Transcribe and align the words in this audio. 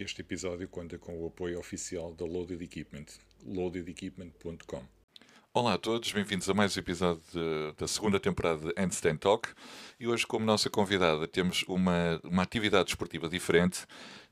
Este 0.00 0.22
episódio 0.22 0.66
conta 0.66 0.98
com 0.98 1.22
o 1.22 1.26
apoio 1.26 1.58
oficial 1.58 2.14
da 2.14 2.24
Loaded 2.24 2.64
Equipment, 2.64 3.04
loadedequipment.com. 3.44 4.82
Olá 5.52 5.74
a 5.74 5.78
todos, 5.78 6.10
bem-vindos 6.10 6.48
a 6.48 6.54
mais 6.54 6.74
um 6.74 6.80
episódio 6.80 7.22
de, 7.30 7.74
da 7.76 7.86
segunda 7.86 8.18
temporada 8.18 8.72
de 8.72 8.80
Handstand 8.80 9.18
Talk. 9.18 9.50
E 10.00 10.08
hoje, 10.08 10.26
como 10.26 10.46
nossa 10.46 10.70
convidada, 10.70 11.28
temos 11.28 11.64
uma, 11.68 12.18
uma 12.24 12.42
atividade 12.42 12.88
esportiva 12.88 13.28
diferente. 13.28 13.84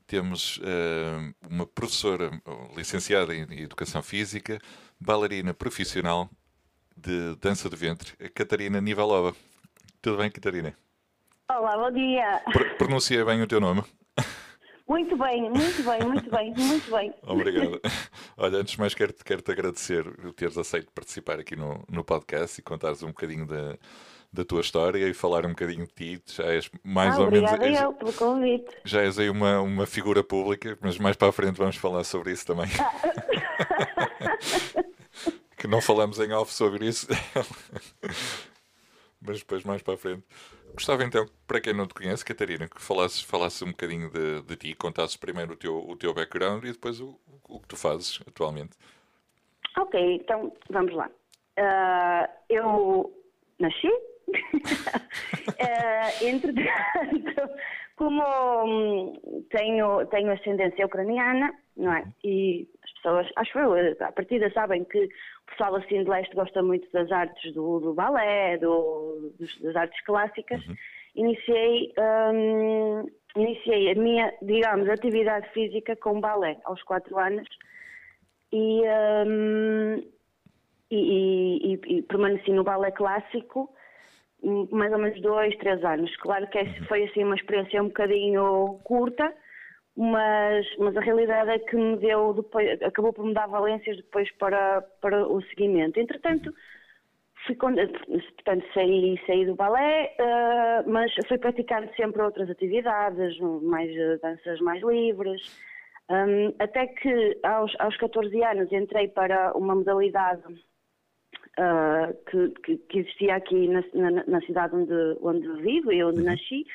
Temos 0.07 0.57
uh, 0.57 1.35
uma 1.47 1.67
professora 1.67 2.31
licenciada 2.75 3.35
em 3.35 3.61
Educação 3.61 4.01
Física, 4.01 4.59
bailarina 4.99 5.53
profissional 5.53 6.31
de 6.97 7.35
dança 7.35 7.69
de 7.69 7.75
ventre, 7.75 8.13
a 8.19 8.27
Catarina 8.27 8.81
Nivalova. 8.81 9.35
Tudo 10.01 10.17
bem, 10.17 10.31
Catarina? 10.31 10.75
Olá, 11.47 11.77
bom 11.77 11.91
dia. 11.91 12.41
Pr 12.51 12.75
pronunciei 12.75 13.23
bem 13.23 13.43
o 13.43 13.47
teu 13.47 13.59
nome? 13.59 13.83
Muito 14.89 15.15
bem, 15.15 15.49
muito 15.51 15.83
bem, 15.83 16.03
muito 16.03 16.31
bem, 16.31 16.53
muito 16.57 16.91
bem. 16.91 17.13
Obrigado. 17.21 17.79
Olha, 18.35 18.57
antes 18.57 18.73
de 18.73 18.79
mais 18.79 18.95
quero-te 18.95 19.23
quero 19.23 19.39
-te 19.39 19.51
agradecer 19.51 20.07
o 20.25 20.33
teres 20.33 20.57
aceito 20.57 20.91
participar 20.91 21.39
aqui 21.39 21.55
no, 21.55 21.85
no 21.87 22.03
podcast 22.03 22.59
e 22.59 22.63
contares 22.63 23.03
um 23.03 23.09
bocadinho 23.09 23.45
da, 23.45 23.77
da 24.33 24.43
tua 24.43 24.61
história 24.61 25.07
e 25.07 25.13
falar 25.13 25.45
um 25.45 25.49
bocadinho 25.49 25.85
de 25.85 25.93
ti. 25.93 26.19
Já 26.25 26.45
és 26.45 26.71
mais 26.83 27.13
ah, 27.13 27.21
ou 27.21 27.29
menos. 27.29 27.51
Obrigada 27.51 27.85
eu 27.85 27.93
pelo 27.93 28.13
convite. 28.13 28.75
Já 28.83 29.03
és 29.03 29.19
aí 29.19 29.29
uma, 29.29 29.61
uma 29.61 29.85
figura 29.85 30.23
pública, 30.23 30.75
mas 30.81 30.97
mais 30.97 31.15
para 31.15 31.27
a 31.27 31.31
frente 31.31 31.55
vamos 31.55 31.75
falar 31.75 32.03
sobre 32.03 32.31
isso 32.31 32.47
também. 32.47 32.69
que 35.55 35.67
não 35.67 35.81
falamos 35.81 36.19
em 36.19 36.33
off 36.33 36.51
sobre 36.51 36.87
isso. 36.87 37.07
mas 39.21 39.37
depois 39.37 39.63
mais 39.63 39.83
para 39.83 39.93
a 39.93 39.97
frente. 39.97 40.23
Gostava 40.79 41.03
então, 41.03 41.25
para 41.45 41.59
quem 41.59 41.73
não 41.73 41.85
te 41.85 41.93
conhece, 41.93 42.23
Catarina, 42.23 42.65
que 42.65 42.81
falasses, 42.81 43.21
falasses 43.21 43.61
um 43.61 43.71
bocadinho 43.71 44.09
de, 44.09 44.41
de 44.43 44.55
ti, 44.55 44.73
contasses 44.73 45.17
primeiro 45.17 45.51
o 45.51 45.55
teu, 45.57 45.77
o 45.77 45.93
teu 45.97 46.13
background 46.13 46.63
e 46.63 46.71
depois 46.71 47.01
o, 47.01 47.19
o 47.49 47.59
que 47.59 47.67
tu 47.67 47.75
fazes 47.75 48.21
atualmente. 48.25 48.77
Ok, 49.77 49.99
então 50.15 50.53
vamos 50.69 50.93
lá. 50.93 51.09
Uh, 51.59 52.29
eu 52.49 53.13
nasci, 53.59 53.89
uh, 53.89 53.91
entretanto, 56.23 57.51
como 57.97 58.23
hum, 58.63 59.45
tenho, 59.49 60.05
tenho 60.05 60.31
ascendência 60.31 60.85
ucraniana, 60.85 61.53
não 61.75 61.91
é? 61.91 62.05
E 62.23 62.69
pessoas, 63.01 63.27
acho 63.35 63.59
eu, 63.59 63.73
a 63.99 64.11
partida 64.11 64.51
sabem 64.51 64.83
que 64.83 65.05
o 65.05 65.51
pessoal 65.51 65.75
assim 65.75 66.03
de 66.03 66.09
leste 66.09 66.35
gosta 66.35 66.61
muito 66.61 66.89
das 66.91 67.11
artes 67.11 67.53
do, 67.53 67.79
do 67.79 67.93
balé, 67.93 68.57
do, 68.57 69.33
das 69.61 69.75
artes 69.75 70.01
clássicas. 70.05 70.65
Uhum. 70.67 70.75
Iniciei, 71.15 71.93
um, 71.97 73.05
iniciei 73.35 73.91
a 73.91 73.95
minha, 73.95 74.33
digamos, 74.41 74.89
atividade 74.89 75.49
física 75.49 75.95
com 75.95 76.19
balé 76.21 76.57
aos 76.65 76.81
quatro 76.83 77.17
anos 77.17 77.47
e, 78.51 78.81
um, 79.25 80.03
e, 80.91 81.73
e, 81.73 81.97
e 81.97 82.01
permaneci 82.03 82.51
no 82.51 82.63
balé 82.63 82.91
clássico 82.91 83.69
mais 84.71 84.91
ou 84.91 84.99
menos 84.99 85.21
dois, 85.21 85.55
três 85.57 85.83
anos. 85.83 86.15
Claro 86.17 86.47
que 86.47 86.59
uhum. 86.59 86.85
foi 86.87 87.03
assim 87.03 87.23
uma 87.23 87.35
experiência 87.35 87.81
um 87.81 87.87
bocadinho 87.87 88.79
curta, 88.83 89.33
mas, 90.01 90.65
mas 90.77 90.95
a 90.95 91.01
realidade 91.01 91.49
é 91.49 91.59
que 91.59 91.75
me 91.75 91.97
deu 91.97 92.33
depois, 92.33 92.81
acabou 92.81 93.11
por 93.11 93.25
me 93.25 93.33
dar 93.33 93.47
valências 93.47 93.97
depois 93.97 94.31
para, 94.37 94.81
para 95.01 95.27
o 95.27 95.41
seguimento. 95.41 95.99
Entretanto, 95.99 96.53
fui, 97.45 97.53
portanto, 97.55 98.65
saí, 98.73 99.19
saí 99.27 99.45
do 99.45 99.55
balé, 99.55 100.15
uh, 100.17 100.89
mas 100.89 101.11
fui 101.27 101.37
praticando 101.37 101.93
sempre 101.97 102.21
outras 102.21 102.49
atividades, 102.49 103.37
mais 103.61 103.93
danças 104.21 104.61
mais 104.61 104.81
livres, 104.81 105.41
um, 106.09 106.55
até 106.59 106.87
que 106.87 107.37
aos, 107.43 107.75
aos 107.77 107.97
14 107.97 108.41
anos 108.41 108.71
entrei 108.71 109.09
para 109.09 109.51
uma 109.53 109.75
modalidade 109.75 110.47
uh, 111.59 112.15
que, 112.31 112.49
que, 112.61 112.77
que, 112.77 112.99
existia 112.99 113.35
aqui 113.35 113.67
na, 113.67 113.83
na, 113.93 114.23
na, 114.25 114.41
cidade 114.43 114.77
onde, 114.77 115.17
onde 115.21 115.61
vivo 115.61 115.91
e 115.91 116.01
onde 116.05 116.19
uhum. 116.21 116.25
nasci, 116.25 116.65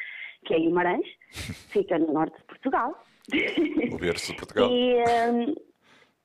que 0.45 0.53
é 0.53 0.59
Guimarães, 0.59 1.06
fica 1.73 1.99
no 1.99 2.12
norte 2.12 2.37
de 2.37 2.45
Portugal. 2.45 3.03
O 3.93 3.99
berço 3.99 4.33
de 4.33 4.39
Portugal. 4.39 4.71
E, 4.71 5.03
um, 5.31 5.55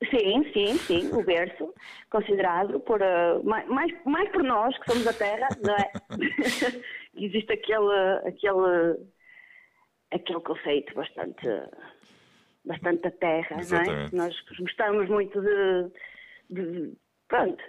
sim, 0.09 0.51
sim, 0.53 0.77
sim, 0.77 1.11
o 1.13 1.23
berço, 1.23 1.73
considerado 2.09 2.79
por, 2.81 3.01
uh, 3.01 3.43
mais, 3.43 3.93
mais 4.05 4.29
por 4.31 4.43
nós, 4.43 4.77
que 4.79 4.91
somos 4.91 5.07
a 5.07 5.13
terra, 5.13 5.47
não 5.63 5.75
é? 5.75 5.91
Existe 7.15 7.53
aquele, 7.53 8.27
aquele, 8.27 8.97
aquele 10.11 10.39
conceito 10.41 10.93
bastante, 10.93 11.47
bastante 12.65 13.01
da 13.01 13.11
terra, 13.11 13.59
Exatamente. 13.59 14.15
não 14.15 14.25
é? 14.25 14.27
Nós 14.27 14.41
gostamos 14.59 15.09
muito 15.09 15.41
de, 15.41 15.91
de 16.49 16.93
pronto, 17.27 17.63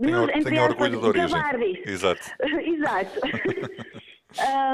tenho, 0.00 0.44
tenho 0.44 0.62
orgulho 0.62 1.00
de 1.00 1.06
origem. 1.06 1.82
Exato. 1.84 2.22
Exato. 2.64 3.20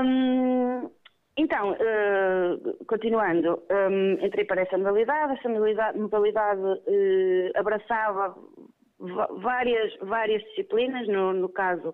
um, 0.05 0.91
então, 1.37 1.73
uh, 1.73 2.85
continuando, 2.87 3.61
um, 3.71 4.13
entrei 4.25 4.45
para 4.45 4.63
essa 4.63 4.79
modalidade. 4.79 5.33
Essa 5.39 5.49
modalidade, 5.49 5.99
modalidade 5.99 6.61
uh, 6.61 7.51
abraçava 7.57 8.37
várias, 9.41 9.97
várias 10.01 10.43
disciplinas, 10.45 11.09
no, 11.09 11.33
no 11.33 11.49
caso, 11.49 11.93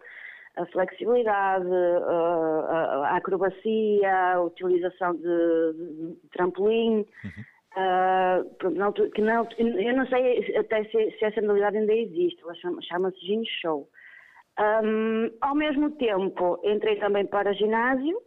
a 0.56 0.66
flexibilidade, 0.66 1.66
a, 1.66 3.08
a 3.12 3.16
acrobacia, 3.16 4.34
a 4.34 4.42
utilização 4.42 5.14
de, 5.14 5.22
de 5.22 6.28
trampolim. 6.32 7.06
Uhum. 7.24 7.50
Uh, 7.70 9.10
que 9.14 9.22
não, 9.22 9.48
eu 9.58 9.96
não 9.96 10.06
sei 10.08 10.56
até 10.56 10.84
se, 10.84 11.10
se 11.12 11.24
essa 11.24 11.40
modalidade 11.40 11.78
ainda 11.78 11.94
existe, 11.94 12.42
ela 12.42 12.54
chama-se 12.56 12.88
chama 12.88 13.12
Gin 13.12 13.42
Show. 13.62 13.88
Um, 14.58 15.30
ao 15.40 15.54
mesmo 15.54 15.92
tempo, 15.92 16.60
entrei 16.64 16.96
também 16.96 17.24
para 17.24 17.54
ginásio, 17.54 18.20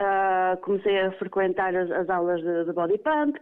Uh, 0.00 0.56
comecei 0.58 0.96
a 1.00 1.10
frequentar 1.12 1.74
as, 1.74 1.90
as 1.90 2.08
aulas 2.08 2.40
de, 2.40 2.64
de, 2.66 2.72
body 2.72 2.98
pump 2.98 3.36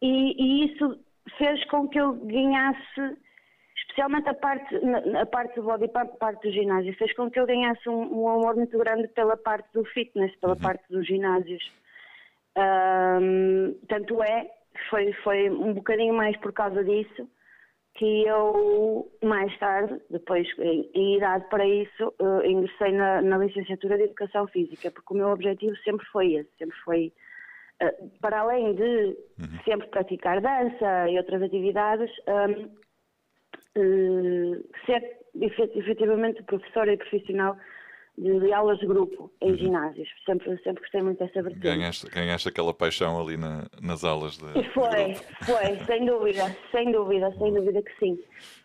e, 0.00 0.32
e, 0.42 0.64
isso 0.64 0.98
fez 1.36 1.62
com 1.66 1.86
que 1.86 2.00
eu 2.00 2.14
ganhasse, 2.14 3.18
especialmente 3.76 4.26
a 4.26 4.34
parte, 4.34 4.74
a 5.20 5.26
parte 5.26 5.54
do 5.56 5.64
body 5.64 5.88
pump, 5.88 6.10
a 6.14 6.16
parte 6.16 6.48
do 6.48 6.52
ginásio, 6.52 6.96
fez 6.96 7.14
com 7.14 7.30
que 7.30 7.38
eu 7.38 7.46
ganhasse 7.46 7.86
um, 7.90 8.22
um 8.22 8.26
amor 8.26 8.56
muito 8.56 8.78
grande 8.78 9.06
pela 9.08 9.36
parte 9.36 9.68
do 9.74 9.84
fitness, 9.84 10.34
pela 10.36 10.54
uhum. 10.54 10.60
parte 10.60 10.82
dos 10.88 11.06
ginásios. 11.06 11.62
Um, 12.56 13.78
tanto 13.86 14.22
é, 14.22 14.50
foi, 14.88 15.12
foi 15.24 15.50
um 15.50 15.74
bocadinho 15.74 16.14
mais 16.14 16.36
por 16.38 16.54
causa 16.54 16.82
disso 16.82 17.28
que 17.94 18.24
eu, 18.26 19.10
mais 19.22 19.56
tarde, 19.58 20.00
depois 20.08 20.48
em, 20.58 20.90
em 20.94 21.16
idade 21.16 21.44
para 21.50 21.66
isso, 21.66 22.12
uh, 22.20 22.44
ingressei 22.44 22.92
na, 22.92 23.20
na, 23.20 23.38
licenciatura 23.38 23.96
de 23.96 24.04
Educação 24.04 24.46
Física, 24.46 24.90
porque 24.90 25.12
o 25.12 25.16
meu 25.16 25.28
objetivo 25.28 25.76
sempre 25.78 26.06
foi 26.06 26.34
esse, 26.34 26.50
sempre 26.56 26.76
foi, 26.84 27.12
uh, 27.82 28.10
para 28.20 28.40
além 28.40 28.74
de 28.74 29.16
uhum. 29.38 29.58
sempre 29.64 29.88
praticar 29.88 30.40
dança 30.40 31.10
e 31.10 31.18
outras 31.18 31.42
atividades, 31.42 32.10
um, 32.28 32.64
uh, 33.78 34.64
ser 34.86 35.18
efetivamente 35.40 36.42
professora 36.44 36.92
e 36.92 36.96
profissional 36.96 37.56
de 38.18 38.52
aulas 38.52 38.78
de 38.78 38.86
grupo 38.86 39.32
em 39.40 39.52
uhum. 39.52 39.56
ginásios. 39.56 40.08
Sempre, 40.26 40.56
sempre 40.62 40.82
gostei 40.82 41.02
muito 41.02 41.18
dessa 41.18 41.42
vertente. 41.42 41.62
Ganhaste, 41.62 42.10
ganhaste 42.10 42.48
aquela 42.48 42.74
paixão 42.74 43.20
ali 43.20 43.36
na, 43.36 43.64
nas 43.80 44.04
aulas 44.04 44.36
de. 44.36 44.52
Foi, 44.72 45.12
de 45.12 45.46
foi, 45.46 45.84
sem 45.86 46.04
dúvida, 46.04 46.56
sem 46.70 46.92
dúvida, 46.92 47.32
sem 47.38 47.54
dúvida 47.54 47.82
que 47.82 47.98
sim. 47.98 48.18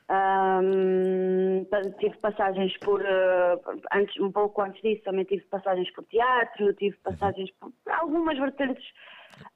Um, 0.10 1.66
tive 2.00 2.18
passagens 2.18 2.78
por. 2.80 3.02
Uh, 3.02 3.82
antes, 3.94 4.20
um 4.20 4.32
pouco 4.32 4.62
antes 4.62 4.82
disso, 4.82 5.04
também 5.04 5.24
tive 5.26 5.44
passagens 5.46 5.90
por 5.94 6.04
teatro, 6.06 6.74
tive 6.74 6.96
uhum. 6.96 7.04
passagens 7.04 7.52
por, 7.60 7.72
por 7.84 7.94
algumas 7.94 8.38
vertentes 8.38 8.86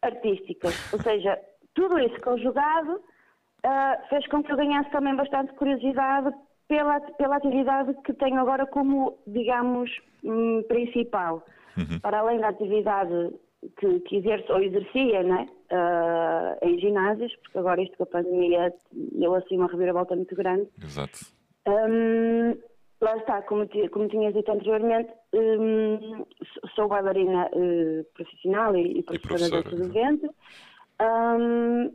artísticas. 0.02 0.94
Ou 0.94 1.02
seja, 1.02 1.38
tudo 1.73 2.00
isso 2.00 2.19
conjugado 2.22 2.94
uh, 2.94 4.08
fez 4.09 4.26
com 4.28 4.41
que 4.41 4.52
eu 4.52 4.58
ganhasse 4.58 4.90
também 4.91 5.16
bastante 5.16 5.53
curiosidade 5.53 6.34
pela, 6.72 7.02
pela 7.02 7.35
atividade 7.35 7.94
que 8.06 8.14
tenho 8.14 8.40
agora 8.40 8.66
como, 8.66 9.18
digamos, 9.28 9.91
hum, 10.23 10.64
principal. 10.70 11.46
Uhum. 11.78 12.00
Para 12.00 12.20
além 12.20 12.40
da 12.40 12.47
atividade 12.47 13.34
que, 13.78 14.00
que 14.00 14.16
exerço 14.16 14.53
ou 14.53 14.64
exercia 14.64 15.22
né, 15.22 15.47
uh, 15.70 16.66
em 16.66 16.79
ginásios, 16.79 17.35
porque 17.44 17.58
agora 17.58 17.82
isto 17.82 17.97
com 17.97 18.03
a 18.03 18.08
pandemia 18.08 18.73
deu 18.94 19.35
assim 19.35 19.58
uma 19.58 19.68
reviravolta 19.68 20.16
muito 20.16 20.34
grande. 20.34 20.70
Exato. 20.82 21.20
Um, 21.68 22.58
lá 23.02 23.18
está, 23.18 23.41
como, 23.41 23.68
como 23.91 24.08
tinha 24.08 24.32
dito 24.32 24.50
anteriormente, 24.50 25.12
um, 25.34 26.26
sou 26.73 26.88
bailarina 26.88 27.50
uh, 27.53 28.06
profissional 28.14 28.78
e, 28.78 29.00
e 29.00 29.03
professora, 29.03 29.62
de 29.62 29.84
evento. 29.84 30.34
Um, 31.02 31.91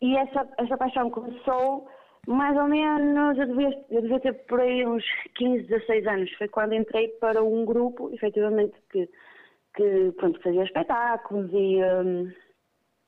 e 0.00 0.16
essa, 0.16 0.48
essa 0.58 0.76
paixão 0.78 1.10
começou 1.10 1.86
mais 2.26 2.56
ou 2.56 2.66
menos, 2.66 3.38
eu 3.38 3.46
devia, 3.46 3.84
eu 3.90 4.02
devia 4.02 4.20
ter 4.20 4.32
por 4.46 4.60
aí 4.60 4.84
uns 4.84 5.04
15, 5.36 5.62
16 5.64 6.06
anos. 6.06 6.32
Foi 6.32 6.48
quando 6.48 6.74
entrei 6.74 7.08
para 7.20 7.42
um 7.42 7.64
grupo, 7.64 8.10
efetivamente, 8.12 8.74
que, 8.90 9.08
que 9.76 10.12
pronto, 10.16 10.40
fazia 10.42 10.64
espetáculos 10.64 11.48
e, 11.52 11.80
um, 11.82 12.32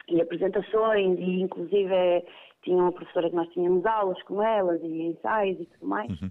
e 0.08 0.20
apresentações, 0.20 1.18
e 1.18 1.40
inclusive 1.40 1.92
é, 1.92 2.24
tinha 2.62 2.76
uma 2.76 2.92
professora 2.92 3.28
que 3.28 3.36
nós 3.36 3.48
tínhamos 3.48 3.84
aulas 3.84 4.22
com 4.22 4.40
elas, 4.42 4.80
e 4.82 5.02
ensaios 5.02 5.60
e 5.60 5.66
tudo 5.66 5.86
mais. 5.86 6.10
Uhum. 6.10 6.30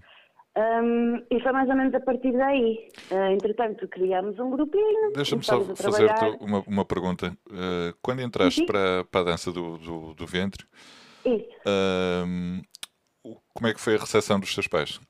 Um, 0.56 1.22
e 1.30 1.40
foi 1.40 1.52
mais 1.52 1.68
ou 1.68 1.76
menos 1.76 1.94
a 1.94 2.00
partir 2.00 2.32
daí. 2.32 2.88
Uh, 3.12 3.32
entretanto, 3.32 3.86
criámos 3.86 4.38
um 4.38 4.50
grupinho. 4.50 5.12
Deixa-me 5.14 5.44
só 5.44 5.60
fazer-te 5.62 6.24
uma, 6.40 6.64
uma 6.66 6.84
pergunta. 6.84 7.36
Uh, 7.46 7.94
quando 8.02 8.22
entraste 8.22 8.64
para, 8.64 9.04
para 9.04 9.20
a 9.20 9.24
dança 9.24 9.52
do, 9.52 9.76
do, 9.78 10.14
do 10.14 10.26
ventre, 10.26 10.66
uh, 11.26 12.60
como 13.58 13.66
é 13.66 13.74
que 13.74 13.80
foi 13.80 13.96
a 13.96 13.98
recepção 13.98 14.38
dos 14.38 14.54
teus 14.54 14.68
pais? 14.68 15.00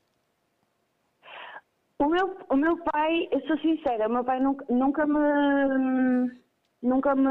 O 1.99 2.07
meu, 2.07 2.35
o 2.49 2.57
meu 2.57 2.79
pai, 2.79 3.29
eu 3.31 3.41
sou 3.47 3.59
sincera, 3.59 4.09
o 4.09 4.11
meu 4.11 4.25
pai 4.25 4.41
nunca, 4.41 4.65
nunca 4.71 5.07
me 5.07 6.31
nunca 6.81 7.15
me 7.15 7.29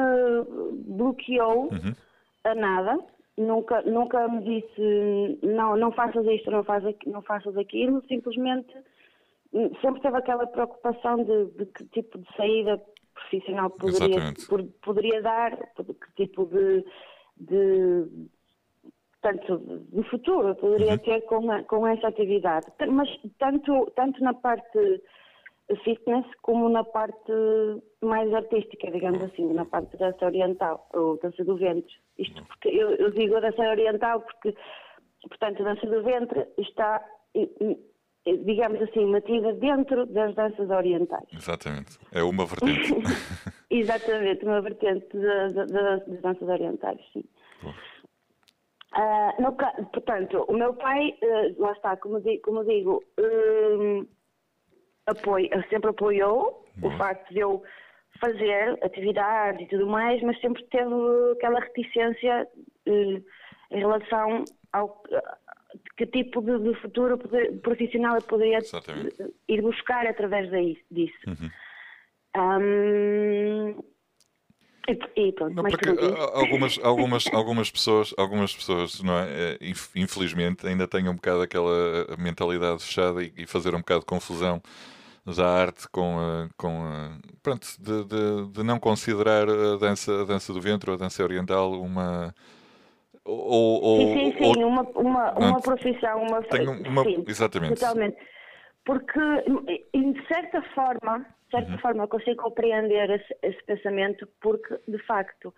bloqueou 0.86 1.70
uhum. 1.72 1.96
a 2.44 2.54
nada 2.54 3.00
nunca, 3.38 3.82
nunca 3.84 4.28
me 4.28 4.44
disse 4.44 5.40
não, 5.42 5.76
não 5.78 5.92
faças 5.94 6.26
isto, 6.28 6.52
não 6.52 6.64
faças, 6.66 6.94
não 7.06 7.22
faças 7.22 7.56
aquilo, 7.58 8.04
simplesmente 8.08 8.72
sempre 9.82 10.02
teve 10.02 10.18
aquela 10.18 10.46
preocupação 10.46 11.24
de, 11.24 11.46
de 11.58 11.66
que 11.68 11.86
tipo 11.86 12.20
de 12.20 12.28
saída 12.36 12.80
profissional 13.14 13.70
poderia, 13.70 14.34
por, 14.50 14.64
poderia 14.84 15.22
dar, 15.22 15.56
que 15.56 16.28
tipo 16.28 16.46
de, 16.46 16.86
de 17.38 18.30
tanto 19.28 19.58
de 19.92 20.04
futuro 20.10 20.56
poderia 20.56 20.94
uhum. 20.94 20.98
ter 21.00 21.22
com, 21.22 21.64
com 21.66 21.88
essa 21.88 22.08
atividade. 22.08 22.68
Mas 22.90 23.10
tanto, 23.38 23.92
tanto 23.96 24.24
na 24.24 24.34
parte 24.34 25.02
fitness 25.84 26.26
como 26.42 26.70
na 26.70 26.84
parte 26.84 27.34
mais 28.02 28.34
artística, 28.34 28.90
digamos 28.90 29.22
assim, 29.22 29.52
na 29.54 29.66
parte 29.66 29.98
da 29.98 30.12
dança 30.12 30.26
oriental, 30.26 30.88
ou 30.94 31.20
dança 31.22 31.44
do 31.44 31.58
ventre. 31.58 31.94
Isto 32.18 32.42
porque 32.46 32.70
eu, 32.70 32.92
eu 32.92 33.12
digo 33.12 33.42
dança 33.42 33.62
oriental 33.62 34.22
porque, 34.22 34.56
portanto, 35.28 35.62
a 35.62 35.74
dança 35.74 35.88
do 35.88 36.02
ventre 36.04 36.48
está, 36.58 37.04
digamos 38.26 38.82
assim, 38.82 39.12
nativa 39.12 39.52
dentro 39.54 40.06
das 40.06 40.34
danças 40.36 40.70
orientais. 40.70 41.28
Exatamente, 41.34 42.00
é 42.14 42.24
uma 42.24 42.46
vertente. 42.46 42.94
Exatamente, 43.70 44.46
uma 44.46 44.62
vertente 44.62 45.18
das 45.18 46.22
danças 46.22 46.48
orientais, 46.48 47.02
sim. 47.12 47.26
Uh, 48.98 49.42
no, 49.42 49.54
portanto, 49.54 50.44
o 50.48 50.54
meu 50.54 50.74
pai, 50.74 51.16
uh, 51.22 51.62
lá 51.62 51.72
está, 51.74 51.96
como 51.98 52.20
digo, 52.22 52.42
como 52.42 52.66
digo 52.66 53.04
uh, 53.20 54.08
apoio, 55.06 55.50
sempre 55.70 55.92
apoiou 55.92 56.66
o 56.82 56.92
facto 56.98 57.32
de 57.32 57.40
eu 57.40 57.64
fazer 58.20 58.78
atividades 58.84 59.62
e 59.62 59.70
tudo 59.70 59.88
mais, 59.88 60.22
mas 60.24 60.40
sempre 60.42 60.64
teve 60.66 60.92
aquela 61.34 61.60
reticência 61.60 62.48
uh, 62.88 63.24
em 63.72 63.80
relação 63.80 64.44
ao 64.74 65.04
que 65.96 66.06
tipo 66.08 66.42
de, 66.42 66.58
de 66.60 66.74
futuro 66.82 67.18
poder, 67.18 67.60
profissional 67.62 68.16
eu 68.16 68.22
poderia 68.24 68.58
Exatamente. 68.58 69.16
ir 69.48 69.62
buscar 69.62 70.08
através 70.08 70.50
daí, 70.50 70.78
disso. 70.90 71.18
Uhum. 71.28 71.50
Um, 72.36 73.84
e, 74.88 75.28
e 75.28 75.32
pronto, 75.34 75.54
não, 75.54 75.64
porque 75.64 75.90
algumas, 76.34 76.80
algumas, 76.82 77.28
algumas 77.34 77.72
pessoas, 77.72 78.14
algumas 78.18 78.56
pessoas, 78.56 79.02
não 79.02 79.18
é? 79.18 79.28
é 79.30 79.58
infelizmente, 79.96 80.66
ainda 80.66 80.88
têm 80.88 81.10
um 81.10 81.16
bocado 81.16 81.42
aquela 81.42 82.06
mentalidade 82.18 82.84
fechada 82.84 83.24
e, 83.24 83.34
e 83.38 83.46
fazer 83.46 83.76
um 83.76 83.80
bocado 83.80 84.02
de 84.02 84.06
confusão 84.06 84.62
da 85.36 85.46
arte 85.46 85.90
com, 85.90 86.18
a, 86.18 86.50
com 86.56 86.84
a, 86.86 87.18
pronto, 87.44 87.68
de, 87.80 88.04
de, 88.06 88.52
de, 88.54 88.64
não 88.64 88.80
considerar 88.80 89.50
a 89.50 89.76
dança, 89.76 90.22
a 90.22 90.24
dança 90.24 90.54
do 90.54 90.62
ventre 90.62 90.90
ou 90.90 90.96
a 90.96 91.00
dança 91.00 91.22
oriental 91.22 91.74
uma 91.74 92.34
ou, 93.26 93.84
ou, 93.84 93.98
sim, 93.98 94.32
sim, 94.32 94.38
sim, 94.38 94.64
ou, 94.64 94.70
uma, 94.70 94.84
uma, 94.96 95.32
uma 95.34 95.62
profissão, 95.62 96.22
uma, 96.22 96.40
uma 96.88 97.04
sim, 97.04 97.26
exatamente. 97.28 97.82
Totalmente. 97.82 98.18
Porque, 98.86 99.20
de 99.94 100.28
certa 100.28 100.62
forma, 100.74 101.26
de 101.48 101.52
certa 101.52 101.72
uhum. 101.72 101.80
forma, 101.80 102.08
consigo 102.08 102.44
compreender 102.44 103.10
esse, 103.10 103.38
esse, 103.42 103.64
pensamento, 103.64 104.28
porque, 104.42 104.80
de 104.88 104.98
facto, 105.06 105.54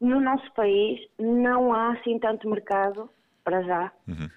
no 0.00 0.20
nosso 0.20 0.50
país 0.54 1.00
não 1.18 1.72
há 1.72 1.92
assim 1.92 2.18
tanto 2.18 2.48
mercado, 2.48 3.10
para 3.44 3.62
já, 3.62 3.92
uhum 4.08 4.28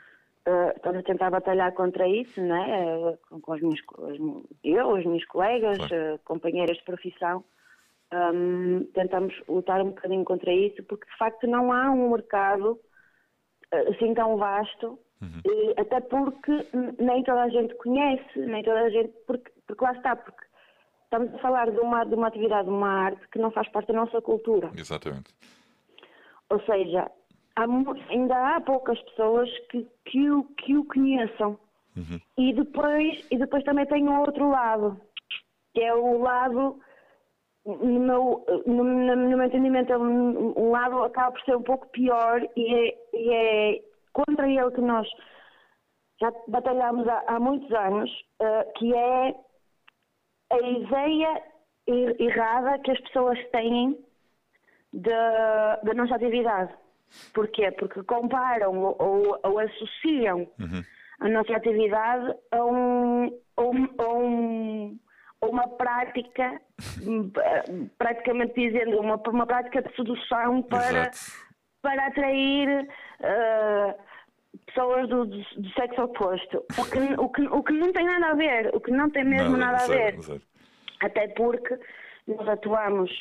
uh, 0.47 0.71
estamos 0.75 0.99
a 0.99 1.03
tentar 1.03 1.29
batalhar 1.29 1.73
contra 1.73 2.07
isso, 2.07 2.41
né? 2.41 2.97
Uh, 2.97 3.39
com, 3.41 3.51
os 3.51 3.61
meus, 3.61 3.81
eu, 4.63 4.89
os 4.93 5.05
meus 5.05 5.25
colegas, 5.25 5.77
claro. 5.77 6.15
uh, 6.15 6.19
companheiras 6.23 6.77
de 6.77 6.83
profissão, 6.83 7.43
um, 8.13 8.85
tentamos 8.93 9.33
lutar 9.47 9.81
um 9.81 9.89
bocadinho 9.89 10.23
contra 10.23 10.51
isso, 10.51 10.81
porque 10.83 11.05
de 11.05 11.17
facto 11.17 11.45
não 11.45 11.73
há 11.73 11.91
um 11.91 12.11
mercado 12.11 12.79
assim 13.89 14.13
tão 14.13 14.37
vasto, 14.37 14.97
uhum. 15.21 15.41
até 15.75 15.99
porque 15.99 16.53
nem 16.97 17.21
toda 17.23 17.43
a 17.43 17.49
gente 17.49 17.75
conhece, 17.75 18.39
nem 18.39 18.63
toda 18.63 18.79
a 18.79 18.89
gente, 18.89 19.11
porque, 19.27 19.51
porque 19.67 19.83
lá 19.83 19.91
está, 19.91 20.15
porque 20.15 20.46
estamos 21.07 21.33
a 21.33 21.37
falar 21.39 21.71
de 21.71 21.79
uma, 21.79 22.03
de 22.03 22.15
uma 22.15 22.27
atividade, 22.27 22.67
de 22.67 22.73
uma 22.73 22.89
arte 22.89 23.27
que 23.29 23.39
não 23.39 23.49
faz 23.51 23.67
parte 23.69 23.87
da 23.87 23.93
nossa 23.93 24.21
cultura. 24.21 24.71
Exatamente. 24.75 25.33
Ou 26.49 26.59
seja, 26.61 27.09
há, 27.55 27.65
ainda 28.09 28.55
há 28.55 28.61
poucas 28.61 28.99
pessoas 29.03 29.49
que, 29.69 29.87
que, 30.05 30.29
o, 30.29 30.43
que 30.43 30.77
o 30.77 30.85
conheçam. 30.85 31.57
Uhum. 31.95 32.19
E, 32.37 32.53
depois, 32.53 33.25
e 33.31 33.37
depois 33.37 33.63
também 33.63 33.85
tem 33.85 34.07
o 34.07 34.19
outro 34.19 34.49
lado, 34.49 34.99
que 35.73 35.81
é 35.81 35.93
o 35.93 36.19
lado, 36.19 36.79
no 37.65 37.99
meu, 37.99 38.45
no, 38.65 38.83
no 38.83 39.37
meu 39.37 39.43
entendimento, 39.43 39.91
é 39.91 39.97
um, 39.97 40.59
um, 40.59 40.71
lado 40.71 41.03
acaba 41.03 41.31
por 41.31 41.41
ser 41.41 41.55
um 41.55 41.63
pouco 41.63 41.87
pior 41.87 42.41
e 42.55 42.75
é, 42.75 42.97
e 43.13 43.33
é 43.33 43.81
contra 44.13 44.47
ele 44.47 44.71
que 44.71 44.81
nós 44.81 45.07
já 46.19 46.31
batalhamos 46.47 47.07
há, 47.07 47.23
há 47.27 47.39
muitos 47.39 47.71
anos, 47.71 48.09
uh, 48.41 48.73
que 48.77 48.93
é 48.93 49.35
a 50.51 50.57
ideia 50.59 51.43
errada 52.19 52.79
que 52.79 52.91
as 52.91 52.99
pessoas 53.01 53.39
têm 53.51 53.97
da, 54.93 55.75
da 55.77 55.93
nossa 55.93 56.15
atividade. 56.15 56.73
Porquê? 57.33 57.71
Porque 57.71 58.03
comparam 58.03 58.77
ou, 58.81 59.39
ou 59.43 59.59
associam 59.59 60.39
uhum. 60.59 60.83
a 61.21 61.29
nossa 61.29 61.55
atividade 61.55 62.35
a, 62.51 62.65
um, 62.65 63.39
a, 63.55 63.61
um, 63.61 63.89
a, 63.97 64.09
um, 64.09 64.99
a 65.41 65.45
uma 65.45 65.67
prática, 65.69 66.61
praticamente 67.97 68.53
dizendo, 68.55 68.99
uma, 68.99 69.15
uma 69.27 69.45
prática 69.45 69.81
de 69.81 69.95
sedução 69.95 70.61
para, 70.63 71.11
para 71.81 72.07
atrair 72.07 72.89
uh, 73.21 74.06
pessoas 74.65 75.07
do, 75.09 75.25
do, 75.25 75.37
do, 75.37 75.69
sexo 75.73 76.03
oposto. 76.03 76.63
O 76.77 76.85
que, 76.85 76.99
o, 77.19 77.29
que, 77.29 77.41
o 77.47 77.63
que 77.63 77.73
não 77.73 77.91
tem 77.91 78.05
nada 78.05 78.27
a 78.27 78.33
ver, 78.33 78.69
o 78.73 78.79
que 78.79 78.91
não 78.91 79.09
tem 79.09 79.23
mesmo 79.23 79.57
nada, 79.57 79.77
nada 79.77 79.83
a 79.83 79.87
ver. 79.87 80.41
Até 81.01 81.27
porque 81.29 81.77
nós 82.27 82.47
atuamos 82.47 83.11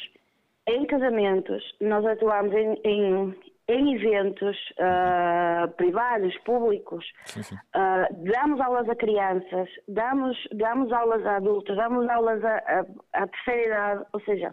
em 0.68 0.84
casamentos, 0.86 1.62
nós 1.80 2.04
atuamos 2.04 2.52
em, 2.52 2.80
em, 2.84 3.38
em 3.68 3.94
eventos 3.94 4.56
uh, 4.78 5.68
privados, 5.76 6.36
públicos, 6.38 7.04
sim, 7.24 7.42
sim. 7.42 7.54
Uh, 7.54 8.30
damos 8.32 8.60
aulas 8.60 8.88
a 8.88 8.96
crianças, 8.96 9.68
damos, 9.86 10.36
damos 10.52 10.92
aulas 10.92 11.24
a 11.24 11.36
adultos, 11.36 11.76
damos 11.76 12.08
aulas 12.08 12.44
a, 12.44 12.56
a, 12.56 12.86
a 13.22 13.26
terceira 13.28 13.66
idade, 13.66 14.04
ou 14.12 14.20
seja, 14.22 14.50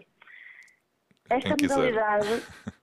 esta 1.30 1.56
modalidade 1.60 2.28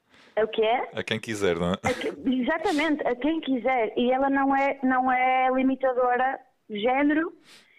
o 0.44 0.48
que 0.48 0.62
é? 0.62 0.90
A 0.94 1.04
quem 1.04 1.20
quiser, 1.20 1.56
não 1.56 1.74
é? 1.74 1.78
Que, 1.94 2.08
exatamente, 2.42 3.06
a 3.08 3.16
quem 3.16 3.40
quiser. 3.42 3.94
E 3.98 4.12
ela 4.12 4.30
não 4.30 4.56
é, 4.56 4.80
não 4.84 5.12
é 5.12 5.50
limitadora 5.52 6.40
de 6.70 6.80
género, 6.80 7.34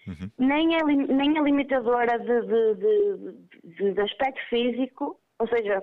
uhum. 0.06 0.30
nem, 0.38 0.76
é, 0.76 0.82
nem 0.84 1.38
é 1.38 1.42
limitadora 1.42 2.18
de, 2.18 2.40
de, 2.42 3.74
de, 3.76 3.92
de 3.94 4.00
aspecto 4.00 4.40
físico, 4.48 5.18
ou 5.38 5.48
seja, 5.48 5.82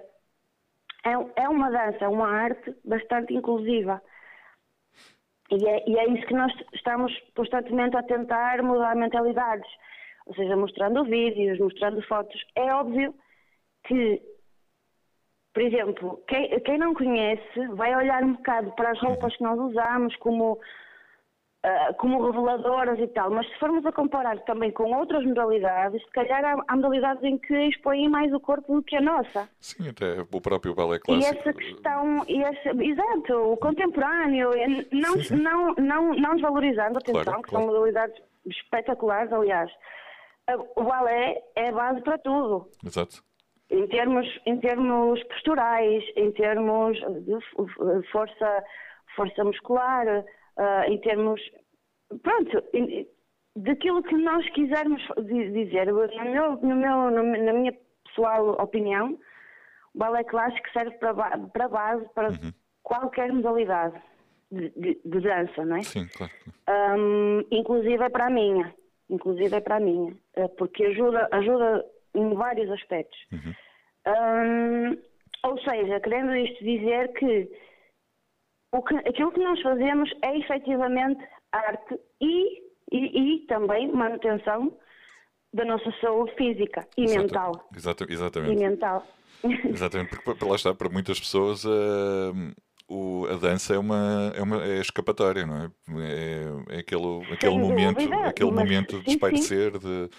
é, 1.05 1.43
é 1.43 1.50
uma 1.50 1.69
dança, 1.69 2.05
é 2.05 2.07
uma 2.07 2.29
arte 2.29 2.75
bastante 2.83 3.33
inclusiva. 3.33 4.01
E 5.51 5.67
é, 5.67 5.89
e 5.89 5.98
é 5.98 6.09
isso 6.09 6.27
que 6.27 6.33
nós 6.33 6.53
estamos 6.74 7.12
constantemente 7.36 7.98
a 7.98 8.03
tentar 8.03 8.62
mudar 8.62 8.95
mentalidades. 8.95 9.69
Ou 10.27 10.36
seja, 10.36 10.55
mostrando 10.55 11.03
vídeos, 11.05 11.57
mostrando 11.59 12.01
fotos. 12.03 12.39
É 12.55 12.71
óbvio 12.71 13.15
que, 13.86 14.21
por 15.59 15.65
exemplo, 15.65 16.23
quem, 16.25 16.57
quem 16.61 16.77
não 16.77 16.93
conhece 16.93 17.67
vai 17.73 17.93
olhar 17.93 18.23
um 18.23 18.31
bocado 18.31 18.71
para 18.77 18.91
as 18.91 18.99
roupas 19.01 19.35
que 19.35 19.43
nós 19.43 19.59
usamos 19.59 20.15
como 20.15 20.53
uh, 20.53 21.93
como 21.97 22.25
reveladoras 22.25 22.97
e 22.97 23.07
tal, 23.07 23.29
mas 23.29 23.45
se 23.45 23.59
formos 23.59 23.85
a 23.85 23.91
comparar 23.91 24.39
também 24.45 24.71
com 24.71 24.95
outras 24.95 25.25
modalidades, 25.25 26.01
se 26.01 26.11
calhar 26.11 26.45
há, 26.45 26.63
há, 26.65 26.75
modalidades 26.77 27.21
em 27.25 27.37
que 27.37 27.53
expõem 27.65 28.07
mais 28.07 28.31
o 28.31 28.39
corpo 28.39 28.73
do 28.73 28.81
que 28.81 28.95
a 28.95 29.01
nossa. 29.01 29.49
Sim, 29.59 29.89
até 29.89 30.21
o 30.21 30.39
próprio 30.39 30.73
balé 30.73 30.97
clássico. 30.97 31.35
E 31.35 31.37
essa 31.37 31.53
questão, 31.53 32.23
e 32.29 32.41
essa, 32.41 32.69
exato, 32.81 33.51
o 33.51 33.57
contemporâneo, 33.57 34.51
não, 34.93 35.15
sim, 35.15 35.23
sim. 35.23 35.35
não, 35.35 35.73
não, 35.73 36.13
não 36.13 36.35
desvalorizando, 36.35 36.99
atenção, 36.99 37.21
claro, 37.21 37.41
que 37.41 37.49
claro. 37.49 37.65
são 37.65 37.73
modalidades 37.73 38.15
espetaculares, 38.45 39.33
aliás. 39.33 39.69
O 40.77 40.83
balé 40.85 41.43
é 41.53 41.67
a 41.67 41.73
base 41.73 42.01
para 42.01 42.17
tudo. 42.17 42.69
Exato. 42.81 43.27
Em 43.69 43.88
termos, 43.88 44.27
em 44.45 44.59
termos 44.59 45.23
posturais, 45.25 46.03
em 46.15 46.31
termos 46.31 46.97
de 46.97 48.11
força, 48.11 48.63
força 49.15 49.43
muscular, 49.43 50.07
uh, 50.07 50.91
em 50.91 50.99
termos. 51.01 51.41
Pronto, 52.23 52.63
daquilo 53.55 54.01
que 54.03 54.15
nós 54.15 54.47
quisermos 54.51 55.01
dizer. 55.17 55.88
No 55.88 56.31
meu, 56.31 56.55
no 56.57 56.75
meu, 56.75 57.11
na 57.11 57.53
minha 57.53 57.73
pessoal 58.05 58.51
opinião, 58.61 59.17
o 59.93 59.97
balé 59.99 60.23
clássico 60.23 60.67
serve 60.71 60.97
para, 60.97 61.38
para 61.38 61.67
base 61.67 62.05
para 62.15 62.29
uhum. 62.29 62.51
qualquer 62.81 63.31
modalidade 63.31 64.01
de, 64.51 64.69
de, 64.69 64.99
de, 65.05 65.19
dança, 65.19 65.63
não 65.65 65.77
é? 65.77 65.83
Sim, 65.83 66.07
claro. 66.17 66.33
Um, 66.97 67.43
inclusive 67.51 68.03
é 68.03 68.09
para 68.09 68.27
a 68.27 68.29
minha. 68.29 68.73
Inclusive 69.09 69.55
é 69.55 69.59
para 69.61 69.77
a 69.77 69.79
minha. 69.79 70.15
Eh, 70.35 70.47
porque 70.49 70.85
ajuda, 70.85 71.27
ajuda 71.31 71.83
em 72.13 72.33
vários 72.33 72.69
aspectos. 72.71 73.17
Uhum. 73.31 73.53
Um, 74.07 74.97
ou 75.43 75.59
seja, 75.61 75.99
querendo 75.99 76.35
isto 76.35 76.63
dizer 76.63 77.13
que, 77.13 77.51
o 78.73 78.81
que 78.81 78.95
aquilo 78.97 79.31
que 79.31 79.43
nós 79.43 79.61
fazemos 79.61 80.11
é 80.21 80.37
efetivamente 80.37 81.23
arte 81.51 81.99
e, 82.21 82.61
e, 82.91 83.35
e 83.35 83.39
também 83.47 83.91
manutenção 83.91 84.77
da 85.53 85.65
nossa 85.65 85.91
saúde 85.99 86.33
física 86.35 86.87
e 86.97 87.03
Exato, 87.03 87.21
mental. 87.21 87.69
exatamente. 88.09 88.53
E 88.53 88.55
mental. 88.55 89.07
Exatamente, 89.63 90.19
porque 90.23 90.45
lá 90.45 90.55
está, 90.55 90.75
para 90.75 90.89
muitas 90.89 91.17
pessoas 91.17 91.63
uh, 91.63 92.33
o, 92.89 93.25
a 93.31 93.35
dança 93.35 93.75
é 93.75 93.77
uma, 93.77 94.33
é 94.35 94.41
uma 94.41 94.65
é 94.65 94.81
escapatória, 94.81 95.45
não 95.45 95.63
é? 95.63 95.71
É, 96.01 96.75
é 96.75 96.79
aquele, 96.79 97.23
aquele 97.31 97.57
momento, 97.57 98.13
aquele 98.25 98.51
mas, 98.51 98.59
momento 98.59 99.01
de 99.01 99.11
espairecer, 99.11 99.77
de, 99.77 100.09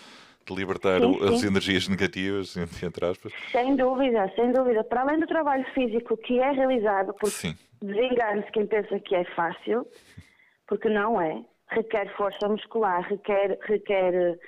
de 0.47 0.55
libertar 0.55 1.01
sim, 1.01 1.35
as 1.35 1.43
energias 1.43 1.89
negativas, 1.89 2.57
entre 2.83 3.07
aspas. 3.07 3.33
Sem 3.53 3.77
dúvida, 3.77 4.31
sem 4.35 4.53
dúvida. 4.53 4.85
Para 4.85 5.03
além 5.03 5.21
do 5.21 5.27
trabalho 5.27 5.65
físico 5.73 6.17
que 6.17 6.39
é 6.39 6.51
realizado, 6.51 7.15
porque 7.21 7.55
desengane-se 7.83 8.51
quem 8.53 8.67
pensa 8.67 8.99
que 9.01 9.15
é 9.15 9.25
fácil, 9.35 9.87
porque 10.67 10.89
não 10.89 11.21
é. 11.21 11.43
Requer 11.69 12.13
força 12.17 12.49
muscular, 12.49 13.03
requer, 13.09 13.57
requer 13.63 14.39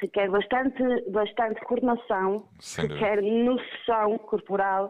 requer 0.00 0.30
bastante, 0.30 0.82
bastante 1.10 1.60
coordenação, 1.60 2.48
Sem 2.58 2.86
requer 2.86 3.22
noção 3.22 4.18
corporal. 4.18 4.86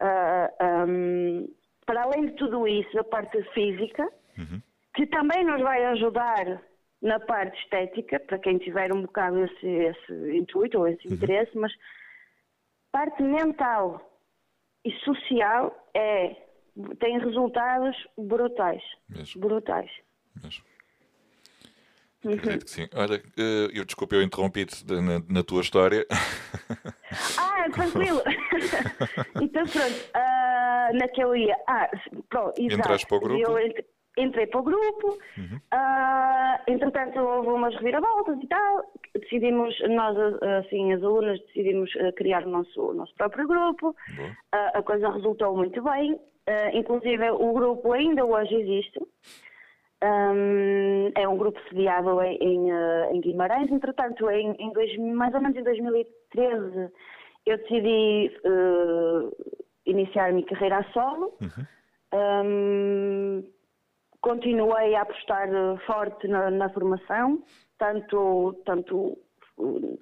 Uh, 0.00 0.48
ah, 0.58 0.84
um, 0.88 1.46
para 1.84 2.04
além 2.04 2.26
de 2.26 2.32
tudo 2.36 2.66
isso, 2.66 2.98
a 2.98 3.04
parte 3.04 3.42
física, 3.52 4.08
uhum. 4.38 4.62
que 4.94 5.06
também 5.06 5.44
nos 5.44 5.60
vai 5.60 5.84
ajudar 5.86 6.62
na 7.02 7.18
parte 7.18 7.58
estética, 7.62 8.20
para 8.20 8.38
quem 8.38 8.58
tiver 8.58 8.92
um 8.92 9.02
bocado 9.02 9.44
esse, 9.44 9.66
esse 9.66 10.36
intuito 10.36 10.78
ou 10.78 10.88
esse 10.88 11.06
uhum. 11.06 11.14
interesse, 11.14 11.56
mas 11.56 11.72
parte 12.92 13.22
mental 13.22 14.06
e 14.84 14.92
social 15.00 15.74
é 15.94 16.36
tem 16.98 17.18
resultados 17.18 17.96
brutais. 18.16 18.82
Mesmo. 19.08 19.40
Brutais. 19.40 19.90
Mesmo. 20.42 20.64
Uhum. 22.24 22.34
Acredito 22.34 22.64
que 22.64 22.70
sim. 22.70 22.88
Olha, 22.94 23.16
eh, 23.16 23.70
eu 23.72 23.84
desculpe, 23.84 24.14
eu 24.14 24.22
interrompi-te 24.22 24.84
na, 24.86 25.22
na, 25.28 25.42
tua 25.42 25.62
história. 25.62 26.06
Ah, 27.36 27.68
tranquilo. 27.74 28.22
então 29.42 29.64
pronto, 29.66 30.10
uh, 30.14 30.96
na 30.96 31.08
que 31.08 31.20
eu 31.20 31.34
ia. 31.34 31.56
Ah, 31.66 31.90
pronto, 32.28 32.56
exato. 32.56 32.74
Entraste 32.80 33.06
para 33.08 33.16
o 33.16 33.20
grupo? 33.20 33.40
Eu 33.40 33.58
entrei 34.16 34.46
para 34.46 34.60
o 34.60 34.62
grupo, 34.62 35.18
uhum. 35.38 35.56
uh, 35.56 36.62
entretanto 36.66 37.18
houve 37.18 37.48
umas 37.48 37.74
reviravoltas 37.76 38.38
e 38.42 38.46
tal. 38.46 38.84
Decidimos, 39.14 39.74
nós, 39.88 40.16
assim, 40.64 40.92
as 40.92 41.02
alunas 41.02 41.40
decidimos 41.46 41.90
criar 42.16 42.44
o 42.46 42.50
nosso, 42.50 42.90
o 42.90 42.94
nosso 42.94 43.14
próprio 43.14 43.46
grupo. 43.46 43.90
Uh, 43.90 44.74
a 44.74 44.82
coisa 44.82 45.10
resultou 45.10 45.56
muito 45.56 45.82
bem. 45.82 46.18
inclusive, 46.74 47.30
o 47.30 47.52
grupo 47.52 47.92
ainda 47.92 48.24
hoje 48.24 48.54
existe. 48.54 49.00
Um, 50.02 51.10
é 51.14 51.28
um 51.28 51.36
grupo 51.36 51.60
sediado 51.68 52.20
em, 52.22 52.36
em, 52.40 52.70
em 53.12 53.20
Guimarães. 53.20 53.70
Entretanto, 53.70 54.30
em, 54.30 54.52
em 54.58 54.72
dois, 54.72 54.96
mais 54.96 55.34
ou 55.34 55.40
menos 55.40 55.56
em 55.56 55.62
2013, 55.62 56.90
eu 57.46 57.58
decidi 57.58 58.32
uh, 58.44 59.36
iniciar 59.86 60.28
a 60.28 60.32
minha 60.32 60.46
carreira 60.46 60.78
a 60.78 60.92
solo. 60.92 61.36
Uhum. 61.40 61.66
Um, 62.12 63.44
continuei 64.20 64.94
a 64.94 65.02
apostar 65.02 65.48
forte 65.86 66.28
na, 66.28 66.50
na, 66.50 66.68
formação, 66.70 67.42
tanto, 67.78 68.54
tanto 68.64 69.18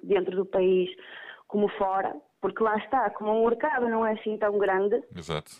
dentro 0.03 0.35
do 0.35 0.45
país 0.45 0.89
como 1.47 1.67
fora, 1.69 2.15
porque 2.41 2.63
lá 2.63 2.77
está, 2.77 3.09
como 3.11 3.41
o 3.41 3.49
mercado 3.49 3.87
não 3.87 4.05
é 4.05 4.13
assim 4.13 4.37
tão 4.37 4.57
grande, 4.57 5.01
Exato. 5.15 5.51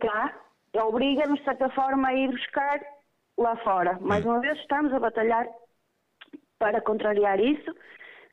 cá, 0.00 0.34
obriga-nos, 0.74 1.38
de 1.38 1.44
certa 1.44 1.68
forma, 1.70 2.08
a 2.08 2.14
ir 2.14 2.30
buscar 2.30 2.80
lá 3.38 3.56
fora. 3.58 3.98
Mais 4.00 4.24
uma 4.24 4.40
vez, 4.40 4.58
estamos 4.58 4.92
a 4.92 4.98
batalhar 4.98 5.48
para 6.58 6.80
contrariar 6.80 7.40
isso, 7.40 7.74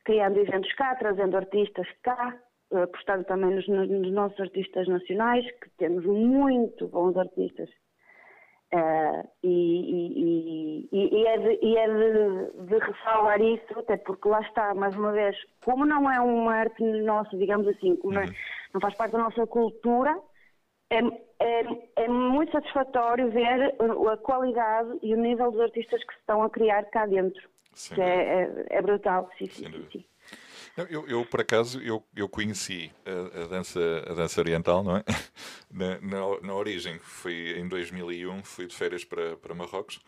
criando 0.04 0.38
eventos 0.38 0.72
cá, 0.74 0.94
trazendo 0.96 1.36
artistas 1.36 1.86
cá, 2.02 2.36
apostando 2.70 3.24
também 3.24 3.54
nos, 3.54 3.66
nos 3.68 4.12
nossos 4.12 4.38
artistas 4.40 4.86
nacionais, 4.86 5.44
que 5.60 5.70
temos 5.78 6.04
muito 6.04 6.88
bons 6.88 7.16
artistas. 7.16 7.70
Uh, 8.70 9.26
e, 9.42 9.48
e, 9.48 10.88
e, 10.92 11.22
e, 11.22 11.26
é, 11.26 11.38
de, 11.38 11.58
e 11.64 11.76
é 11.78 11.88
de, 11.88 12.66
de, 12.66 12.78
ressalvar 12.78 13.40
isso, 13.40 13.78
até 13.78 13.96
porque 13.96 14.28
lá 14.28 14.42
está, 14.42 14.74
mais 14.74 14.94
uma 14.94 15.10
vez, 15.10 15.34
como 15.64 15.86
não 15.86 16.10
é 16.10 16.20
uma 16.20 16.54
arte 16.54 16.84
nossa, 16.84 17.34
digamos 17.38 17.66
assim, 17.66 17.96
como 17.96 18.14
uhum. 18.14 18.20
não, 18.20 18.30
é, 18.30 18.36
não 18.74 18.80
faz 18.82 18.94
parte 18.94 19.12
da 19.12 19.18
nossa 19.20 19.46
cultura, 19.46 20.20
é, 20.90 20.98
é, 21.40 21.64
é, 21.96 22.08
muito 22.08 22.52
satisfatório 22.52 23.30
ver 23.30 23.74
a 23.80 24.16
qualidade 24.18 24.98
e 25.02 25.14
o 25.14 25.18
nível 25.18 25.50
dos 25.50 25.60
artistas 25.60 26.04
que 26.04 26.12
se 26.12 26.20
estão 26.20 26.42
a 26.42 26.50
criar 26.50 26.84
cá 26.90 27.06
dentro. 27.06 27.48
Que 27.94 28.00
é, 28.00 28.42
é, 28.42 28.66
é, 28.70 28.82
brutal, 28.82 29.30
sim, 29.38 29.46
sim, 29.46 29.86
sim. 29.92 30.04
Eu, 30.88 31.08
eu, 31.08 31.24
por 31.24 31.40
acaso, 31.40 31.80
eu, 31.80 32.02
eu 32.14 32.28
conheci 32.28 32.90
a, 33.04 33.42
a, 33.42 33.46
dança, 33.46 33.80
a 34.06 34.14
dança 34.14 34.40
oriental, 34.40 34.82
não 34.82 34.96
é? 34.96 35.04
Na, 35.70 36.00
na, 36.00 36.40
na, 36.40 36.54
origem, 36.54 36.98
fui 36.98 37.58
em 37.58 37.68
2001, 37.68 38.42
fui 38.42 38.66
de 38.66 38.74
férias 38.74 39.04
para, 39.04 39.36
para 39.36 39.54
Marrocos. 39.54 40.00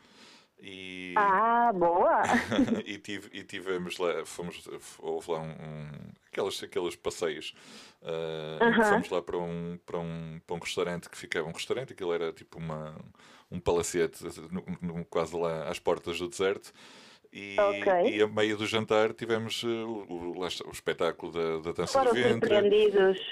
E... 0.59 1.13
Ah, 1.17 1.71
boa! 1.75 2.23
e, 2.87 2.97
tive, 2.97 3.29
e 3.33 3.43
tivemos 3.45 3.99
lá, 3.99 4.25
fomos, 4.25 4.67
houve 4.99 5.31
lá 5.31 5.41
um, 5.41 5.51
um 5.51 5.91
aqueles, 6.31 6.63
aqueles 6.63 6.97
passeios 6.97 7.55
Uh, 8.03 8.65
uh 8.65 8.71
-huh. 8.71 8.89
Fomos 8.89 9.11
lá 9.11 9.21
para 9.21 9.37
um, 9.37 9.79
para, 9.85 9.99
um, 9.99 10.41
para 10.47 10.57
um 10.57 10.59
restaurante 10.59 11.11
que 11.11 11.19
ficava 11.19 11.47
um 11.47 11.53
restaurante, 11.53 11.93
aquilo 11.93 12.13
era 12.13 12.33
tipo 12.33 12.59
uma, 12.59 12.97
um 13.51 13.61
palacete 13.61 14.25
no, 14.51 14.65
no, 14.81 15.05
quase 15.05 15.37
lá 15.37 15.69
às 15.69 15.79
portas 15.79 16.19
do 16.19 16.29
deserto. 16.29 16.73
E, 17.33 17.57
okay. 17.61 18.17
e 18.17 18.23
a 18.23 18.27
meio 18.27 18.57
do 18.57 18.67
jantar 18.67 19.15
tivemos 19.15 19.63
uh, 19.63 19.69
o, 19.69 20.35
o, 20.37 20.41
o, 20.41 20.71
espetáculo 20.73 21.31
da, 21.31 21.59
da 21.59 21.73
dança 21.73 21.93
Foram 21.93 22.13
do 22.13 22.15
ventre, 22.15 22.57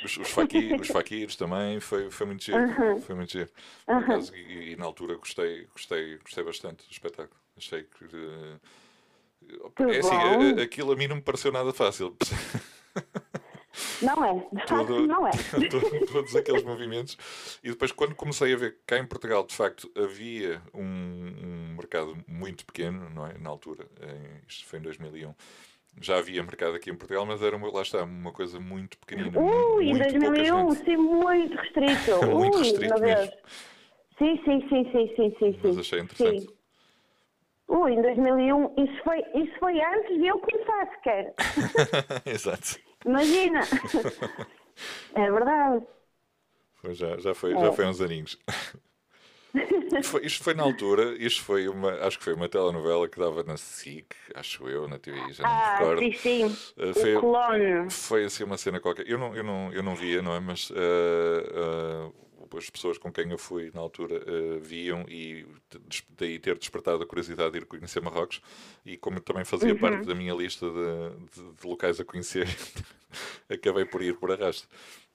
os, 0.04 0.16
os, 0.18 0.30
faqui, 0.30 0.72
os 0.80 0.86
faquiros 0.86 1.34
também, 1.34 1.80
foi, 1.80 2.08
foi 2.08 2.26
muito 2.28 2.44
giro. 2.44 3.00
Foi 3.00 3.16
muito 3.16 3.32
giro. 3.32 3.50
-huh. 3.88 4.34
e, 4.34 4.72
e, 4.72 4.76
na 4.76 4.84
altura 4.84 5.16
gostei, 5.16 5.66
gostei, 5.72 6.16
gostei 6.18 6.44
bastante 6.44 6.86
do 6.86 6.92
espetáculo. 6.92 7.40
Achei 7.56 7.82
que. 7.82 8.04
Uh, 8.04 8.60
é 9.90 9.98
assim, 9.98 10.60
aquilo 10.62 10.92
a 10.92 10.96
mim 10.96 11.08
não 11.08 11.16
me 11.16 11.22
pareceu 11.22 11.50
nada 11.50 11.72
fácil. 11.72 12.16
Não 14.02 14.24
é, 14.24 14.34
de 14.52 14.66
facto 14.66 15.06
não 15.06 15.26
é. 15.26 15.30
todos 16.12 16.36
aqueles 16.36 16.62
movimentos. 16.62 17.16
E 17.62 17.70
depois, 17.70 17.92
quando 17.92 18.14
comecei 18.14 18.52
a 18.52 18.56
ver 18.56 18.72
que 18.72 18.80
cá 18.86 18.98
em 18.98 19.06
Portugal, 19.06 19.44
de 19.46 19.54
facto, 19.54 19.90
havia 19.96 20.62
um, 20.74 20.82
um 20.82 21.76
mercado 21.76 22.16
muito 22.26 22.64
pequeno, 22.64 23.08
não 23.10 23.26
é? 23.26 23.36
Na 23.38 23.50
altura, 23.50 23.86
em, 24.00 24.42
isto 24.48 24.66
foi 24.66 24.78
em 24.78 24.82
2001. 24.82 25.34
Já 26.00 26.18
havia 26.18 26.42
mercado 26.42 26.76
aqui 26.76 26.90
em 26.90 26.94
Portugal, 26.94 27.26
mas 27.26 27.42
era 27.42 27.56
uma, 27.56 27.72
lá 27.72 27.82
está, 27.82 28.04
uma 28.04 28.32
coisa 28.32 28.60
muito 28.60 28.96
pequenina. 28.98 29.38
Ui, 29.40 29.88
em 29.88 29.98
2001, 29.98 30.70
sim, 30.70 30.96
muito 30.96 31.56
restrito. 31.56 32.26
muito 32.26 32.58
Ui, 32.58 32.62
restrito 32.62 33.00
mesmo. 33.00 33.32
Sim, 34.18 34.40
sim, 34.44 34.68
sim, 34.68 34.90
sim, 34.92 35.14
sim, 35.16 35.36
sim. 35.38 35.60
Mas 35.62 35.78
achei 35.78 36.00
interessante. 36.00 36.40
Sim. 36.40 36.58
Ui, 37.68 37.92
em 37.92 38.02
2001, 38.02 38.74
isso 38.78 39.02
foi, 39.04 39.18
isso 39.34 39.58
foi 39.58 39.80
antes 39.80 40.18
de 40.18 40.26
eu 40.26 40.38
começar 40.38 40.86
sequer. 40.94 41.34
Exato. 42.24 42.87
Imagina! 43.08 43.60
é 45.14 45.32
verdade. 45.32 45.86
Já, 46.90 47.16
já, 47.18 47.34
foi, 47.34 47.54
é. 47.54 47.58
já 47.58 47.72
foi 47.72 47.86
uns 47.86 48.00
aninhos. 48.00 48.38
Foi, 50.04 50.24
isto 50.24 50.44
foi 50.44 50.52
na 50.52 50.62
altura, 50.62 51.16
isto 51.16 51.42
foi 51.42 51.66
uma, 51.66 51.90
acho 52.06 52.18
que 52.18 52.24
foi 52.24 52.34
uma 52.34 52.48
telenovela 52.48 53.08
que 53.08 53.18
dava 53.18 53.42
na 53.42 53.56
SIC, 53.56 54.14
acho 54.34 54.68
eu, 54.68 54.86
na 54.86 54.98
TV, 54.98 55.32
já 55.32 55.42
não 55.42 55.50
ah, 55.50 55.56
me 55.56 55.78
recordo. 55.78 56.00
Sim, 56.00 56.12
sim. 56.12 56.44
Uh, 56.76 56.94
foi, 56.94 57.16
o 57.16 57.90
Foi 57.90 58.24
assim 58.24 58.44
uma 58.44 58.58
cena 58.58 58.78
qualquer. 58.78 59.08
Eu 59.08 59.18
não, 59.18 59.34
eu 59.34 59.42
não, 59.42 59.72
eu 59.72 59.82
não 59.82 59.96
via, 59.96 60.20
não 60.20 60.34
é? 60.34 60.40
Mas 60.40 60.70
uh, 60.70 60.74
uh, 60.74 62.14
as 62.56 62.70
pessoas 62.70 62.98
com 62.98 63.12
quem 63.12 63.30
eu 63.30 63.38
fui 63.38 63.70
na 63.74 63.80
altura 63.80 64.16
uh, 64.16 64.60
viam 64.60 65.04
e 65.08 65.46
daí 66.16 66.38
ter 66.38 66.56
despertado 66.56 67.02
a 67.02 67.06
curiosidade 67.06 67.52
de 67.52 67.58
ir 67.58 67.66
conhecer 67.66 68.00
Marrocos 68.00 68.40
e 68.84 68.96
como 68.96 69.20
também 69.20 69.44
fazia 69.44 69.72
uhum. 69.72 69.80
parte 69.80 70.06
da 70.06 70.14
minha 70.14 70.34
lista 70.34 70.66
de, 70.66 71.42
de, 71.42 71.52
de 71.54 71.66
locais 71.66 72.00
a 72.00 72.04
conhecer, 72.04 72.46
acabei 73.50 73.84
por 73.84 74.02
ir 74.02 74.16
por 74.18 74.30
arrasto. 74.30 74.68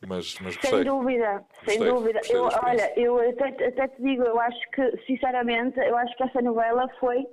Mas, 0.07 0.37
mas 0.41 0.55
gostei. 0.57 0.69
Sem 0.69 0.83
dúvida, 0.83 1.45
sem 1.65 1.77
gostei, 1.77 1.93
dúvida. 1.93 2.19
Gostei 2.19 2.35
eu, 2.35 2.49
olha, 2.61 2.99
eu 2.99 3.29
até, 3.29 3.67
até, 3.67 3.87
te 3.87 4.01
digo, 4.01 4.23
eu 4.23 4.39
acho 4.39 4.71
que, 4.71 4.97
sinceramente, 5.05 5.79
eu 5.79 5.95
acho 5.97 6.15
que 6.17 6.23
essa 6.23 6.41
novela 6.41 6.89
foi 6.99 7.25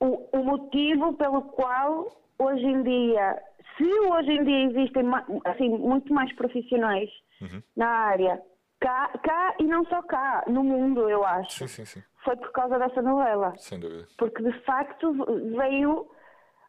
o, 0.00 0.28
o 0.38 0.44
motivo 0.44 1.14
pelo 1.14 1.42
qual 1.42 2.20
hoje 2.38 2.64
em 2.64 2.82
dia, 2.82 3.42
se 3.76 3.84
hoje 3.84 4.30
em 4.30 4.44
dia 4.44 4.64
existem 4.70 5.04
assim, 5.44 5.68
muito 5.68 6.12
mais 6.12 6.32
profissionais 6.34 7.10
uhum. 7.40 7.62
na 7.76 7.88
área, 7.88 8.42
cá, 8.80 9.10
cá 9.22 9.54
e 9.60 9.64
não 9.64 9.84
só 9.84 10.02
cá, 10.02 10.44
no 10.48 10.64
mundo, 10.64 11.08
eu 11.08 11.24
acho. 11.24 11.58
Sim, 11.58 11.68
sim, 11.68 11.84
sim. 11.84 12.02
Foi 12.24 12.36
por 12.36 12.50
causa 12.52 12.78
dessa 12.78 13.02
novela. 13.02 13.54
Sem 13.56 13.78
dúvida. 13.78 14.08
Porque 14.18 14.42
de 14.42 14.52
facto 14.64 15.12
veio 15.56 16.08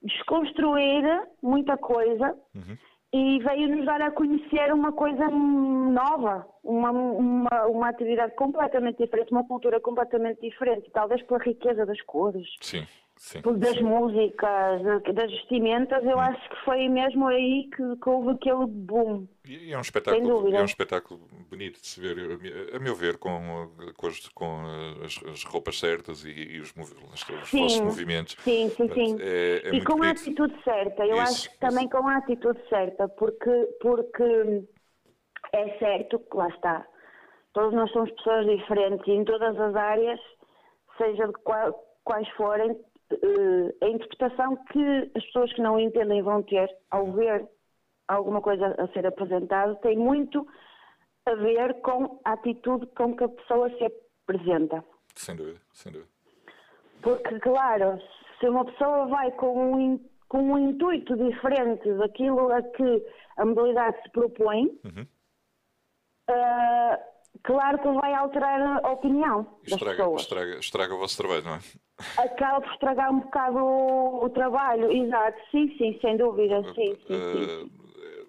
desconstruir 0.03 1.03
muita 1.41 1.77
coisa 1.77 2.35
uhum. 2.55 2.77
e 3.13 3.39
veio 3.39 3.75
nos 3.75 3.85
dar 3.85 4.01
a 4.01 4.11
conhecer 4.11 4.73
uma 4.73 4.91
coisa 4.91 5.27
nova, 5.29 6.47
uma, 6.63 6.91
uma, 6.91 7.65
uma 7.67 7.89
atividade 7.89 8.35
completamente 8.35 8.97
diferente, 8.97 9.31
uma 9.31 9.47
cultura 9.47 9.79
completamente 9.79 10.41
diferente, 10.41 10.89
talvez 10.91 11.21
pela 11.23 11.39
riqueza 11.39 11.85
das 11.85 12.01
cores. 12.01 12.47
Sim. 12.61 12.85
Sim, 13.21 13.39
das 13.59 13.75
sim. 13.75 13.83
músicas, 13.83 14.81
das 15.13 15.29
vestimentas, 15.29 16.03
eu 16.03 16.17
hum. 16.17 16.21
acho 16.21 16.49
que 16.49 16.55
foi 16.65 16.89
mesmo 16.89 17.27
aí 17.27 17.69
que, 17.69 17.95
que 17.97 18.09
houve 18.09 18.31
aquele 18.31 18.65
boom. 18.65 19.27
E 19.45 19.71
é 19.71 19.77
um 19.77 19.81
espetáculo, 19.81 20.55
é 20.55 20.59
um 20.59 20.65
espetáculo 20.65 21.21
bonito 21.47 21.79
de 21.79 21.85
se 21.85 22.01
ver, 22.01 22.17
a 22.75 22.79
meu 22.79 22.95
ver, 22.95 23.19
com, 23.19 23.69
com, 23.95 24.07
as, 24.07 24.27
com 24.29 24.63
as, 25.05 25.23
as 25.31 25.43
roupas 25.43 25.77
certas 25.77 26.25
e, 26.25 26.31
e 26.31 26.59
os, 26.61 26.73
os 26.75 27.49
sim, 27.49 27.59
vossos 27.61 27.81
movimentos. 27.81 28.35
Sim, 28.39 28.71
sim, 28.75 28.89
sim. 28.91 29.17
É, 29.21 29.69
é 29.69 29.75
e 29.75 29.83
com 29.83 29.93
bonito. 29.93 30.03
a 30.03 30.09
atitude 30.09 30.63
certa, 30.63 31.05
eu 31.05 31.21
isso, 31.21 31.31
acho 31.31 31.51
que 31.51 31.59
também 31.59 31.87
com 31.89 32.07
a 32.07 32.17
atitude 32.17 32.59
certa, 32.69 33.07
porque, 33.07 33.69
porque 33.79 34.63
é 35.53 35.77
certo 35.77 36.17
que 36.17 36.37
lá 36.37 36.47
está, 36.49 36.87
todos 37.53 37.71
nós 37.75 37.91
somos 37.91 38.09
pessoas 38.13 38.47
diferentes 38.47 39.07
e 39.07 39.11
em 39.11 39.23
todas 39.25 39.59
as 39.59 39.75
áreas, 39.75 40.19
seja 40.97 41.27
de 41.27 41.33
qual, 41.43 41.71
quais 42.03 42.27
forem, 42.29 42.75
a 43.81 43.87
interpretação 43.87 44.55
que 44.71 45.11
as 45.15 45.23
pessoas 45.25 45.53
que 45.53 45.61
não 45.61 45.79
entendem 45.79 46.21
vão 46.21 46.43
ter 46.43 46.69
ao 46.89 47.11
ver 47.11 47.47
alguma 48.07 48.41
coisa 48.41 48.75
a 48.77 48.87
ser 48.89 49.05
apresentada 49.05 49.75
tem 49.75 49.97
muito 49.97 50.45
a 51.25 51.35
ver 51.35 51.81
com 51.81 52.19
a 52.25 52.33
atitude 52.33 52.87
com 52.95 53.15
que 53.15 53.23
a 53.23 53.29
pessoa 53.29 53.69
se 53.77 53.85
apresenta. 53.85 54.83
Sem 55.15 55.35
dúvida, 55.35 55.59
sem 55.73 55.91
dúvida. 55.91 56.09
Porque, 57.01 57.39
claro, 57.39 57.99
se 58.39 58.47
uma 58.47 58.65
pessoa 58.65 59.07
vai 59.07 59.31
com 59.31 59.75
um, 59.75 60.09
com 60.27 60.39
um 60.39 60.57
intuito 60.57 61.15
diferente 61.15 61.91
daquilo 61.93 62.51
a 62.51 62.61
que 62.61 63.05
a 63.37 63.45
modalidade 63.45 64.01
se 64.03 64.09
propõe, 64.11 64.67
uhum. 64.83 65.07
uh, 66.29 67.10
claro 67.43 67.77
que 67.79 67.87
vai 67.87 68.13
alterar 68.13 68.79
a 68.83 68.91
opinião 68.91 69.47
estraga, 69.63 69.85
das 69.85 69.97
pessoas. 69.97 70.21
Estraga, 70.21 70.59
estraga 70.59 70.95
o 70.95 70.97
vosso 70.97 71.17
trabalho, 71.17 71.43
não 71.43 71.55
é? 71.55 71.59
Acaba 72.17 72.61
por 72.61 72.71
estragar 72.73 73.11
um 73.11 73.19
bocado 73.19 73.57
o, 73.57 74.25
o 74.25 74.29
trabalho, 74.29 74.91
exato. 74.91 75.39
Sim, 75.51 75.75
sim, 75.77 75.97
sem 76.01 76.17
dúvida. 76.17 76.63
Sim, 76.73 76.73
sim, 76.73 76.95
sim. 77.07 77.13
Uh, 77.13 77.81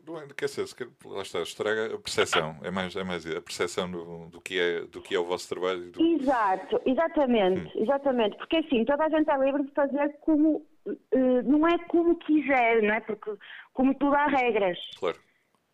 não 0.06 0.20
é, 0.20 0.26
quer 0.36 0.46
dizer, 0.46 0.66
lá 1.04 1.22
está, 1.22 1.40
estraga 1.40 1.94
a 1.94 1.98
percepção, 1.98 2.56
é 2.62 2.70
mais, 2.70 2.94
é 2.94 3.04
mais 3.04 3.24
a 3.24 3.40
percepção 3.40 3.90
do, 3.90 4.26
do, 4.26 4.40
que, 4.40 4.58
é, 4.58 4.80
do 4.82 5.00
que 5.00 5.14
é 5.14 5.18
o 5.18 5.24
vosso 5.24 5.48
trabalho. 5.48 5.90
Do... 5.90 6.02
Exato, 6.02 6.80
exatamente, 6.84 7.66
hum. 7.76 7.82
exatamente, 7.82 8.36
porque 8.36 8.56
assim, 8.56 8.84
toda 8.84 9.04
a 9.04 9.08
gente 9.08 9.30
é 9.30 9.38
livre 9.38 9.62
de 9.62 9.70
fazer 9.72 10.16
como, 10.20 10.66
uh, 10.86 11.42
não 11.44 11.66
é 11.66 11.78
como 11.86 12.16
quiser, 12.16 12.82
não 12.82 12.94
é? 12.94 13.00
Porque 13.00 13.32
como 13.72 13.94
tudo 13.94 14.14
há 14.14 14.26
regras. 14.26 14.78
Claro. 14.98 15.18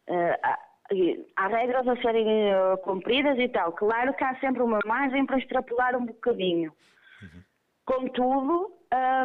Uh, 0.08 0.67
há 1.36 1.48
regras 1.48 1.86
a 1.86 1.96
serem 2.00 2.26
uh, 2.26 2.78
cumpridas 2.78 3.38
e 3.38 3.48
tal. 3.48 3.72
Claro 3.72 4.14
que 4.14 4.24
há 4.24 4.34
sempre 4.40 4.62
uma 4.62 4.78
margem 4.86 5.26
para 5.26 5.38
extrapolar 5.38 5.96
um 5.96 6.06
bocadinho. 6.06 6.72
Uhum. 7.22 7.42
Contudo, 7.84 8.72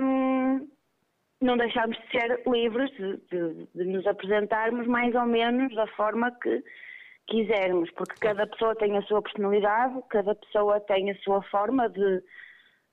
um, 0.01 0.67
não 1.41 1.57
deixamos 1.57 1.97
de 1.97 2.11
ser 2.11 2.41
livres 2.47 2.89
de, 2.91 3.17
de, 3.31 3.67
de, 3.75 3.85
nos 3.85 4.05
apresentarmos 4.07 4.87
mais 4.87 5.13
ou 5.15 5.25
menos 5.25 5.73
da 5.75 5.87
forma 5.87 6.31
que 6.41 6.63
quisermos, 7.27 7.89
porque 7.91 8.15
cada 8.19 8.45
pessoa 8.47 8.75
tem 8.75 8.97
a 8.97 9.01
sua 9.03 9.21
personalidade, 9.21 10.01
cada 10.09 10.35
pessoa 10.35 10.79
tem 10.81 11.11
a 11.11 11.15
sua 11.19 11.41
forma 11.43 11.89
de, 11.89 12.21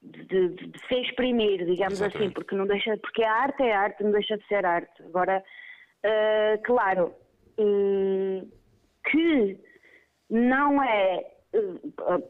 de, 0.03 0.49
de 0.51 0.87
se 0.87 1.01
exprimir, 1.01 1.65
digamos 1.65 2.01
assim, 2.01 2.05
Exatamente. 2.05 2.17
assim, 2.17 2.31
porque 2.31 2.55
não 2.55 2.67
deixa, 2.67 2.97
porque 2.99 3.25
a 3.25 3.33
arte 3.33 3.63
é 3.63 3.73
arte, 3.73 4.03
não 4.05 4.13
deixa 4.13 4.39
de 4.39 4.47
ser 4.47 4.65
arte. 4.65 5.03
Agora, 5.03 5.43
uh, 6.05 6.63
claro, 6.63 7.15
uh, 7.59 8.60
que 9.11 9.59
não 10.29 10.83
é, 10.83 11.27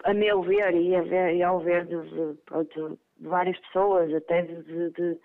a, 0.05 0.11
a 0.11 0.15
meu 0.15 0.43
ver 0.43 0.75
e, 0.75 0.95
a 0.97 1.03
ver, 1.03 1.35
e 1.37 1.43
ao 1.43 1.61
ver 1.61 1.85
de, 1.87 2.01
de, 2.03 2.35
de, 2.35 2.99
várias 3.21 3.59
pessoas, 3.59 4.13
até 4.15 4.43
de, 4.43 4.91
de 4.91 5.19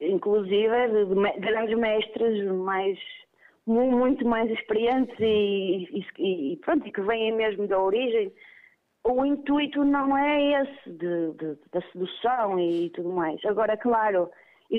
inclusive 0.00 0.88
de, 0.88 1.40
grandes 1.40 1.78
mestres 1.78 2.44
mais 2.52 2.98
muito 3.66 4.26
mais 4.26 4.50
experientes 4.50 5.16
e, 5.18 6.04
e, 6.18 6.52
e, 6.52 6.56
pronto, 6.58 6.86
e 6.86 6.92
que 6.92 7.00
vêm 7.00 7.32
mesmo 7.32 7.66
da 7.66 7.80
origem, 7.80 8.30
o 9.04 9.24
intuito 9.24 9.84
não 9.84 10.16
é 10.16 10.62
esse 10.62 10.90
de, 10.90 11.32
de, 11.32 11.58
da 11.72 11.80
sedução 11.92 12.58
e 12.58 12.90
tudo 12.90 13.10
mais. 13.10 13.42
Agora, 13.44 13.76
claro, 13.76 14.30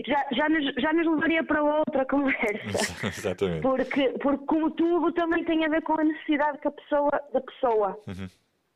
já, 0.06 0.26
já, 0.32 0.50
nos, 0.50 0.74
já 0.76 0.94
nos 0.94 1.08
levaria 1.08 1.44
para 1.44 1.64
outra 1.64 2.06
conversa. 2.06 3.08
Exatamente. 3.08 3.62
Porque, 3.62 4.10
porque, 4.22 4.46
como 4.46 4.72
tudo, 4.72 5.12
também 5.14 5.44
tem 5.46 5.66
a 5.66 5.70
ver 5.70 5.82
com 5.84 6.00
a 6.00 6.04
necessidade 6.04 6.58
que 6.60 6.68
a 6.68 6.72
pessoa, 6.72 7.12
da 7.34 7.42
pessoa. 7.42 8.00
Uhum. 8.08 8.30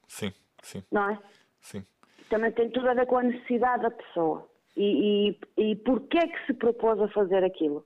Sim, 0.07 0.33
sim. 0.61 0.83
Não 0.91 1.09
é? 1.09 1.19
Sim. 1.61 1.83
Também 2.29 2.51
tem 2.51 2.69
tudo 2.69 2.89
a 2.89 2.93
ver 2.93 3.05
com 3.05 3.17
a 3.17 3.23
necessidade 3.23 3.83
da 3.83 3.91
pessoa. 3.91 4.47
E, 4.77 5.35
e, 5.57 5.71
e 5.71 5.75
porquê 5.77 6.19
é 6.19 6.27
que 6.27 6.45
se 6.45 6.53
propôs 6.53 6.99
a 7.01 7.07
fazer 7.09 7.43
aquilo? 7.43 7.85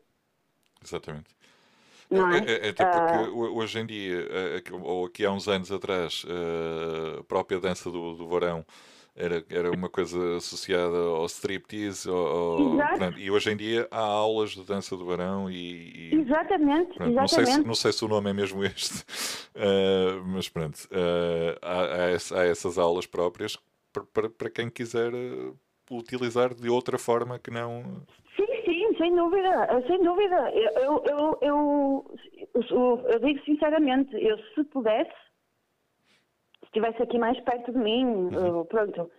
Exatamente. 0.83 1.33
Não 2.09 2.31
é? 2.31 2.39
é, 2.39 2.67
é 2.67 2.69
até 2.69 2.85
porque 2.85 3.29
uh... 3.29 3.55
hoje 3.55 3.79
em 3.79 3.85
dia, 3.85 4.27
ou 4.83 5.05
aqui 5.05 5.25
há 5.25 5.31
uns 5.31 5.47
anos 5.47 5.71
atrás, 5.71 6.25
a 7.19 7.23
própria 7.23 7.59
dança 7.59 7.89
do, 7.89 8.15
do 8.15 8.27
varão 8.27 8.65
era, 9.15 9.43
era 9.49 9.71
uma 9.71 9.89
coisa 9.89 10.37
associada 10.37 10.97
ao 10.97 11.25
striptease, 11.25 12.09
ao, 12.09 12.77
pronto, 12.97 13.19
e 13.19 13.29
hoje 13.29 13.51
em 13.51 13.55
dia 13.55 13.87
há 13.91 13.99
aulas 13.99 14.51
de 14.51 14.63
dança 14.65 14.97
do 14.97 15.05
varão 15.05 15.49
e... 15.49 16.11
e 16.11 16.15
exatamente, 16.15 16.91
exatamente. 16.91 17.15
Não 17.15 17.27
sei, 17.27 17.45
se, 17.45 17.63
não 17.63 17.75
sei 17.75 17.91
se 17.91 18.05
o 18.05 18.07
nome 18.07 18.31
é 18.31 18.33
mesmo 18.33 18.63
este, 18.65 19.03
uh, 19.55 20.23
mas 20.25 20.49
pronto, 20.49 20.77
uh, 20.85 21.57
há, 21.61 22.39
há, 22.39 22.45
essas 22.45 22.77
aulas 22.77 23.05
próprias 23.05 23.55
para, 23.91 24.03
para, 24.03 24.29
para 24.29 24.49
quem 24.49 24.69
quiser 24.69 25.13
uh, 25.13 25.55
utilizar 25.91 26.53
de 26.55 26.69
outra 26.69 26.97
forma 26.97 27.37
que 27.37 27.51
não... 27.51 27.83
Sim, 28.35 28.47
sim, 28.65 28.97
sem 28.97 29.15
dúvida, 29.15 29.83
sem 29.85 30.03
dúvida. 30.03 30.51
Eu, 30.55 30.71
eu, 30.81 31.03
eu, 31.05 31.37
eu, 31.41 32.15
eu, 32.55 33.03
eu 33.09 33.19
digo 33.19 33.39
sinceramente, 33.45 34.15
eu 34.15 34.39
se 34.55 34.63
pudesse 34.63 35.13
estivesse 36.73 37.03
aqui 37.03 37.19
mais 37.19 37.39
perto 37.41 37.71
de 37.71 37.77
mim, 37.77 38.05
uhum. 38.05 38.65
pronto. 38.65 39.09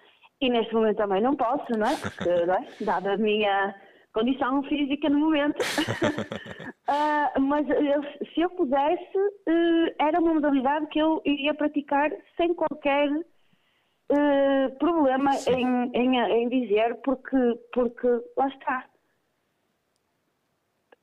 E 0.41 0.51
neste 0.51 0.75
momento 0.75 0.97
também 0.97 1.23
não 1.23 1.37
posso, 1.37 1.73
não 1.79 1.87
é? 1.87 1.97
Porque, 1.97 2.29
não 2.47 2.55
é? 2.55 2.67
Dada 2.81 3.15
a 3.15 3.17
minha 3.17 3.75
condição 4.13 4.63
física 4.65 5.09
no 5.09 5.21
momento. 5.21 5.61
uh, 5.61 7.41
mas 7.41 7.69
eu, 7.69 8.03
se 8.33 8.41
eu 8.41 8.51
pudesse, 8.51 9.19
uh, 9.19 9.95
era 9.99 10.21
uma 10.21 10.35
modalidade 10.35 10.87
que 10.89 10.99
eu 10.99 11.23
iria 11.25 11.55
praticar 11.55 12.11
sem 12.37 12.53
qualquer 12.55 13.09
uh, 13.11 14.79
problema 14.79 15.31
em, 15.49 15.91
em, 15.95 16.19
em, 16.19 16.49
dizer, 16.49 16.97
porque, 17.05 17.37
porque 17.73 18.09
lá 18.37 18.49
está. 18.49 18.85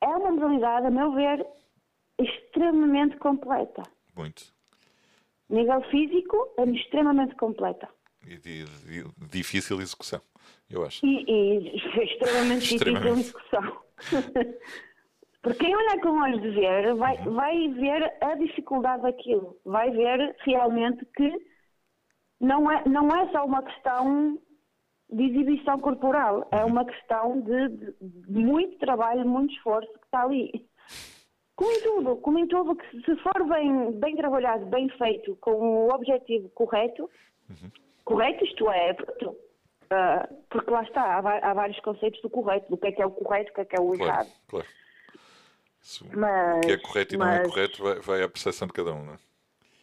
É 0.02 0.08
uma 0.08 0.32
modalidade, 0.32 0.88
a 0.88 0.92
meu 0.92 1.14
ver, 1.14 1.46
extremamente 2.20 3.18
completa. 3.18 3.84
Muito 4.16 4.61
nível 5.52 5.82
físico, 5.90 6.54
é 6.58 6.64
extremamente 6.66 7.36
completa. 7.36 7.88
E 8.26 8.38
de, 8.38 8.66
de, 8.66 9.06
difícil 9.32 9.82
execução, 9.82 10.22
eu 10.70 10.86
acho. 10.86 11.06
E, 11.06 11.24
e 11.28 11.76
extremamente, 12.04 12.76
extremamente. 12.76 13.24
difícil 13.24 13.42
execução. 13.42 13.82
Porque 15.42 15.66
quem 15.66 15.76
olha 15.76 16.00
com 16.02 16.22
olhos 16.22 16.42
de 16.42 16.52
ver 16.52 16.94
vai, 16.96 17.18
uhum. 17.18 17.34
vai 17.34 17.68
ver 17.70 18.14
a 18.22 18.36
dificuldade 18.36 19.02
daquilo, 19.02 19.58
vai 19.66 19.90
ver 19.90 20.36
realmente 20.42 21.04
que 21.16 21.34
não 22.40 22.72
é, 22.72 22.88
não 22.88 23.08
é 23.10 23.32
só 23.32 23.44
uma 23.46 23.64
questão 23.64 24.40
de 25.10 25.24
exibição 25.24 25.80
corporal, 25.80 26.48
é 26.52 26.64
uhum. 26.64 26.68
uma 26.68 26.86
questão 26.86 27.42
de, 27.42 27.70
de, 27.70 27.94
de 28.00 28.40
muito 28.40 28.78
trabalho, 28.78 29.28
muito 29.28 29.54
esforço 29.56 29.92
que 29.94 30.06
está 30.06 30.24
ali 30.24 30.70
Como 31.62 31.72
em 31.72 31.82
tudo, 31.82 32.16
como 32.18 32.40
em 32.40 32.48
tudo, 32.48 32.76
que 32.76 33.02
se 33.02 33.16
for 33.18 33.48
bem, 33.48 33.92
bem 34.00 34.16
trabalhado, 34.16 34.66
bem 34.66 34.90
feito, 34.98 35.36
com 35.36 35.52
o 35.52 35.94
objetivo 35.94 36.50
correto, 36.50 37.08
uhum. 37.48 37.72
correto 38.04 38.44
isto 38.44 38.68
é, 38.72 38.94
uh, 38.94 40.36
porque 40.50 40.72
lá 40.72 40.82
está, 40.82 41.04
há, 41.04 41.52
há, 41.52 41.54
vários 41.54 41.80
conceitos 41.82 42.20
do 42.24 42.32
correto, 42.32 42.68
do 42.68 42.78
que 42.78 42.88
é 42.88 42.92
que 42.92 43.00
é 43.00 43.06
o 43.06 43.12
correto, 43.12 43.52
o 43.52 43.54
que 43.54 43.62
é 43.62 43.66
que 43.66 43.76
é 43.76 43.80
o 43.80 43.90
claro, 43.90 44.04
errado. 44.04 44.30
Claro. 44.48 44.68
Isso, 45.84 46.08
mas, 46.16 46.58
o 46.58 46.62
que 46.62 46.72
é 46.72 46.78
correto 46.78 47.14
e 47.14 47.18
mas... 47.20 47.28
não 47.28 47.36
é 47.36 47.48
correto 47.48 47.84
vai, 47.84 48.00
vai 48.00 48.24
à 48.24 48.28
percepção 48.30 48.68
de 48.68 48.74
cada 48.74 48.94
um, 48.94 49.06
não 49.06 49.14
é? 49.14 49.18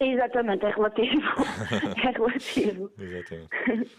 Exatamente, 0.00 0.66
é 0.66 0.70
relativo. 0.70 1.22
é 2.04 2.10
relativo. 2.10 2.92
Exatamente. 2.98 3.96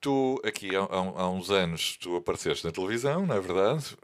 Tu, 0.00 0.40
aqui 0.42 0.74
há, 0.74 0.80
há, 0.80 1.28
uns 1.28 1.50
anos, 1.50 1.98
tu 1.98 2.16
apareceste 2.16 2.64
na 2.64 2.72
televisão, 2.72 3.26
não 3.26 3.34
é 3.34 3.40
verdade? 3.40 3.94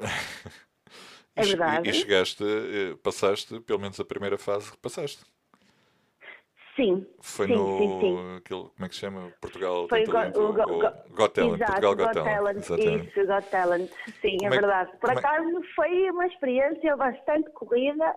É 1.36 1.42
verdade. 1.42 1.88
E, 1.88 1.90
e 1.90 1.94
chegaste, 1.94 2.44
eh, 2.44 2.96
passaste, 3.02 3.60
pelo 3.60 3.80
menos 3.80 3.98
a 3.98 4.04
primeira 4.04 4.38
fase, 4.38 4.76
passaste. 4.78 5.24
Sim. 6.76 7.06
Foi 7.20 7.46
sim, 7.46 7.54
no. 7.54 7.78
Sim, 7.78 8.00
sim. 8.00 8.36
Aquele, 8.36 8.62
como 8.62 8.84
é 8.84 8.88
que 8.88 8.94
se 8.94 9.00
chama? 9.00 9.32
Portugal 9.40 9.86
Foi 9.88 10.02
o, 10.02 10.10
Talento, 10.10 10.40
go, 10.40 10.52
go, 10.52 10.80
Got 11.10 11.34
Talent. 11.34 11.54
Exato, 11.54 11.72
Portugal 11.72 11.96
Got, 11.96 12.04
Got 12.04 12.24
Talent. 12.24 12.66
Talent. 12.66 13.04
Isso, 13.04 13.26
Got 13.26 13.50
Talent. 13.50 13.90
Sim, 14.20 14.38
é, 14.42 14.46
é, 14.46 14.50
verdade. 14.50 14.90
Por 15.00 15.10
é 15.10 15.12
acaso 15.12 15.58
é... 15.58 15.74
foi 15.74 16.10
uma 16.10 16.26
experiência 16.26 16.96
bastante 16.96 17.50
corrida, 17.50 18.16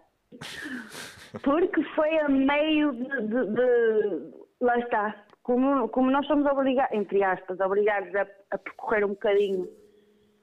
porque 1.44 1.84
foi 1.96 2.18
a 2.18 2.30
meio 2.30 2.94
de. 2.94 3.28
de, 3.28 3.54
de 3.54 4.34
lá 4.62 4.80
está. 4.80 5.24
Como, 5.44 5.88
como 5.90 6.12
nós 6.12 6.26
somos 6.26 6.46
obrigados, 6.52 6.98
entre 6.98 7.24
aspas, 7.24 7.60
obrigados 7.60 8.14
a, 8.16 8.28
a 8.52 8.58
percorrer 8.58 9.06
um 9.06 9.10
bocadinho 9.10 9.70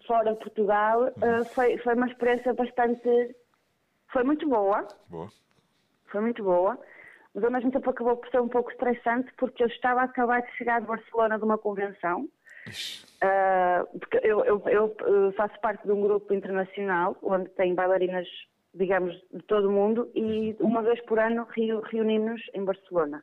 fora 0.06 0.32
de 0.32 0.38
Portugal, 0.38 1.02
uhum. 1.02 1.40
uh, 1.40 1.44
foi, 1.46 1.78
foi 1.78 1.94
uma 1.94 2.06
experiência 2.06 2.52
bastante. 2.54 3.36
Foi 4.12 4.22
muito 4.22 4.48
boa. 4.48 4.86
Boa. 5.08 5.28
Foi 6.06 6.20
muito 6.20 6.42
boa 6.42 6.78
mas 7.34 7.42
ao 7.42 7.50
mesmo 7.50 7.70
tempo 7.72 7.90
acabou 7.90 8.16
por 8.16 8.30
ser 8.30 8.40
um 8.40 8.48
pouco 8.48 8.70
estressante 8.70 9.30
porque 9.36 9.64
eu 9.64 9.66
estava 9.66 10.02
a 10.02 10.04
acabar 10.04 10.40
de 10.40 10.52
chegar 10.52 10.80
de 10.80 10.86
Barcelona 10.86 11.36
de 11.36 11.44
uma 11.44 11.58
convenção. 11.58 12.28
Uh, 12.66 13.98
porque 13.98 14.20
eu, 14.22 14.44
eu, 14.44 14.62
eu, 14.66 14.96
eh, 15.00 15.32
faço 15.32 15.58
parte 15.60 15.84
de 15.84 15.92
um 15.92 16.00
grupo 16.00 16.32
internacional 16.32 17.16
onde 17.22 17.50
tem 17.50 17.74
bailarinas, 17.74 18.26
digamos, 18.72 19.12
de 19.32 19.42
todo 19.42 19.68
o 19.68 19.72
mundo 19.72 20.10
e 20.14 20.56
uma 20.60 20.82
vez 20.82 20.98
por 21.04 21.18
ano 21.18 21.46
reunimos 21.90 22.40
em 22.54 22.64
Barcelona. 22.64 23.22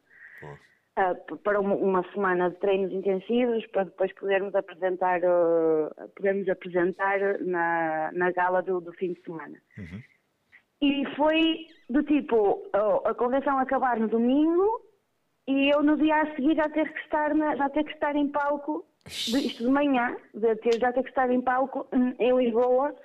Uh, 1.00 1.38
para 1.38 1.58
uma, 1.58 1.74
uma, 1.76 2.04
semana 2.12 2.50
de 2.50 2.58
treinos 2.58 2.92
intensivos 2.92 3.66
para 3.68 3.86
depois 3.86 4.14
podermos 4.14 4.54
apresentar, 4.54 5.22
uh, 5.24 6.10
podermos 6.18 6.50
apresentar 6.50 7.40
na, 7.40 8.12
na 8.12 8.30
gala 8.32 8.62
do, 8.62 8.82
do 8.82 8.92
fim 8.94 9.14
de 9.14 9.22
semana. 9.22 9.58
Uhum. 9.78 10.02
E 10.82 11.06
foi 11.16 11.68
do 11.90 12.04
tipo, 12.04 12.62
a 13.06 13.14
convenção 13.14 13.58
acabar 13.58 14.00
no 14.00 14.08
domingo 14.08 14.82
e 15.48 15.70
eu 15.70 15.84
no 15.84 15.96
dia 15.96 16.22
a 16.22 16.36
seguir 16.36 16.56
já 16.56 16.68
ter 16.70 16.92
que 16.92 17.00
estar, 17.02 17.34
na, 17.36 17.56
já 17.56 17.70
ter 17.70 17.84
que 17.84 17.94
estar 17.94 18.16
em 18.16 18.28
palco, 18.28 18.86
de, 19.06 19.48
isto 19.48 19.64
de 19.64 19.70
manhã, 19.70 20.16
de 20.34 20.56
ter, 20.58 20.80
já 20.80 20.92
ter 20.92 21.04
que 21.04 21.10
estar 21.10 21.30
em 21.30 21.42
palco 21.42 21.88
em 22.20 22.36
Lisboa 22.36 22.96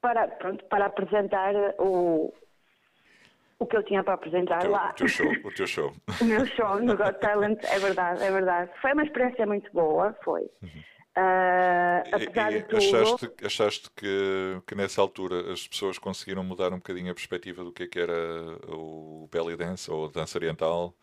para, 0.00 0.28
pronto, 0.28 0.64
para 0.66 0.86
apresentar 0.86 1.54
o, 1.78 2.32
o 3.60 3.66
que 3.66 3.76
eu 3.76 3.82
tinha 3.84 4.02
para 4.02 4.14
apresentar 4.14 4.58
o 4.58 4.62
teu, 4.62 4.70
lá. 4.70 4.90
O 4.90 4.94
teu 4.94 5.08
show, 5.08 5.32
o 5.44 5.54
teu 5.54 5.66
show. 5.66 5.92
o 6.20 6.24
meu 6.24 6.46
show 6.46 6.80
no 6.80 6.96
Got 6.96 7.20
Talent, 7.20 7.62
é 7.64 7.78
verdade, 7.78 8.24
é 8.24 8.30
verdade. 8.30 8.70
Foi 8.80 8.92
uma 8.94 9.04
experiência 9.04 9.46
muito 9.46 9.70
boa, 9.72 10.16
foi. 10.24 10.42
Uhum. 10.62 10.82
Uh, 11.10 12.02
apesar 12.12 12.52
e, 12.52 12.56
de 12.56 12.62
tudo... 12.62 12.76
achaste, 12.78 13.30
achaste 13.44 13.90
que, 13.90 14.62
que 14.66 14.74
nessa 14.74 15.02
altura 15.02 15.52
as 15.52 15.68
pessoas 15.68 15.98
conseguiram 15.98 16.42
mudar 16.42 16.72
um 16.72 16.76
bocadinho 16.76 17.10
a 17.10 17.14
perspectiva 17.14 17.62
do 17.62 17.72
que, 17.72 17.82
é 17.82 17.86
que 17.86 17.98
era 17.98 18.14
o 18.68 19.28
belly 19.30 19.56
dance 19.56 19.90
ou 19.90 20.08
dança 20.08 20.38
oriental? 20.38 20.94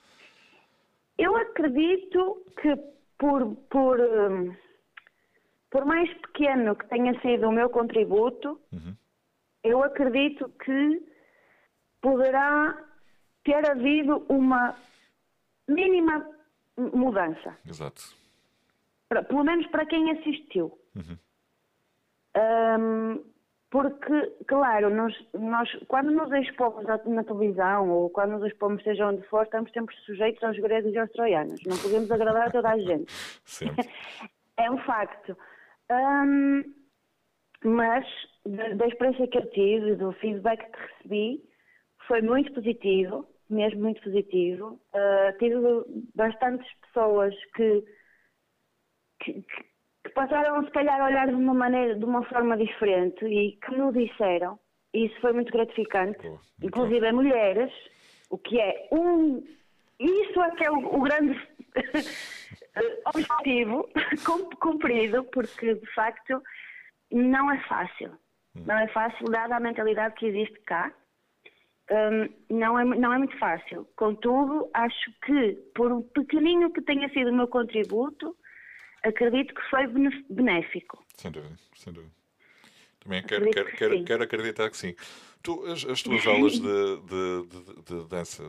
Eu 1.18 1.36
acredito 1.36 2.44
que 2.60 2.76
por, 3.20 3.56
por, 3.70 4.00
hum, 4.00 4.56
por 5.70 5.86
mais 5.86 6.12
pequeno 6.22 6.76
que 6.76 6.88
tenha 6.88 7.20
sido 7.22 7.48
o 7.50 7.52
meu 7.52 7.70
contributo, 7.70 8.60
uhum. 8.72 8.96
eu 9.64 9.84
acredito 9.84 10.50
que 10.64 11.17
poderá 12.02 12.78
ter 13.44 13.70
havido 13.70 14.26
uma 14.30 14.76
mínima 15.68 16.26
mudança. 16.78 17.58
Exato 17.66 18.18
para, 19.08 19.24
pelo 19.24 19.44
menos 19.44 19.66
para 19.68 19.86
quem 19.86 20.12
assistiu. 20.12 20.78
Uhum. 20.96 21.18
Um, 22.38 23.24
porque, 23.70 24.36
claro, 24.48 24.90
nós, 24.90 25.14
nós, 25.34 25.70
quando 25.88 26.12
nos 26.12 26.32
expomos 26.32 26.86
na 26.86 27.24
televisão 27.24 27.90
ou 27.90 28.10
quando 28.10 28.32
nos 28.32 28.46
expomos 28.46 28.82
seja 28.84 29.08
onde 29.08 29.22
for, 29.28 29.44
estamos 29.44 29.72
sempre 29.72 29.96
sujeitos 30.06 30.42
aos 30.44 30.58
gregos 30.58 30.94
e 30.94 30.98
aos 30.98 31.12
troianos. 31.12 31.60
Não 31.66 31.78
podemos 31.78 32.10
agradar 32.10 32.48
a 32.48 32.52
toda 32.52 32.70
a 32.70 32.80
gente. 32.80 33.14
é 34.58 34.72
um 34.72 34.78
facto. 34.80 35.38
Um, 35.92 36.64
mas, 37.64 38.06
da, 38.46 38.70
da, 38.70 38.88
experiência 38.88 39.28
que 39.28 39.38
eu 39.38 39.50
tive, 39.50 39.96
do 39.96 40.12
feedback 40.14 40.72
que 40.72 40.80
recebi, 40.80 41.47
foi 42.08 42.22
muito 42.22 42.54
positivo, 42.54 43.28
mesmo 43.50 43.82
muito 43.82 44.02
positivo. 44.02 44.80
Uh, 44.94 45.38
tive 45.38 45.56
bastantes 46.16 46.68
pessoas 46.82 47.34
que 47.56 47.84
que, 49.20 49.34
que, 49.34 50.10
passaram 50.14 50.64
se 50.64 50.72
calhar 50.72 51.02
a 51.02 51.06
olhar 51.06 51.28
de 51.28 51.34
uma 51.34 51.54
maneira, 51.54 51.96
de 51.96 52.06
uma 52.06 52.24
forma 52.26 52.56
diferente 52.58 53.26
e 53.26 53.58
que 53.58 53.72
me 53.76 53.92
disseram, 53.92 54.60
e 54.94 55.06
isso 55.06 55.20
foi 55.20 55.34
muito 55.34 55.52
gratificante, 55.52 56.20
oh, 56.28 56.40
inclusive 56.62 57.06
a 57.08 57.14
mulheres, 57.14 57.72
o 58.30 58.38
que 58.38 58.60
é 58.60 58.88
um. 58.92 59.44
Isso 60.00 60.42
é 60.42 60.52
que 60.52 60.64
é 60.64 60.72
o, 60.72 60.78
o 60.78 61.02
grande 61.02 61.40
objetivo 63.06 63.90
cumprido, 64.62 65.24
porque 65.26 65.76
de 65.76 65.94
facto 65.94 66.42
não 67.12 67.52
é 67.52 67.60
fácil. 67.68 68.12
Hum. 68.56 68.64
Não 68.66 68.78
é 68.78 68.88
fácil, 68.90 69.26
dada 69.30 69.56
a 69.56 69.60
mentalidade 69.60 70.16
que 70.16 70.28
existe 70.28 70.60
cá. 70.62 70.94
Um, 71.90 72.58
não, 72.58 72.78
é, 72.78 72.84
não 72.84 73.14
é 73.14 73.18
muito 73.18 73.38
fácil. 73.38 73.88
Contudo, 73.96 74.70
acho 74.74 75.12
que, 75.26 75.54
por 75.74 75.92
um 75.92 76.02
pequenino 76.02 76.72
que 76.72 76.82
tenha 76.82 77.08
sido 77.10 77.32
o 77.32 77.34
meu 77.34 77.48
contributo, 77.48 78.36
acredito 79.04 79.54
que 79.54 79.62
foi 79.70 79.88
benéfico. 80.30 81.04
Sem 81.16 81.32
dúvida, 81.32 81.56
sem 81.76 81.94
dúvida. 81.94 82.14
Também 83.00 83.24
quero, 83.24 83.50
quero, 83.52 83.66
que 83.68 83.78
quero, 83.78 84.04
quero, 84.04 84.24
acreditar 84.24 84.70
que 84.70 84.76
sim. 84.76 84.94
Tu, 85.42 85.66
as, 85.66 85.86
as 85.86 86.02
tuas 86.02 86.26
aulas 86.28 86.60
de, 86.60 86.60
de, 86.60 87.48
de, 87.48 87.84
de 87.84 88.10
dança, 88.10 88.44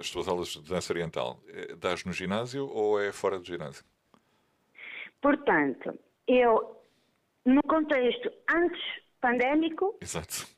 as 0.00 0.10
tuas 0.10 0.26
aulas 0.26 0.48
de 0.48 0.62
dança 0.62 0.92
oriental, 0.92 1.38
é, 1.48 1.74
dás 1.76 2.02
no 2.06 2.14
ginásio 2.14 2.66
ou 2.66 2.98
é 2.98 3.12
fora 3.12 3.38
do 3.38 3.44
ginásio? 3.44 3.84
Portanto, 5.20 5.98
eu, 6.26 6.80
no 7.44 7.62
contexto 7.64 8.32
antes 8.48 9.05
pandémico, 9.20 9.98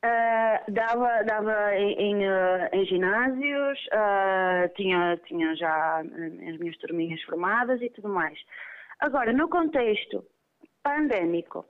uh, 0.05 0.73
dava, 0.73 1.23
dava 1.25 1.77
em, 1.77 1.93
em, 1.95 2.29
uh, 2.29 2.69
em 2.73 2.85
ginásios, 2.87 3.79
uh, 3.87 4.69
tinha, 4.77 5.17
tinha 5.27 5.55
já 5.57 6.01
as 6.01 6.59
minhas 6.59 6.77
turminhas 6.79 7.23
formadas 7.23 7.81
e 7.81 7.91
tudo 7.91 8.09
mais. 8.09 8.39
Agora, 9.01 9.33
no 9.33 9.49
contexto 9.49 10.25
pandémico, 10.83 11.65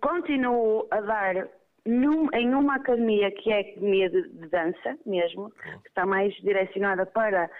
continuo 0.00 0.86
a 0.90 1.00
dar 1.00 1.48
num, 1.86 2.28
em 2.34 2.54
uma 2.54 2.76
academia 2.76 3.30
que 3.30 3.50
é 3.50 3.56
a 3.56 3.60
academia 3.60 4.10
de, 4.10 4.28
de 4.28 4.48
dança 4.48 4.98
mesmo, 5.06 5.50
que 5.82 5.88
está 5.88 6.04
mais 6.06 6.34
direcionada 6.36 7.06
para, 7.06 7.50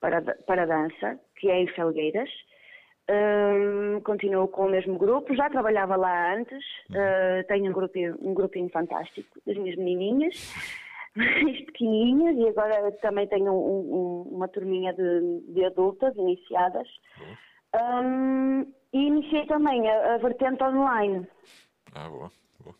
para, 0.00 0.22
para 0.22 0.66
dança, 0.66 1.18
que 1.36 1.50
é 1.50 1.60
em 1.60 1.68
Felgueiras. 1.68 2.30
Um, 3.08 4.00
continuo 4.00 4.48
com 4.48 4.66
o 4.66 4.70
mesmo 4.70 4.98
grupo, 4.98 5.32
já 5.36 5.48
trabalhava 5.48 5.94
lá 5.94 6.34
antes, 6.34 6.58
uh, 6.90 7.46
tenho 7.46 7.70
um 7.70 7.72
grupinho, 7.72 8.16
um 8.20 8.34
grupinho 8.34 8.68
fantástico 8.70 9.40
das 9.46 9.56
minhas 9.56 9.76
menininhas, 9.76 10.34
mais 11.14 11.64
pequenininhas, 11.66 12.36
e 12.36 12.48
agora 12.48 12.90
também 13.00 13.28
tenho 13.28 13.52
um, 13.52 13.94
um, 13.94 14.22
uma 14.34 14.48
turminha 14.48 14.92
de, 14.92 15.40
de 15.52 15.64
adultas 15.64 16.16
iniciadas. 16.16 16.88
Um, 17.74 18.62
e 18.92 19.06
iniciei 19.06 19.46
também 19.46 19.88
a, 19.88 20.14
a, 20.14 20.18
vertente 20.18 20.64
online. 20.64 21.28
Ah, 21.94 22.08
boa. 22.08 22.30
boa. 22.64 22.74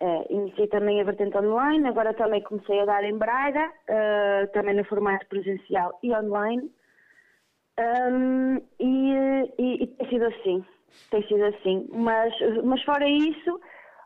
É, 0.00 0.32
iniciei 0.32 0.68
também 0.68 1.02
a 1.02 1.04
vertente 1.04 1.36
online, 1.36 1.86
agora 1.86 2.14
também 2.14 2.42
comecei 2.42 2.80
a 2.80 2.86
dar 2.86 3.04
em 3.04 3.18
Braga, 3.18 3.68
uh, 3.68 4.52
também 4.52 4.74
no 4.74 4.84
formato 4.84 5.26
presencial 5.26 5.98
e 6.02 6.14
online. 6.14 6.70
Um, 7.80 8.56
e, 8.78 9.52
e, 9.58 9.84
e, 9.84 9.86
tem 9.86 10.08
sido 10.10 10.26
assim, 10.26 10.64
tem 11.10 11.26
sido 11.26 11.44
assim. 11.44 11.88
Mas, 11.92 12.34
mas 12.62 12.82
fora 12.82 13.08
isso, 13.08 13.58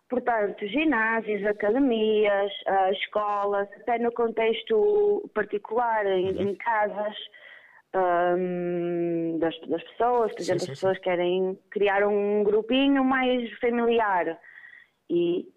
portanto, 0.09 0.65
ginásios, 0.67 1.45
academias, 1.45 2.53
escolas, 2.93 3.69
até 3.81 3.99
no 3.99 4.13
contexto 4.13 5.29
particular, 5.35 6.07
em, 6.07 6.31
uhum. 6.31 6.43
em 6.43 6.55
casas 6.55 7.17
um, 7.95 9.39
das, 9.39 9.59
das, 9.69 9.83
pessoas, 9.83 10.33
por 10.33 10.41
exemplo, 10.41 10.61
sim, 10.61 10.67
sim, 10.67 10.73
as 10.73 10.79
pessoas 10.79 10.99
querem 10.99 11.59
criar 11.71 12.07
um 12.07 12.45
grupinho 12.45 13.05
mais 13.05 13.51
familiar 13.59 14.39
e 15.11 15.49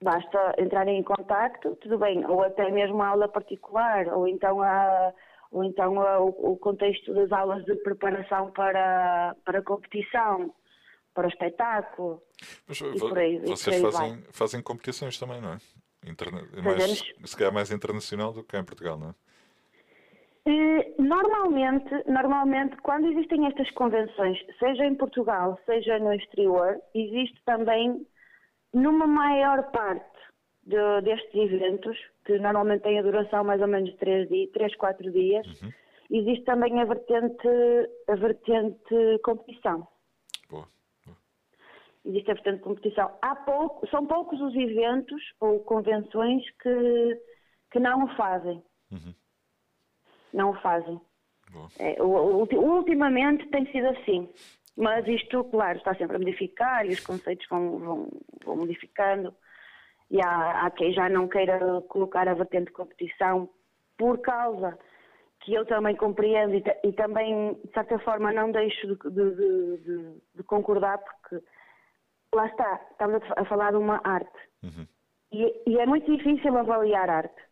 basta 0.00 0.54
entrarem 0.58 0.98
em 0.98 1.02
contacto, 1.02 1.74
tudo 1.76 1.98
bem, 1.98 2.24
ou 2.24 2.42
até 2.42 2.70
mesmo 2.70 3.02
a 3.02 3.08
aula 3.08 3.28
particular, 3.28 4.06
ou 4.08 4.28
então 4.28 4.62
a 4.62 5.12
ou 5.50 5.64
então 5.64 5.96
o, 5.96 6.52
o, 6.52 6.56
contexto 6.56 7.12
das 7.14 7.30
aulas 7.32 7.64
de 7.64 7.74
preparação 7.76 8.50
para, 8.50 9.34
para 9.44 9.62
competição, 9.62 10.54
para 11.14 11.26
o 11.26 11.30
espetáculo. 11.30 12.22
Mas 12.66 12.82
aí, 13.16 13.38
vocês 13.40 13.80
fazem, 13.80 14.22
fazem 14.32 14.62
competições 14.62 15.18
também, 15.18 15.40
não 15.40 15.54
é? 15.54 15.58
Interna 16.06 16.42
mais, 16.62 17.02
se 17.24 17.36
calhar 17.36 17.52
mais 17.52 17.70
internacional 17.70 18.32
do 18.32 18.44
que 18.44 18.56
em 18.56 18.64
Portugal, 18.64 18.98
não 18.98 19.10
é? 19.10 19.14
Normalmente, 20.98 21.90
normalmente, 22.06 22.76
quando 22.78 23.08
existem 23.08 23.46
estas 23.46 23.70
convenções, 23.72 24.38
seja 24.58 24.86
em 24.86 24.94
Portugal, 24.94 25.58
seja 25.66 25.98
no 25.98 26.12
exterior, 26.12 26.80
existe 26.94 27.38
também, 27.44 28.06
numa 28.72 29.06
maior 29.06 29.70
parte 29.70 30.07
de, 30.68 31.00
destes 31.02 31.34
eventos, 31.34 31.98
que 32.24 32.38
normalmente 32.38 32.82
têm 32.82 32.98
a 32.98 33.02
duração 33.02 33.44
mais 33.44 33.60
ou 33.60 33.66
menos 33.66 33.90
de 33.90 33.96
3, 33.96 34.28
dias, 34.28 34.50
3 34.52 34.76
4 34.76 35.12
dias, 35.12 35.62
uhum. 35.62 35.72
existe 36.10 36.44
também 36.44 36.80
a 36.80 36.84
vertente, 36.84 37.48
a 38.08 38.14
vertente 38.14 39.18
competição. 39.22 39.88
Boa. 40.50 40.68
Existe 42.04 42.30
a 42.30 42.34
vertente 42.34 42.60
competição. 42.60 43.10
Há 43.20 43.34
pouco, 43.34 43.86
são 43.88 44.06
poucos 44.06 44.40
os 44.40 44.54
eventos 44.54 45.22
ou 45.40 45.60
convenções 45.60 46.44
que, 46.62 47.20
que 47.72 47.80
não 47.80 48.04
o 48.04 48.16
fazem. 48.16 48.62
Uhum 48.92 49.14
não 50.32 50.50
o 50.50 50.60
fazem. 50.60 51.00
É, 51.78 51.96
ultimamente 52.02 53.46
tem 53.48 53.70
sido 53.72 53.88
assim. 53.88 54.28
Mas 54.76 55.06
isto, 55.08 55.42
claro, 55.44 55.78
está 55.78 55.94
sempre 55.94 56.16
a 56.16 56.18
modificar 56.18 56.86
e 56.86 56.90
os 56.90 57.00
conceitos 57.00 57.46
vão, 57.48 57.78
vão, 57.78 58.08
vão 58.44 58.56
modificando. 58.56 59.34
E 60.10 60.20
há, 60.20 60.66
há, 60.66 60.70
quem 60.70 60.92
já 60.92 61.08
não 61.08 61.28
queira 61.28 61.58
colocar 61.88 62.28
a 62.28 62.34
vertente 62.34 62.66
de 62.66 62.72
competição 62.72 63.48
por 63.96 64.18
causa 64.20 64.78
que 65.40 65.54
eu 65.54 65.64
também 65.66 65.94
compreendo 65.96 66.54
e, 66.54 66.64
e 66.84 66.92
também, 66.92 67.54
de 67.64 67.72
certa 67.72 67.98
forma, 68.00 68.32
não 68.32 68.50
deixo 68.50 68.86
de, 68.86 69.10
de, 69.10 69.76
de, 69.78 70.22
de, 70.34 70.42
concordar, 70.44 70.98
porque 70.98 71.44
lá 72.34 72.46
está, 72.46 72.80
estamos 72.90 73.22
a 73.36 73.44
falar 73.44 73.70
de 73.70 73.76
uma 73.76 74.00
arte. 74.02 74.38
Uhum. 74.62 74.86
E, 75.30 75.62
e 75.66 75.78
é 75.78 75.86
muito 75.86 76.10
difícil 76.10 76.56
avaliar 76.56 77.08
arte 77.08 77.48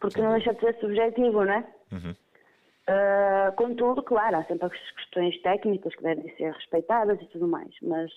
porque 0.00 0.20
não 0.20 0.32
deixa 0.32 0.54
de 0.54 0.60
ser 0.60 0.74
subjetivo, 0.80 1.44
não 1.44 1.52
é? 1.52 1.66
Uhum. 1.92 2.16
Uh, 2.88 3.54
contudo, 3.54 4.02
claro, 4.02 4.38
há 4.38 4.44
sempre 4.44 4.66
as 4.66 4.90
questões 4.92 5.40
técnicas 5.42 5.94
que 5.94 6.02
devem 6.02 6.34
ser 6.36 6.52
respeitadas 6.52 7.20
e 7.20 7.26
tudo 7.26 7.46
mais, 7.46 7.72
mas 7.82 8.10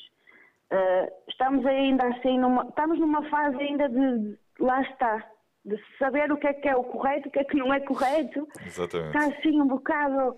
uh, 0.74 1.12
estamos 1.30 1.66
ainda 1.66 2.08
assim 2.08 2.40
numa, 2.40 2.66
estamos 2.68 3.00
numa 3.00 3.24
fase 3.30 3.58
ainda 3.58 3.88
de, 3.88 4.38
lá 4.60 4.82
está, 4.82 5.26
de 5.64 5.80
saber 5.98 6.32
o 6.32 6.38
que 6.38 6.48
é 6.48 6.54
que 6.54 6.68
é 6.68 6.76
o 6.76 6.84
correto, 6.84 7.30
o 7.30 7.32
que 7.32 7.40
é 7.40 7.44
que 7.44 7.58
não 7.58 7.74
é 7.74 7.80
correto. 7.80 8.48
Exatamente. 8.66 9.18
Está 9.18 9.38
assim 9.38 9.62
um 9.62 9.68
bocado 9.68 10.36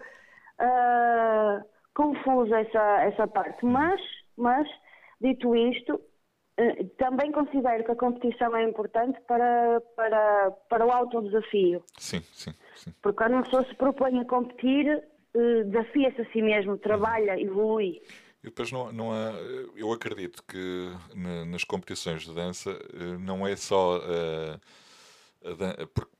uh, 0.59 1.65
confusa 1.93 2.59
essa, 2.59 3.01
essa 3.03 3.27
parte, 3.27 3.65
uhum. 3.65 3.71
mas, 3.71 4.01
mas 4.37 4.67
dito 5.21 5.55
isto, 5.55 5.99
eh, 6.57 6.85
também 6.97 7.31
considero 7.31 7.83
que 7.83 7.91
a 7.91 7.95
competição 7.95 8.55
é 8.55 8.63
importante 8.63 9.19
para, 9.27 9.81
para, 9.95 10.51
para 10.69 10.85
o 10.85 10.91
autodesafio. 10.91 11.83
Sim, 11.97 12.21
sim, 12.31 12.53
sim. 12.75 12.93
Porque 13.01 13.17
quando 13.17 13.33
uma 13.33 13.43
pessoa 13.43 13.65
se 13.65 13.75
propõe 13.75 14.19
a 14.19 14.25
competir, 14.25 14.87
eh, 14.87 15.63
desafia-se 15.65 16.21
a 16.21 16.31
si 16.31 16.41
mesmo, 16.41 16.77
trabalha, 16.77 17.39
evolui. 17.39 18.01
E 18.45 18.49
depois 18.49 18.71
não, 18.71 18.91
não 18.91 19.11
há, 19.11 19.31
eu 19.75 19.91
acredito 19.91 20.43
que 20.43 20.91
nas 21.47 21.63
competições 21.63 22.21
de 22.27 22.31
dança 22.31 22.69
eh, 22.93 23.17
não 23.19 23.47
é 23.47 23.55
só 23.55 23.97
a, 23.97 24.53
a 25.51 25.87
porque 25.87 26.15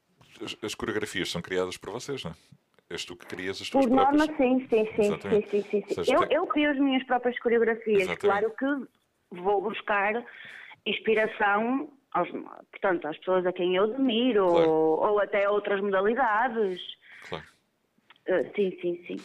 as 0.65 0.73
coreografias 0.73 1.29
são 1.29 1.39
criadas 1.39 1.77
por 1.77 1.91
vocês, 1.91 2.23
não 2.23 2.31
é? 2.31 2.35
És 2.89 3.05
tu 3.05 3.15
que 3.15 3.27
crias 3.27 3.61
as 3.61 3.69
tuas 3.69 3.85
Por 3.85 3.93
próprias... 3.93 4.27
norma, 4.27 4.37
sim, 4.37 4.67
sim, 4.69 4.85
sim, 4.95 5.19
sim, 5.21 5.47
sim, 5.51 5.63
sim, 5.69 6.03
sim. 6.03 6.13
Eu, 6.13 6.23
eu 6.31 6.47
crio 6.47 6.71
as 6.71 6.79
minhas 6.79 7.03
próprias 7.03 7.37
coreografias. 7.39 8.01
Exatamente. 8.01 8.19
Claro 8.19 8.51
que 8.57 9.41
vou 9.41 9.61
buscar 9.61 10.25
inspiração 10.83 11.91
aos, 12.11 12.29
portanto, 12.71 13.07
às 13.07 13.17
pessoas 13.19 13.45
a 13.45 13.53
quem 13.53 13.75
eu 13.75 13.83
admiro 13.83 14.47
claro. 14.47 14.69
ou, 14.69 15.11
ou, 15.11 15.19
até 15.19 15.47
outras 15.47 15.79
modalidades. 15.79 16.81
Claro. 17.29 17.45
Uh, 18.27 18.55
sim, 18.55 18.77
sim, 18.81 19.03
sim. 19.05 19.17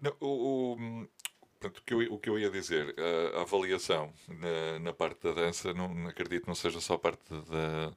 Não, 0.00 0.12
o, 0.20 0.74
o, 0.74 1.08
portanto, 1.58 1.78
o, 1.78 1.82
que 1.82 1.94
eu, 1.94 2.14
o 2.14 2.18
que 2.18 2.30
eu 2.30 2.38
ia 2.38 2.50
dizer, 2.50 2.94
a, 2.98 3.38
a 3.38 3.42
avaliação 3.42 4.12
na, 4.28 4.78
na, 4.78 4.92
parte 4.92 5.22
da 5.22 5.32
dança, 5.32 5.72
não, 5.72 6.06
acredito 6.06 6.46
não 6.46 6.54
seja 6.54 6.80
só 6.80 6.96
parte 6.96 7.22
da, 7.30 7.92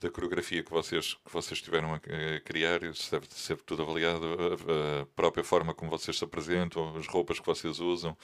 da 0.00 0.10
coreografia 0.10 0.62
que 0.62 0.70
vocês, 0.70 1.14
que 1.14 1.32
vocês 1.32 1.60
tiveram 1.60 1.94
a, 1.94 1.96
a 1.96 2.40
criar, 2.40 2.82
isso 2.82 3.10
deve 3.10 3.26
ser 3.30 3.56
tudo 3.58 3.82
avaliado, 3.82 4.24
a, 4.24 5.02
a 5.02 5.06
própria 5.16 5.44
forma 5.44 5.74
como 5.74 5.90
vocês 5.90 6.18
se 6.18 6.24
apresentam, 6.24 6.96
as 6.96 7.06
roupas 7.06 7.40
que 7.40 7.46
vocês 7.46 7.80
usam, 7.80 8.16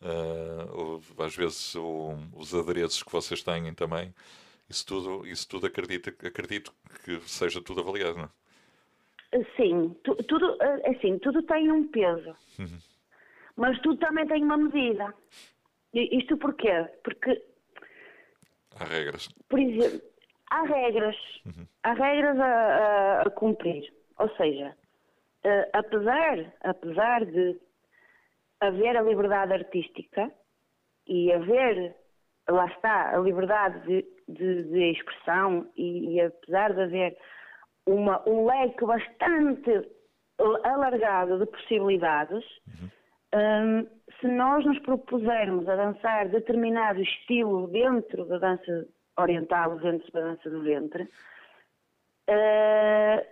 uh, 0.00 1.22
às 1.22 1.34
vezes 1.36 1.74
o, 1.74 2.16
os 2.34 2.54
adereços 2.54 3.02
que 3.02 3.12
vocês 3.12 3.42
têm 3.42 3.72
também, 3.74 4.14
isso 4.68 4.86
tudo, 4.86 5.26
isso 5.26 5.48
tudo 5.48 5.66
acredito, 5.66 6.08
acredito 6.08 6.72
que 7.04 7.20
seja 7.28 7.60
tudo 7.60 7.80
avaliado, 7.80 8.16
não 8.16 8.24
é? 8.24 8.42
Sim, 9.56 9.96
tu, 10.04 10.14
tudo, 10.24 10.56
é 10.60 10.90
assim, 10.90 11.18
tudo 11.18 11.42
tem 11.42 11.70
um 11.72 11.88
peso, 11.88 12.36
uhum. 12.58 12.78
Mas 13.56 13.78
tudo 13.80 13.98
também 13.98 14.26
tem 14.26 14.42
uma 14.42 14.56
medida. 14.56 15.14
Isto 15.92 16.36
porquê? 16.38 16.86
Porque 17.04 17.42
há 18.78 18.84
regras. 18.84 19.28
Por 19.48 19.58
exemplo, 19.58 20.00
há 20.50 20.62
regras, 20.62 21.16
uhum. 21.46 21.66
há 21.82 21.92
regras 21.92 22.38
a, 22.38 22.44
a, 22.44 23.22
a, 23.22 23.30
cumprir. 23.30 23.92
Ou 24.18 24.28
seja, 24.36 24.76
uh, 25.44 25.70
apesar, 25.72 26.54
apesar 26.62 27.24
de 27.26 27.58
haver 28.60 28.96
a 28.96 29.02
liberdade 29.02 29.52
artística 29.52 30.30
e 31.06 31.32
haver, 31.32 31.96
lá 32.48 32.66
está, 32.66 33.14
a 33.14 33.18
liberdade 33.18 33.80
de, 33.86 34.06
de, 34.28 34.62
de 34.64 34.92
expressão 34.92 35.68
e, 35.76 36.14
e, 36.14 36.20
apesar 36.20 36.72
de 36.72 36.82
haver 36.82 37.18
uma, 37.86 38.26
um 38.28 38.46
leque 38.46 38.84
bastante 38.84 39.88
alargado 40.64 41.38
de 41.38 41.46
possibilidades, 41.46 42.44
uhum. 42.66 42.90
Um, 43.34 43.86
se 44.20 44.28
nós 44.28 44.64
nos 44.64 44.78
propusermos 44.80 45.68
a 45.68 45.76
dançar 45.76 46.28
determinado 46.28 47.00
estilo 47.00 47.68
dentro 47.68 48.24
da 48.26 48.38
dança 48.38 48.86
oriental, 49.16 49.78
dentro 49.78 50.10
da 50.12 50.20
dança 50.20 50.50
do 50.50 50.62
ventre, 50.62 51.04
uh, 52.28 53.26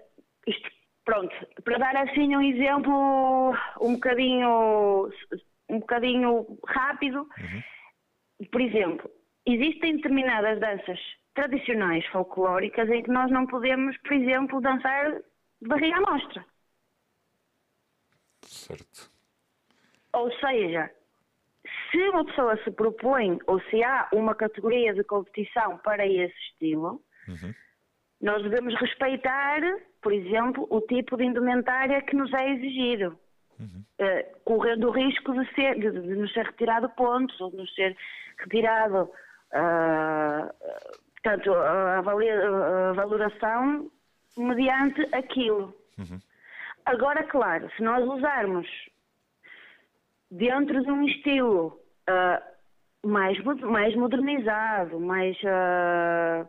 isto 0.46 0.70
Pronto, 1.04 1.34
para 1.64 1.78
dar 1.78 1.96
assim 1.96 2.36
um 2.36 2.42
exemplo 2.42 3.52
um 3.80 3.94
bocadinho, 3.94 5.10
um 5.68 5.80
bocadinho 5.80 6.58
rápido, 6.66 7.20
uhum. 7.20 8.46
por 8.52 8.60
exemplo, 8.60 9.10
existem 9.44 9.96
determinadas 9.96 10.60
danças 10.60 11.00
tradicionais 11.34 12.06
folclóricas 12.06 12.88
em 12.90 13.02
que 13.02 13.10
nós 13.10 13.28
não 13.30 13.46
podemos, 13.46 13.96
por 13.98 14.12
exemplo, 14.12 14.60
dançar 14.60 15.20
de 15.60 15.68
barriga 15.68 15.96
à 15.96 16.00
mostra. 16.00 16.44
Certo. 18.42 19.10
Ou 20.12 20.32
seja, 20.38 20.90
se 21.90 21.98
uma 22.08 22.24
pessoa 22.24 22.56
se 22.64 22.70
propõe 22.70 23.38
ou 23.46 23.60
se 23.62 23.82
há 23.82 24.08
uma 24.12 24.34
categoria 24.34 24.94
de 24.94 25.04
competição 25.04 25.78
para 25.78 26.06
esse 26.06 26.36
estilo, 26.50 27.02
uhum. 27.28 27.54
nós 28.20 28.42
devemos 28.42 28.74
respeitar 28.80 29.60
por 30.02 30.12
exemplo, 30.12 30.66
o 30.70 30.80
tipo 30.82 31.16
de 31.16 31.24
indumentária 31.24 32.00
que 32.02 32.16
nos 32.16 32.32
é 32.32 32.50
exigido. 32.50 33.18
Uhum. 33.58 33.84
Uh, 34.00 34.40
correndo 34.44 34.88
o 34.88 34.90
risco 34.90 35.32
de, 35.34 35.54
ser, 35.54 35.74
de, 35.78 35.90
de, 35.90 36.14
nos 36.14 36.32
ser 36.32 36.46
retirado 36.46 36.88
pontos 36.90 37.38
ou 37.40 37.50
de 37.50 37.58
nos 37.58 37.74
ser 37.74 37.94
retirado 38.38 39.02
uh, 39.02 40.50
portanto, 41.12 41.52
a, 41.52 41.98
a, 41.98 42.92
valoração 42.94 43.90
mediante 44.38 45.02
aquilo. 45.14 45.74
Uhum. 45.98 46.18
Agora, 46.86 47.22
claro, 47.24 47.70
se 47.76 47.82
nós 47.82 48.02
usarmos 48.02 48.66
dentro 50.30 50.82
de 50.82 50.90
um 50.90 51.04
estilo 51.06 51.80
uh, 52.08 53.08
mais, 53.08 53.38
mais 53.62 53.94
modernizado, 53.96 55.00
mais 55.00 55.36
uh, 55.42 56.48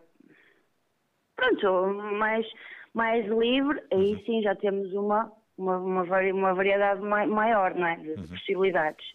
pronto, 1.36 1.94
mais 2.14 2.46
mais 2.94 3.26
livre, 3.26 3.82
aí 3.92 4.14
uhum. 4.14 4.24
sim 4.26 4.42
já 4.42 4.56
temos 4.56 4.92
uma, 4.94 5.32
uma, 5.58 5.78
uma, 5.78 6.54
variedade 6.54 7.02
maior 7.02 7.74
não 7.76 7.88
é? 7.88 7.96
de, 7.96 8.10
uhum. 8.10 8.28
possibilidades. 8.28 9.06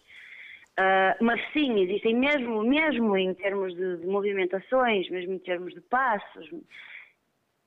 Uh, 0.79 1.23
mas 1.23 1.41
sim, 1.53 1.79
existem 1.79 2.15
mesmo, 2.15 2.61
mesmo 2.63 3.17
em 3.17 3.33
termos 3.33 3.75
de, 3.75 3.97
de, 3.97 4.05
movimentações, 4.05 5.09
mesmo 5.09 5.33
em 5.33 5.39
termos 5.39 5.73
de 5.73 5.81
passos, 5.81 6.49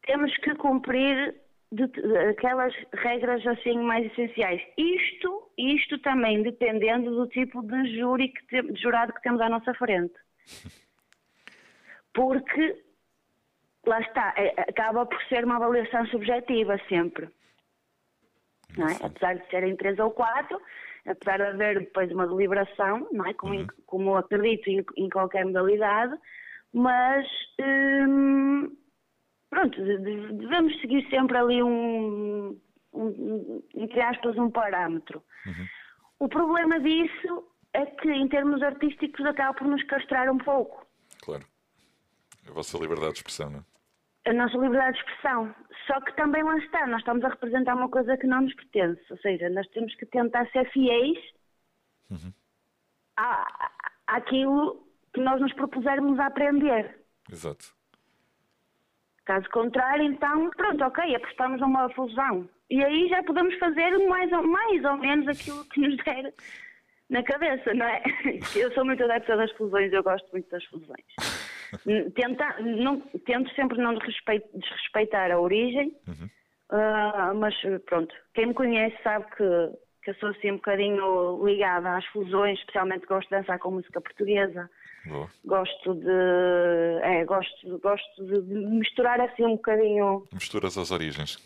temos 0.03 0.37
que 0.39 0.55
cumprir 0.55 1.35
de, 1.73 1.87
de, 1.87 2.17
aquelas 2.31 2.75
regras 2.93 3.47
assim 3.47 3.79
mais 3.79 4.07
essenciais. 4.07 4.63
Isto, 4.77 5.51
isto 5.57 5.99
também 6.01 6.43
dependendo 6.43 7.11
do 7.11 7.27
tipo 7.29 7.63
de 7.63 7.99
júri 7.99 8.29
que 8.29 8.47
te, 8.47 8.63
de 8.73 8.81
jurado 8.81 9.13
que 9.13 9.23
temos 9.23 9.41
à 9.41 9.49
nossa 9.49 9.73
frente. 9.75 10.15
porque 12.13 12.83
lá 13.87 14.01
está, 14.01 14.35
é, 14.37 14.55
acaba 14.69 15.07
por 15.07 15.23
ser 15.25 15.45
uma 15.45 15.57
avaliação 15.57 16.07
subjetiva 16.07 16.79
sempre. 16.89 17.29
Não 18.77 18.89
é? 18.89 18.97
Apesar 19.03 19.35
de 19.35 19.47
serem 19.49 19.77
três 19.77 19.99
ou 19.99 20.11
quatro, 20.11 20.61
apesar 21.07 21.39
de 21.39 21.43
haver 21.43 21.81
depois 21.81 22.11
uma 22.13 22.27
deliberação, 22.27 23.09
não 23.13 23.27
é? 23.27 23.35
como, 23.35 23.55
uhum. 23.55 23.67
como 23.87 24.17
acredito 24.17 24.69
em, 24.69 24.85
em, 24.97 25.09
qualquer 25.09 25.45
modalidade, 25.45 26.17
mas 26.73 27.27
hum, 27.61 28.77
pronto, 29.51 29.83
devemos 29.83 30.81
seguir 30.81 31.09
sempre 31.11 31.37
ali 31.37 31.63
um, 31.63 32.59
um, 32.95 33.63
entre 33.75 34.01
aspas, 34.01 34.37
um 34.39 34.51
parâmetro. 34.51 35.23
Uhum. 35.47 35.67
O 36.21 36.29
problema 36.29 36.81
disso 36.81 37.45
é 37.73 37.85
que 37.87 38.11
em 38.11 38.29
termos 38.29 38.63
artísticos 38.63 39.25
acaba 39.27 39.55
por 39.55 39.67
nos 39.67 39.83
castrar 39.85 40.31
um 40.31 40.39
pouco. 40.39 40.87
Claro. 41.23 41.45
A 42.49 42.53
vossa 42.53 42.79
liberdade 42.79 43.13
de 43.13 43.19
expressão, 43.19 43.51
não 43.51 43.59
é? 43.61 43.71
a 44.27 44.33
nossa 44.33 44.57
liberdade 44.57 44.93
de 44.93 44.99
expressão. 44.99 45.55
Só 45.87 46.01
que 46.01 46.15
também 46.15 46.43
lá 46.43 46.57
está, 46.59 46.87
nós 46.87 47.01
estamos 47.01 47.25
a 47.25 47.29
representar 47.29 47.75
uma 47.75 47.89
coisa 47.89 48.17
que 48.17 48.27
não 48.27 48.43
nos 48.43 48.55
pertence. 48.55 49.03
Ou 49.11 49.19
seja, 49.19 49.49
nós 49.51 49.67
temos 49.69 49.95
que 49.97 50.07
tentar 50.07 50.49
ser 50.51 50.71
fiéis 50.71 51.19
uhum. 52.11 52.33
à, 53.17 53.71
àquilo 54.07 54.87
que 55.13 55.21
nós 55.21 55.41
nos 55.41 55.53
propusermos 55.55 56.19
a 56.19 56.27
aprender. 56.27 57.01
Exato. 57.31 57.75
Caso 59.25 59.49
contrário, 59.51 60.05
então, 60.05 60.51
pronto, 60.51 60.83
ok, 60.85 61.15
apostamos 61.15 61.61
numa 61.61 61.89
fusão. 61.91 62.49
E 62.71 62.83
aí 62.83 63.09
já 63.09 63.23
podemos 63.23 63.57
fazer 63.59 63.91
mais 64.09 64.31
ou, 64.33 64.43
mais 64.47 64.85
ou 64.85 64.97
menos 64.97 65.29
aquilo 65.29 65.65
que 65.67 65.81
nos 65.81 65.97
der 66.05 66.33
na 67.11 67.23
cabeça, 67.25 67.75
não 67.75 67.87
é? 67.87 68.03
Eu 68.57 68.73
sou 68.73 68.85
muito 68.85 69.03
adepta 69.05 69.37
das 69.37 69.51
fusões, 69.53 69.93
eu 69.93 70.03
gosto 70.03 70.29
muito 70.33 70.49
das 70.49 70.65
fusões. 70.67 71.05
Tenta, 72.15 72.61
não, 72.61 73.01
tento 73.25 73.49
sempre 73.55 73.79
não 73.79 73.95
desrespeitar 73.95 75.31
a 75.31 75.39
origem, 75.39 75.95
uhum. 76.09 76.29
uh, 76.73 77.35
mas 77.37 77.55
pronto, 77.87 78.13
quem 78.35 78.47
me 78.47 78.55
conhece 78.55 78.97
sabe 79.05 79.25
que, 79.37 79.45
que 80.03 80.11
eu 80.11 80.15
sou 80.17 80.31
assim 80.31 80.51
um 80.51 80.57
bocadinho 80.57 81.47
ligada 81.47 81.97
às 81.97 82.05
fusões, 82.07 82.59
especialmente 82.59 83.07
gosto 83.07 83.29
de 83.29 83.37
dançar 83.37 83.61
com 83.61 83.71
música 83.71 84.01
portuguesa. 84.01 84.69
Boa. 85.07 85.29
Gosto 85.45 85.95
de. 85.95 87.01
É, 87.03 87.25
gosto, 87.25 87.79
gosto 87.79 88.25
de 88.25 88.41
misturar 88.41 89.21
assim 89.21 89.45
um 89.45 89.57
bocadinho. 89.57 90.27
Misturas 90.33 90.77
as 90.77 90.91
origens. 90.91 91.39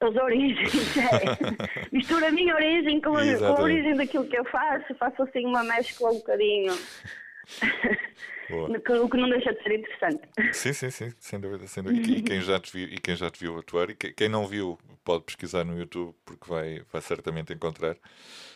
As 0.00 0.16
origens, 0.16 0.96
é. 0.98 1.88
Mistura 1.92 2.28
a 2.28 2.32
minha 2.32 2.54
origem 2.54 3.00
com 3.00 3.12
com 3.12 3.16
a 3.18 3.60
origem 3.60 3.94
daquilo 3.94 4.26
que 4.26 4.36
eu 4.36 4.44
faço, 4.46 4.92
faço 4.96 5.22
assim 5.22 5.46
uma 5.46 5.62
mescla 5.62 6.10
um 6.10 6.18
bocadinho. 6.18 6.72
o 8.56 9.08
que 9.08 9.16
não 9.16 9.28
deixa 9.28 9.52
de 9.52 9.62
ser 9.62 9.78
interessante. 9.78 10.28
Sim, 10.52 10.72
sim, 10.72 10.90
sim, 10.90 11.12
sem 11.18 11.40
dúvida, 11.40 11.66
sem 11.66 11.82
dúvida. 11.82 12.02
E, 12.12 12.22
quem 12.22 12.40
já 12.40 12.58
te 12.58 12.72
viu, 12.72 12.88
e 12.88 12.98
quem 12.98 13.16
já 13.16 13.30
te 13.30 13.40
viu 13.40 13.58
atuar, 13.58 13.90
e 13.90 13.94
quem 13.94 14.28
não 14.28 14.46
viu, 14.46 14.78
pode 15.04 15.24
pesquisar 15.24 15.64
no 15.64 15.78
YouTube, 15.78 16.14
porque 16.24 16.48
vai, 16.48 16.82
vai 16.92 17.02
certamente 17.02 17.52
encontrar. 17.52 17.96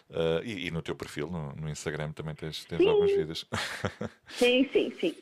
Uh, 0.08 0.42
e, 0.44 0.68
e, 0.68 0.70
no 0.70 0.82
teu 0.82 0.94
perfil, 0.94 1.28
no, 1.28 1.52
no 1.52 1.68
Instagram, 1.68 2.12
também 2.12 2.34
tens, 2.34 2.64
tens 2.64 2.86
alguns 2.86 3.10
vídeos. 3.10 3.44
Sim, 4.28 4.68
sim, 4.72 4.92
sim. 5.00 5.16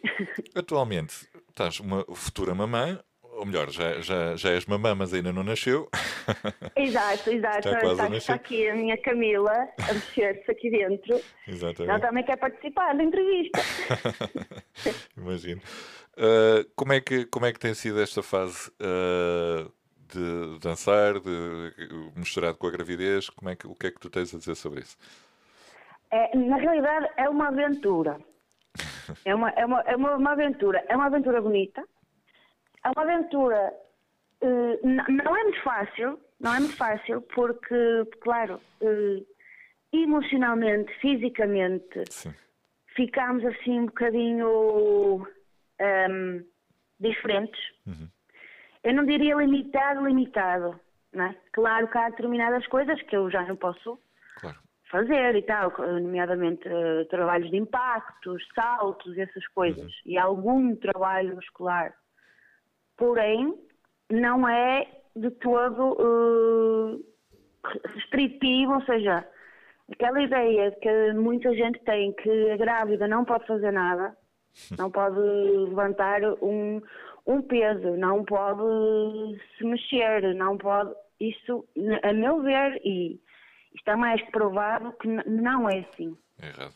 Atualmente, 0.54 1.26
estás 1.48 1.80
uma 1.80 2.04
futura 2.14 2.54
mamã, 2.54 3.00
ou 3.36 3.44
melhor, 3.46 3.70
já, 3.70 4.00
já, 4.00 4.36
já 4.36 4.50
és 4.50 4.66
mamã, 4.66 4.94
mas 4.94 5.12
ainda 5.12 5.32
não 5.32 5.42
nasceu. 5.42 5.88
Exato, 6.76 7.30
exato. 7.30 7.68
Está, 7.68 7.92
está, 7.92 8.16
está 8.16 8.34
aqui 8.34 8.68
a 8.68 8.74
minha 8.74 8.96
Camila 8.96 9.68
a 9.88 9.94
mexer-se 9.94 10.50
aqui 10.50 10.70
dentro. 10.70 11.20
Exatamente. 11.46 11.90
Ela 11.90 12.00
também 12.00 12.24
quer 12.24 12.36
participar 12.36 12.94
da 12.94 13.04
entrevista. 13.04 13.60
Imagino. 15.16 15.60
Uh, 16.16 16.64
como, 16.74 16.92
é 16.92 17.00
que, 17.00 17.26
como 17.26 17.46
é 17.46 17.52
que 17.52 17.58
tem 17.58 17.74
sido 17.74 18.00
esta 18.00 18.22
fase 18.22 18.70
uh, 18.80 19.70
de 20.12 20.58
dançar, 20.60 21.20
de, 21.20 21.72
misturado 22.16 22.56
com 22.56 22.66
a 22.66 22.70
gravidez? 22.70 23.28
Como 23.30 23.50
é 23.50 23.56
que, 23.56 23.66
o 23.66 23.74
que 23.74 23.88
é 23.88 23.90
que 23.90 24.00
tu 24.00 24.08
tens 24.08 24.34
a 24.34 24.38
dizer 24.38 24.54
sobre 24.54 24.80
isso? 24.80 24.96
É, 26.10 26.36
na 26.36 26.56
realidade, 26.56 27.08
é 27.16 27.28
uma 27.28 27.48
aventura. 27.48 28.18
É 29.22 29.34
uma, 29.34 29.50
é, 29.50 29.66
uma, 29.66 29.80
é 29.82 29.96
uma, 29.96 30.16
uma 30.16 30.32
aventura. 30.32 30.82
É 30.88 30.96
uma 30.96 31.06
aventura 31.06 31.38
bonita 31.38 31.84
é 32.84 32.90
uma 32.90 33.02
aventura. 33.02 33.72
Uh, 34.40 34.78
não 34.84 35.36
é 35.36 35.42
muito 35.44 35.62
fácil, 35.62 36.20
não 36.38 36.54
é 36.54 36.60
muito 36.60 36.76
fácil, 36.76 37.22
porque, 37.34 38.04
claro, 38.20 38.60
uh, 38.82 39.26
emocionalmente, 39.92 40.92
fisicamente, 41.00 42.04
Sim. 42.10 42.34
ficamos 42.94 43.44
assim 43.44 43.80
um 43.80 43.86
bocadinho 43.86 44.48
um, 44.48 45.26
ehm, 45.78 46.44
diferentes. 47.00 47.60
Uhum. 47.86 48.08
Eu 48.82 48.94
não 48.94 49.06
diria 49.06 49.34
limitado, 49.36 50.06
limitado. 50.06 50.78
Não 51.12 51.26
é? 51.26 51.36
Claro 51.52 51.88
que 51.88 51.96
há 51.96 52.10
determinadas 52.10 52.66
coisas 52.66 53.00
que 53.02 53.16
eu 53.16 53.30
já 53.30 53.44
não 53.46 53.56
posso 53.56 53.98
claro. 54.40 54.58
fazer 54.90 55.36
e 55.36 55.42
tal, 55.42 55.72
nomeadamente 55.78 56.68
uh, 56.68 57.04
trabalhos 57.08 57.50
de 57.50 57.56
impactos, 57.56 58.44
saltos, 58.52 59.16
essas 59.16 59.46
coisas. 59.48 59.84
Uhum. 59.84 60.12
E 60.12 60.18
algum 60.18 60.74
trabalho 60.74 61.36
muscular 61.36 61.94
porém 62.96 63.54
não 64.10 64.48
é 64.48 64.86
de 65.16 65.30
todo 65.30 65.92
uh, 65.92 67.04
restritivo, 67.94 68.74
ou 68.74 68.82
seja, 68.82 69.26
aquela 69.90 70.22
ideia 70.22 70.72
que 70.72 71.12
muita 71.12 71.54
gente 71.54 71.78
tem 71.80 72.12
que 72.12 72.50
a 72.50 72.56
grávida 72.56 73.06
não 73.08 73.24
pode 73.24 73.46
fazer 73.46 73.72
nada, 73.72 74.16
não 74.78 74.90
pode 74.90 75.18
levantar 75.18 76.22
um, 76.42 76.80
um 77.26 77.42
peso, 77.42 77.96
não 77.96 78.24
pode 78.24 78.62
se 79.56 79.64
mexer, 79.64 80.34
não 80.34 80.56
pode. 80.56 80.94
Isso, 81.20 81.64
a 82.02 82.12
meu 82.12 82.42
ver, 82.42 82.80
e 82.84 83.20
está 83.74 83.96
mais 83.96 84.20
provado 84.30 84.92
que 84.98 85.08
não 85.08 85.68
é 85.68 85.80
assim. 85.80 86.16
É 86.40 86.48
errado. 86.48 86.74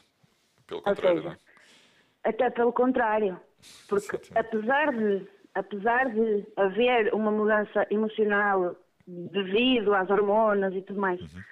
Pelo 0.66 0.83
contrário, 0.83 1.18
seja, 1.18 1.28
não 1.28 1.35
é? 1.35 2.28
Até 2.28 2.50
pelo 2.50 2.72
contrário. 2.72 3.40
Porque 3.88 4.16
apesar 4.37 4.92
de 4.92 5.26
apesar 5.58 6.08
de 6.10 6.46
haver 6.56 7.12
uma 7.12 7.30
mudança 7.30 7.86
emocional 7.90 8.76
devido 9.06 9.94
às 9.94 10.08
hormonas 10.10 10.74
e 10.74 10.82
tudo 10.82 11.00
mais, 11.00 11.20
uhum. 11.20 11.42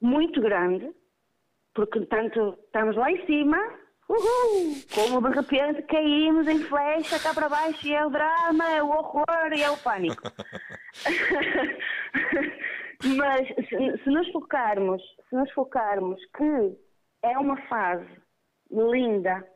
muito 0.00 0.40
grande, 0.40 0.90
porque 1.74 2.04
tanto 2.06 2.58
estamos 2.66 2.96
lá 2.96 3.10
em 3.10 3.24
cima, 3.26 3.56
uhul, 4.08 4.74
como 4.94 5.28
de 5.28 5.34
repente 5.34 5.82
caímos 5.82 6.46
em 6.46 6.60
flecha 6.64 7.18
cá 7.18 7.34
para 7.34 7.48
baixo 7.48 7.86
e 7.86 7.94
é 7.94 8.04
o 8.04 8.10
drama, 8.10 8.70
é 8.70 8.82
o 8.82 8.88
horror 8.88 9.52
e 9.52 9.62
é 9.62 9.70
o 9.70 9.78
pânico. 9.78 10.22
Mas 13.16 13.46
se, 13.68 14.02
se 14.02 14.10
nos 14.10 14.30
focarmos, 14.32 15.00
se 15.28 15.36
nos 15.36 15.50
focarmos 15.52 16.20
que 16.36 16.76
é 17.22 17.38
uma 17.38 17.56
fase 17.68 18.08
linda, 18.70 19.46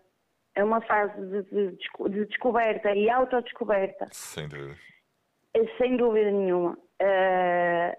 é 0.54 0.62
uma 0.62 0.80
fase 0.82 1.14
de, 1.20 1.42
de, 1.42 1.78
de 2.10 2.26
descoberta 2.26 2.94
e 2.94 3.08
autodescoberta. 3.08 4.08
Sem 4.12 4.48
dúvida. 4.48 4.76
É, 5.54 5.66
sem 5.78 5.96
dúvida 5.96 6.30
nenhuma. 6.30 6.72
Uh, 7.00 7.96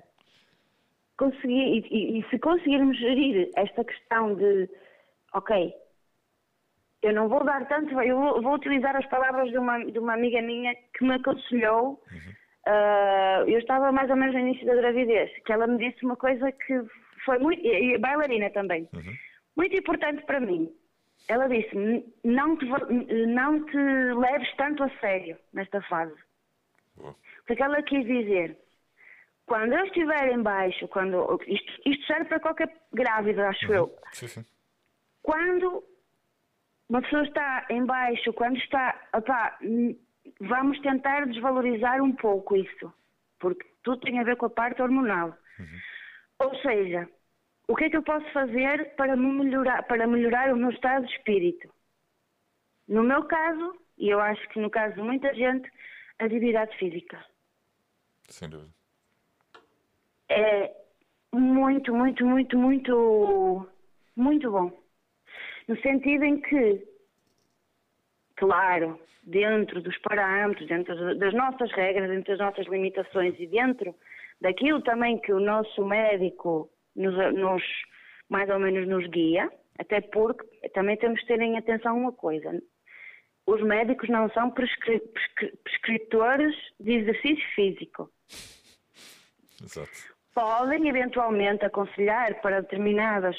conseguir, 1.17 1.85
e, 1.89 2.19
e, 2.19 2.29
se 2.29 2.39
conseguirmos 2.39 2.97
gerir 2.97 3.49
esta 3.55 3.83
questão 3.83 4.35
de, 4.35 4.69
ok, 5.33 5.73
eu 7.01 7.13
não 7.13 7.27
vou 7.27 7.43
dar 7.43 7.67
tanto, 7.67 7.99
eu 8.01 8.17
vou, 8.17 8.41
vou 8.41 8.53
utilizar 8.53 8.95
as 8.95 9.05
palavras 9.07 9.49
de 9.49 9.57
uma, 9.57 9.83
de 9.83 9.99
uma 9.99 10.13
amiga 10.13 10.41
minha 10.41 10.73
que 10.95 11.03
me 11.03 11.15
aconselhou. 11.15 12.01
Uhum. 12.11 12.33
Uh, 12.65 13.49
eu 13.49 13.59
estava 13.59 13.91
mais 13.91 14.09
ou 14.09 14.15
menos 14.15 14.33
no 14.33 14.39
início 14.39 14.65
da 14.65 14.75
gravidez, 14.75 15.29
que 15.43 15.51
ela 15.51 15.67
me 15.67 15.77
disse 15.77 16.05
uma 16.05 16.15
coisa 16.15 16.49
que 16.51 16.81
foi 17.25 17.37
muito, 17.39 17.61
e 17.65 17.97
bailarina 17.97 18.49
também, 18.51 18.87
uhum. 18.93 19.13
muito 19.57 19.75
importante 19.75 20.23
para 20.25 20.39
mim 20.39 20.73
ela 21.27 21.47
disse 21.47 21.75
não 22.23 22.57
te, 22.57 22.65
não 23.27 23.65
te 23.65 23.77
leves 23.77 24.55
tanto 24.55 24.83
a 24.83 24.89
sério 24.99 25.37
nesta 25.53 25.81
fase. 25.83 26.15
O 26.97 27.13
que 27.45 27.61
ela 27.61 27.81
quis 27.81 28.05
dizer? 28.05 28.57
Quando 29.45 29.73
eu 29.73 29.85
estiver 29.85 30.31
em 30.31 30.41
baixo, 30.41 30.87
quando, 30.87 31.39
isto, 31.47 31.81
isto 31.85 32.05
serve 32.05 32.25
para 32.25 32.39
qualquer 32.39 32.73
grávida, 32.93 33.49
acho 33.49 33.67
uhum. 33.67 33.73
eu. 33.73 33.99
Sim, 34.13 34.27
sim. 34.27 34.45
Quando 35.21 35.83
uma 36.89 37.01
pessoa 37.01 37.23
está 37.23 37.65
em 37.69 37.85
baixo, 37.85 38.31
quando 38.33 38.57
está, 38.57 38.99
opá, 39.13 39.57
vamos 40.39 40.79
tentar 40.79 41.25
desvalorizar 41.27 42.01
um 42.01 42.13
pouco 42.15 42.55
isso, 42.55 42.93
porque 43.39 43.67
tudo 43.83 44.01
tem 44.01 44.19
a 44.19 44.23
ver 44.23 44.37
com 44.37 44.45
a 44.45 44.49
parte 44.49 44.81
hormonal. 44.81 45.37
Uhum. 45.59 45.79
Ou 46.39 46.55
seja, 46.61 47.09
o 47.73 47.75
que 47.75 47.85
é 47.85 47.89
que 47.89 47.97
eu 47.97 48.03
posso 48.03 48.31
fazer 48.31 48.93
para 48.95 49.15
melhorar, 49.15 49.81
para 49.87 50.05
melhorar 50.05 50.53
o 50.53 50.55
meu 50.55 50.69
estado 50.69 51.07
de 51.07 51.11
espírito? 51.11 51.67
No 52.87 53.01
meu 53.01 53.23
caso, 53.23 53.75
e 53.97 54.09
eu 54.09 54.19
acho 54.19 54.47
que 54.49 54.59
no 54.59 54.69
caso 54.69 54.93
de 54.93 55.01
muita 55.01 55.33
gente, 55.33 55.67
a 56.19 56.25
atividade 56.25 56.77
física. 56.77 57.25
Sem 58.29 58.47
dúvida. 58.47 58.69
É 60.29 60.71
muito, 61.33 61.95
muito, 61.95 62.23
muito, 62.23 62.55
muito, 62.59 63.67
muito 64.15 64.51
bom. 64.51 64.71
No 65.67 65.75
sentido 65.81 66.25
em 66.25 66.41
que, 66.41 66.87
claro, 68.35 69.01
dentro 69.23 69.81
dos 69.81 69.97
parâmetros, 69.97 70.67
dentro 70.67 71.17
das 71.17 71.33
nossas 71.33 71.71
regras, 71.71 72.07
dentro 72.07 72.37
das 72.37 72.39
nossas 72.39 72.67
limitações 72.67 73.33
e 73.39 73.47
dentro 73.47 73.95
daquilo 74.39 74.79
também 74.83 75.17
que 75.17 75.33
o 75.33 75.39
nosso 75.39 75.83
médico 75.83 76.69
nos, 76.95 77.15
nos 77.33 77.63
mais 78.29 78.49
ou 78.49 78.59
menos 78.59 78.87
nos 78.87 79.07
guia, 79.09 79.51
até 79.77 80.01
porque 80.01 80.45
também 80.69 80.97
temos 80.97 81.19
de 81.21 81.27
ter 81.27 81.39
em 81.39 81.57
atenção 81.57 81.97
uma 81.97 82.11
coisa. 82.11 82.61
Os 83.45 83.61
médicos 83.61 84.07
não 84.09 84.29
são 84.31 84.51
prescri 84.51 84.99
prescri 84.99 85.57
prescritores 85.63 86.55
de 86.79 86.93
exercício 86.93 87.45
físico. 87.55 88.09
Exato. 89.61 90.13
Podem 90.33 90.87
eventualmente 90.87 91.65
aconselhar 91.65 92.41
para 92.41 92.61
determinadas 92.61 93.35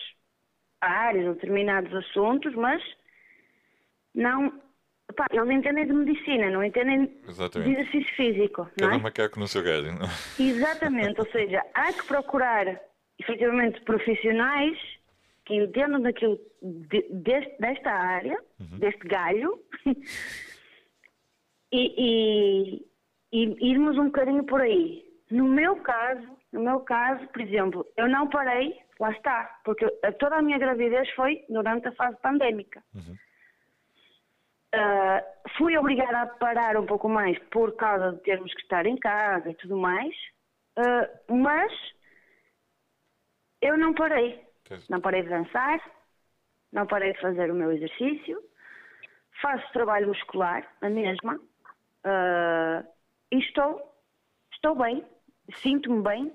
áreas, 0.81 1.35
determinados 1.35 1.93
assuntos, 1.95 2.55
mas 2.55 2.83
não. 4.15 4.63
Pá, 5.17 5.27
eles 5.31 5.51
entendem 5.51 5.87
de 5.87 5.93
medicina, 5.93 6.51
não 6.51 6.65
entendem 6.65 7.21
Exatamente. 7.29 7.69
de 7.69 7.81
exercício 7.81 8.17
físico. 8.17 8.71
Cada 8.79 8.93
não 8.93 8.99
é? 8.99 9.03
macaco 9.03 9.39
no 9.39 9.47
seu 9.47 9.63
galho. 9.63 9.89
Exatamente, 10.39 11.21
ou 11.21 11.27
seja, 11.31 11.63
há 11.75 11.93
que 11.93 12.07
procurar 12.07 12.81
efetivamente 13.19 13.81
profissionais 13.83 14.79
que 15.45 15.55
entendam 15.55 16.01
daquilo 16.01 16.39
de- 16.63 17.07
deste- 17.11 17.57
desta 17.61 17.91
área, 17.91 18.39
deste 18.79 19.07
galho, 19.07 19.61
e, 21.73 21.83
e, 21.99 22.87
e 23.33 23.71
irmos 23.71 23.99
um 23.99 24.07
bocadinho 24.07 24.45
por 24.45 24.61
aí. 24.61 25.05
No 25.31 25.45
meu 25.49 25.77
caso, 25.77 26.27
no 26.53 26.61
meu 26.63 26.81
caso, 26.81 27.27
por 27.29 27.41
exemplo, 27.43 27.87
eu 27.97 28.09
não 28.09 28.29
parei, 28.29 28.79
lá 29.01 29.11
está, 29.11 29.59
porque 29.65 29.87
toda 30.19 30.37
a 30.37 30.43
minha 30.43 30.59
gravidez 30.59 31.09
foi 31.11 31.45
durante 31.49 31.89
a 31.89 31.93
fase 31.93 32.17
pandémica. 32.23 32.83
Ah, 34.77 35.23
fui 35.57 35.77
obrigada 35.79 36.23
a 36.23 36.27
parar 36.27 36.77
um 36.77 36.87
pouco 36.87 37.09
mais 37.09 37.39
por 37.51 37.77
causa 37.77 38.13
de 38.13 38.23
termos 38.23 38.53
que 38.55 38.63
estar 38.63 38.87
em 38.87 38.97
casa 38.97 39.51
e 39.51 39.55
tudo 39.55 39.77
mais, 39.77 40.15
ah, 40.77 41.09
mas 41.29 41.73
eu 43.67 43.77
não 43.79 43.95
parei. 43.95 44.43
Não 44.89 45.01
parei 45.01 45.23
de 45.23 45.29
dançar, 45.29 45.79
não 46.73 46.87
parei 46.87 47.13
de 47.13 47.21
fazer 47.21 47.51
o 47.51 47.55
meu 47.55 47.71
exercício, 47.73 48.43
faço 49.43 49.73
trabalho 49.73 50.09
muscular, 50.09 50.67
a 50.81 50.89
mesma, 50.89 51.39
ah, 52.05 52.85
e 53.31 53.39
estou, 53.39 53.81
estou 54.53 54.75
bem, 54.77 55.05
sinto-me 55.63 56.03
bem 56.03 56.33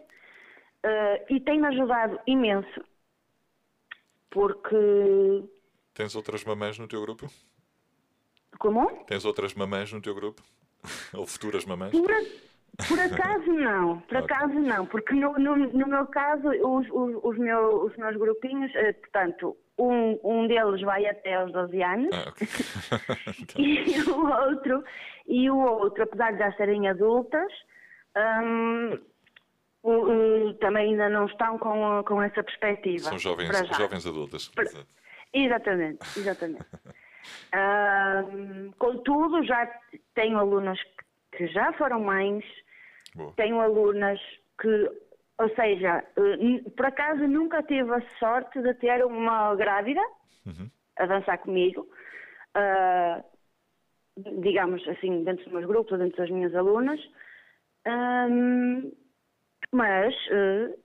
ah, 0.83 1.19
e 1.29 1.39
tem-me 1.41 1.67
ajudado 1.67 2.19
imenso, 2.27 2.81
porque, 4.29 5.43
Tens 5.93 6.15
outras 6.15 6.43
mamães 6.45 6.77
no 6.77 6.87
teu 6.87 7.01
grupo? 7.01 7.27
como? 8.59 8.87
Tens 9.05 9.25
outras 9.25 9.53
mamães 9.53 9.91
no 9.91 10.01
teu 10.01 10.13
grupo? 10.13 10.41
Ou 11.13 11.25
futuras 11.25 11.65
mamães? 11.65 11.93
A- 11.95 12.48
por 12.87 12.99
acaso 12.99 13.51
não, 13.53 13.99
por 14.01 14.17
acaso 14.17 14.53
não, 14.53 14.85
porque 14.85 15.13
no, 15.13 15.33
no, 15.33 15.55
no 15.57 15.87
meu 15.87 16.05
caso 16.07 16.47
os, 16.49 16.87
os, 16.89 17.19
os, 17.23 17.37
meu- 17.37 17.83
os 17.85 17.95
meus 17.97 18.15
grupinhos, 18.17 18.73
eh, 18.75 18.93
portanto, 18.93 19.57
um, 19.77 20.19
um 20.23 20.47
deles 20.47 20.81
vai 20.81 21.05
até 21.05 21.35
aos 21.35 21.51
12 21.51 21.81
anos 21.83 22.09
Ah, 22.13 22.29
ok. 22.29 22.47
Então, 23.39 23.55
e 23.63 24.01
o 24.09 24.27
outro, 24.47 24.83
e 25.27 25.49
o 25.49 25.57
outro, 25.57 26.03
apesar 26.03 26.31
de 26.33 26.39
já 26.39 26.51
serem 26.53 26.87
adultas, 26.87 27.51
o- 29.83 30.53
também 30.59 30.91
ainda 30.91 31.09
não 31.09 31.25
estão 31.25 31.57
com, 31.57 32.03
com 32.05 32.21
essa 32.21 32.43
perspectiva. 32.43 33.03
São 33.09 33.17
jovens, 33.19 33.49
jovens 33.77 34.05
adultas. 34.05 34.47
Para-. 34.49 34.69
Exatamente, 35.33 35.99
exatamente. 36.19 36.65
Ahm, 37.53 38.71
contudo, 38.79 39.43
já 39.43 39.65
tenho 40.15 40.37
alunas 40.37 40.81
que- 40.81 41.37
que 41.37 41.47
já 41.47 41.71
foram 41.73 42.01
mães, 42.01 42.43
Boa. 43.15 43.33
tenho 43.35 43.59
alunas 43.59 44.19
que, 44.59 44.89
ou 45.37 45.49
seja, 45.55 46.03
eh, 46.17 46.69
por 46.75 46.85
acaso 46.85 47.27
nunca 47.27 47.63
tive 47.63 47.93
a 47.93 48.01
sorte 48.19 48.61
de 48.61 48.73
ter 48.75 49.03
uma 49.05 49.55
grávida 49.55 50.01
Uhum. 50.45 50.69
a 50.97 51.05
dançar 51.05 51.37
comigo, 51.39 51.87
ah, 52.55 53.23
digamos 54.41 54.85
assim, 54.87 55.23
dentro 55.23 55.43
dos 55.45 55.53
meus 55.53 55.65
grupos, 55.65 55.97
dentro 55.99 56.17
das 56.17 56.29
minhas 56.29 56.53
alunas, 56.55 56.99
Ahm, 57.85 58.91
mas 59.71 60.13
eh, 60.29 60.75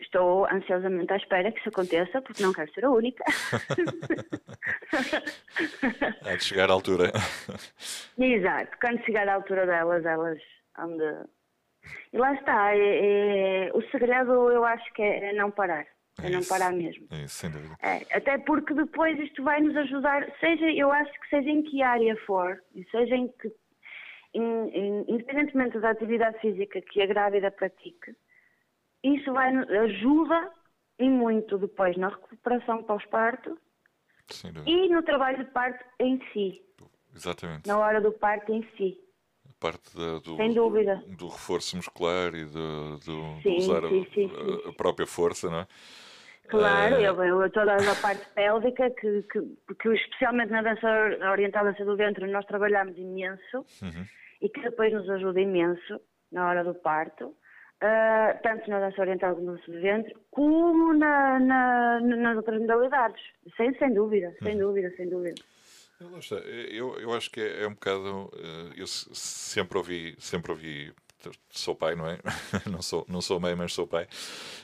estou 0.00 0.44
ansiosamente 0.46 1.12
à 1.12 1.16
espera 1.16 1.52
que 1.52 1.60
isso 1.60 1.68
aconteça, 1.68 2.20
porque 2.20 2.42
não 2.42 2.52
quero 2.52 2.72
ser 2.74 2.84
a 2.84 2.90
única. 2.90 3.22
Há 6.24 6.36
de 6.36 6.44
chegar 6.44 6.68
à 6.68 6.72
altura. 6.72 7.12
Exato, 8.18 8.76
quando 8.80 9.04
chegar 9.04 9.28
à 9.28 9.34
altura 9.34 9.66
delas, 9.66 10.04
elas 10.04 10.38
hão 10.76 10.96
de. 10.96 11.24
E 12.12 12.18
lá 12.18 12.32
está, 12.34 12.74
é- 12.76 13.66
é- 13.66 13.70
o 13.74 13.82
segredo 13.90 14.50
eu 14.50 14.64
acho 14.64 14.92
que 14.94 15.02
é, 15.02 15.30
é 15.30 15.32
não 15.32 15.50
parar, 15.50 15.86
é, 16.22 16.30
não 16.30 16.40
isso. 16.40 16.48
parar 16.48 16.72
mesmo. 16.72 17.06
É 17.10 17.24
isso, 17.24 17.34
sem 17.34 17.50
dúvida. 17.50 17.74
É, 17.82 18.06
até 18.16 18.38
porque 18.38 18.72
depois 18.74 19.18
isto 19.18 19.42
vai 19.42 19.60
nos 19.60 19.76
ajudar, 19.76 20.24
seja, 20.40 20.70
eu 20.72 20.90
acho 20.92 21.12
que 21.20 21.28
seja 21.28 21.48
em 21.50 21.62
que 21.62 21.82
área 21.82 22.16
for, 22.26 22.62
e 22.74 22.84
seja 22.90 23.16
em 23.16 23.28
que, 23.28 23.48
in- 24.34 24.68
in- 24.74 25.04
independentemente 25.08 25.78
da 25.80 25.90
atividade 25.90 26.38
física 26.40 26.80
que 26.80 27.02
a 27.02 27.06
grávida 27.06 27.50
pratique, 27.50 28.14
isso 29.02 29.32
vai, 29.32 29.52
ajuda 29.56 30.50
e 30.98 31.08
muito 31.08 31.58
depois 31.58 31.96
na 31.96 32.08
recuperação 32.10 32.82
pós-parto 32.84 33.58
e 34.66 34.88
no 34.88 35.02
trabalho 35.02 35.38
de 35.44 35.50
parto 35.50 35.84
em 35.98 36.22
si, 36.32 36.62
Exatamente. 37.14 37.66
na 37.66 37.76
hora 37.78 38.00
do 38.00 38.12
parto 38.12 38.52
em 38.52 38.62
si. 38.76 38.98
Parte 39.62 39.96
da- 39.96 40.18
do, 40.18 40.36
Sem 40.36 40.52
dúvida. 40.54 41.00
do 41.16 41.28
reforço 41.28 41.76
muscular 41.76 42.34
e 42.34 42.44
do, 42.44 42.98
do- 42.98 43.40
Sim, 43.42 43.56
usar 43.58 43.84
a- 43.84 43.88
sim, 43.88 44.06
sim, 44.12 44.30
a, 44.66 44.70
a 44.70 44.72
própria 44.72 45.06
força, 45.06 45.48
não 45.48 45.60
é? 45.60 45.66
Claro, 46.48 46.96
Eh, 46.96 47.08
eu, 47.08 47.22
eu 47.22 47.50
toda 47.50 47.92
a 47.92 47.94
parte 47.96 48.26
pélvica, 48.34 48.90
que, 48.90 49.22
que, 49.22 49.40
que 49.80 49.88
especialmente 49.94 50.50
na 50.50 50.62
dança 50.62 50.86
oriental 51.30 51.64
dança 51.64 51.84
do 51.84 51.96
ventre 51.96 52.26
nós 52.30 52.44
trabalhamos 52.46 52.98
imenso 52.98 53.58
Uhum. 53.80 54.04
e 54.40 54.48
que 54.48 54.60
depois 54.62 54.92
nos 54.92 55.08
ajuda 55.08 55.40
imenso 55.40 56.00
na 56.32 56.48
hora 56.48 56.64
do 56.64 56.74
parto, 56.74 57.32
ah, 57.80 58.36
tanto 58.42 58.68
na 58.68 58.80
dança 58.80 59.00
oriental 59.00 59.34
como 59.36 59.46
na 59.46 59.52
dança 59.52 59.70
do 59.72 59.80
ventre, 59.80 60.14
como 60.30 60.92
na, 60.94 61.38
na- 61.38 62.00
nas 62.00 62.36
outras 62.36 62.60
modalidades. 62.60 63.22
Sem, 63.56 63.72
sem 63.78 63.94
dúvida, 63.94 64.26
Uhum. 64.28 64.34
sem 64.42 64.58
dúvida, 64.58 64.90
sem 64.96 65.08
dúvida. 65.08 65.40
Eu, 66.70 66.98
eu 66.98 67.12
acho 67.14 67.30
que 67.30 67.40
é, 67.40 67.62
é 67.62 67.66
um 67.68 67.74
bocado. 67.74 68.30
eh, 68.36 68.72
Eu 68.76 68.86
se- 68.86 69.08
sempre 69.14 69.78
ouvi, 69.78 70.14
sempre 70.18 70.50
ouvi. 70.52 70.92
Sou 71.50 71.76
pai, 71.76 71.94
não 71.94 72.08
é? 72.08 72.18
Não 72.68 72.82
sou, 72.82 73.04
não 73.08 73.20
sou 73.20 73.38
mãe, 73.38 73.54
mas 73.54 73.72
sou 73.72 73.86
pai. 73.86 74.08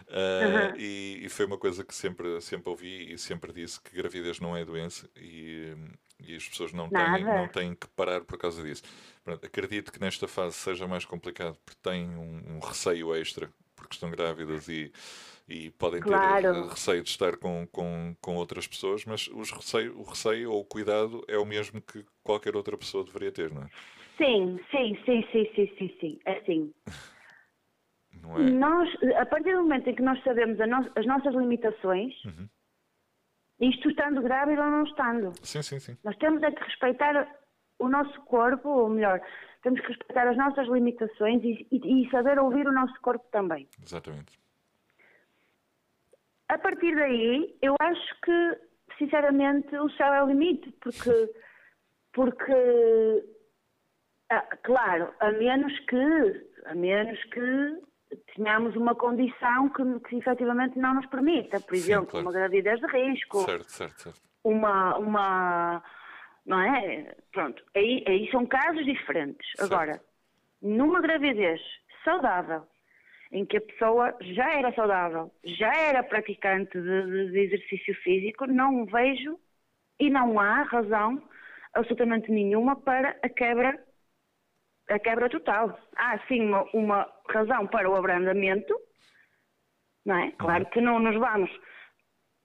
Eh, 0.09 0.73
Uhum. 0.73 0.81
e, 0.81 1.21
e 1.25 1.29
foi 1.29 1.47
uma 1.47 1.57
coisa 1.59 1.85
que 1.85 1.95
sempre, 1.95 2.41
sempre 2.41 2.69
ouvi 2.69 3.13
e 3.13 3.19
sempre 3.19 3.53
disse 3.53 3.81
que 3.81 3.95
gravidez 3.97 4.41
não 4.41 4.57
é 4.57 4.65
doença 4.65 5.09
e, 5.17 5.73
e 6.21 6.35
as 6.35 6.49
pessoas 6.49 6.73
não 6.73 6.91
têm, 6.91 7.25
não 7.37 7.47
têm 7.49 7.75
que 7.77 7.87
parar 7.89 8.23
por 8.25 8.37
causa 8.39 8.61
disso. 8.63 8.83
Pronto, 9.25 9.45
acredito 9.47 9.93
que 9.93 10.01
nesta 10.01 10.27
fase 10.27 10.57
seja 10.57 10.87
mais 10.89 11.05
complicado 11.05 11.57
porque 11.65 11.81
têm 11.83 12.09
um, 12.09 12.57
um 12.57 12.59
receio 12.59 13.15
extra 13.15 13.49
porque 13.77 13.95
estão 13.95 14.11
grávidas 14.11 14.69
e, 14.69 14.93
e 15.49 15.71
podem 15.71 16.01
ter 16.03 16.09
Claro. 16.09 16.47
eh, 16.47 16.69
receio 16.69 17.03
de 17.03 17.09
estar 17.09 17.37
com, 17.39 17.67
com, 17.73 18.15
com 18.21 18.37
outras 18.37 18.67
pessoas, 18.67 19.05
mas 19.07 19.29
os 19.29 19.51
receio, 19.51 19.99
o 19.99 20.03
receio 20.03 20.53
ou 20.53 20.61
o 20.61 20.65
cuidado 20.65 21.25
é 21.27 21.39
o 21.39 21.45
mesmo 21.47 21.81
que 21.81 22.05
qualquer 22.23 22.55
outra 22.55 22.77
pessoa 22.77 23.03
deveria 23.05 23.33
ter, 23.33 23.51
não 23.53 23.63
é? 23.63 23.69
Sim, 24.19 24.61
sim, 24.71 24.97
sim, 25.05 25.25
sim, 25.33 25.51
sim, 25.55 25.75
sim, 25.79 25.97
sim. 26.01 26.21
Assim, 26.27 26.75
Não 28.23 28.39
é? 28.39 28.51
nós, 28.51 28.89
a 29.17 29.25
partir 29.27 29.53
do 29.53 29.63
momento 29.63 29.89
em 29.89 29.95
que 29.95 30.03
nós 30.03 30.23
sabemos 30.25 30.59
no- 30.59 30.93
as 30.97 31.07
nossas 31.07 31.35
limitações, 31.35 32.13
Uhum. 32.25 32.49
isto 33.61 33.89
estando 33.89 34.21
grávida 34.23 34.63
ou 34.63 34.71
não 34.71 34.85
estando, 34.85 35.33
Sim, 35.43 35.63
sim, 35.63 35.79
sim. 35.79 35.97
Nós 36.05 36.17
temos 36.19 36.43
é 36.43 36.51
que 36.51 36.63
respeitar 36.65 37.39
o 37.79 37.89
nosso 37.89 38.21
corpo, 38.23 38.69
ou 38.69 38.89
melhor, 38.89 39.21
temos 39.63 39.81
que 39.81 39.87
respeitar 39.89 40.29
as 40.29 40.37
nossas 40.37 40.67
limitações 40.69 41.43
e, 41.45 41.67
e- 41.71 42.03
e 42.07 42.11
saber 42.11 42.39
ouvir 42.39 42.67
o 42.67 42.73
nosso 42.73 43.01
corpo 43.01 43.25
também. 43.31 43.69
Exatamente. 43.83 44.37
A 46.49 46.59
partir 46.59 46.95
daí, 46.95 47.57
eu 47.61 47.75
acho 47.81 48.21
que, 48.23 48.59
sinceramente, 48.99 49.77
o 49.77 49.91
céu 49.91 50.13
é 50.15 50.23
o 50.23 50.29
limite, 50.29 50.71
porque, 50.81 51.33
porque 52.13 53.25
ah, 54.31 54.47
claro, 54.63 55.15
a 55.21 55.33
menos 55.33 55.79
que, 55.81 56.47
a 56.67 56.75
menos 56.75 57.23
que 57.25 57.83
tenhamos 58.35 58.77
uma 58.77 58.95
condição 58.95 59.69
que, 59.71 60.01
que 60.09 60.17
efetivamente 60.17 60.79
não 60.79 60.95
nos 60.95 61.07
permita, 61.07 61.61
por 61.61 61.77
Sim, 61.77 61.83
exemplo, 61.83 62.11
claro. 62.11 62.27
uma 62.27 62.33
gravidez 62.33 62.81
de 62.81 62.87
risco, 62.87 63.41
Certo, 63.45 63.71
certo, 63.71 64.03
certo. 64.03 64.21
uma, 64.45 64.97
uma 64.99 65.83
não 66.45 66.61
é? 66.61 67.15
Pronto, 67.33 67.63
aí, 67.77 68.03
aí 68.07 68.31
são 68.31 68.47
casos 68.47 68.85
diferentes. 68.85 69.47
Agora, 69.61 70.01
numa 70.63 71.01
gravidez 71.01 71.61
saudável, 72.05 72.67
em 73.31 73.45
que 73.45 73.57
a 73.59 73.61
pessoa 73.61 74.17
já 74.21 74.53
era 74.55 74.73
saudável, 74.75 75.31
já 75.45 75.75
era 75.75 76.03
praticante 76.03 76.81
de, 76.81 77.31
de- 77.31 77.39
exercício 77.41 77.95
físico, 78.03 78.47
não 78.47 78.87
vejo 78.87 79.39
e 80.01 80.09
não 80.09 80.41
há 80.41 80.63
razão 80.63 81.23
absolutamente 81.75 82.31
nenhuma 82.31 82.77
para 82.77 83.19
a 83.23 83.29
quebra, 83.29 83.79
a 84.89 84.99
quebra 84.99 85.29
total. 85.29 85.79
Há 85.97 86.19
sim 86.27 86.41
uma, 86.43 86.63
uma 86.73 87.13
razão 87.29 87.67
para 87.67 87.91
o 87.91 87.95
abrandamento, 87.95 88.75
não 90.07 90.17
é? 90.17 90.31
Claro 90.33 90.67
que 90.67 90.81
não 90.81 90.99
nos 90.99 91.17
vamos 91.17 91.51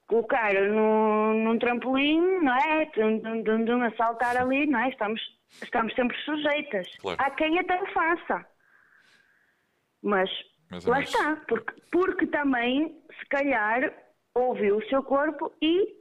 colocar 0.06 0.52
no, 0.52 1.34
num 1.34 1.58
trampolim, 1.58 2.20
não 2.42 2.54
é? 2.54 2.86
Dum, 2.94 3.42
dum, 3.42 3.64
dum, 3.64 3.82
a 3.82 3.90
saltar 3.96 4.36
ali, 4.36 4.66
não 4.66 4.78
é? 4.80 4.90
Estamos, 4.90 5.20
estamos 5.62 5.94
sempre 5.94 6.16
sujeitas. 6.18 6.94
Claro. 6.98 7.18
Há 7.22 7.30
quem 7.30 7.58
até 7.58 7.82
o 7.82 7.86
faça. 7.86 8.46
Mas, 10.02 10.30
Mas 10.70 10.84
lá 10.84 11.00
está, 11.00 11.36
porque, 11.48 11.74
porque 11.90 12.26
também, 12.26 13.00
se 13.18 13.26
calhar, 13.26 13.92
ouviu 14.34 14.78
o 14.78 14.88
seu 14.88 15.02
corpo 15.02 15.52
e 15.60 15.94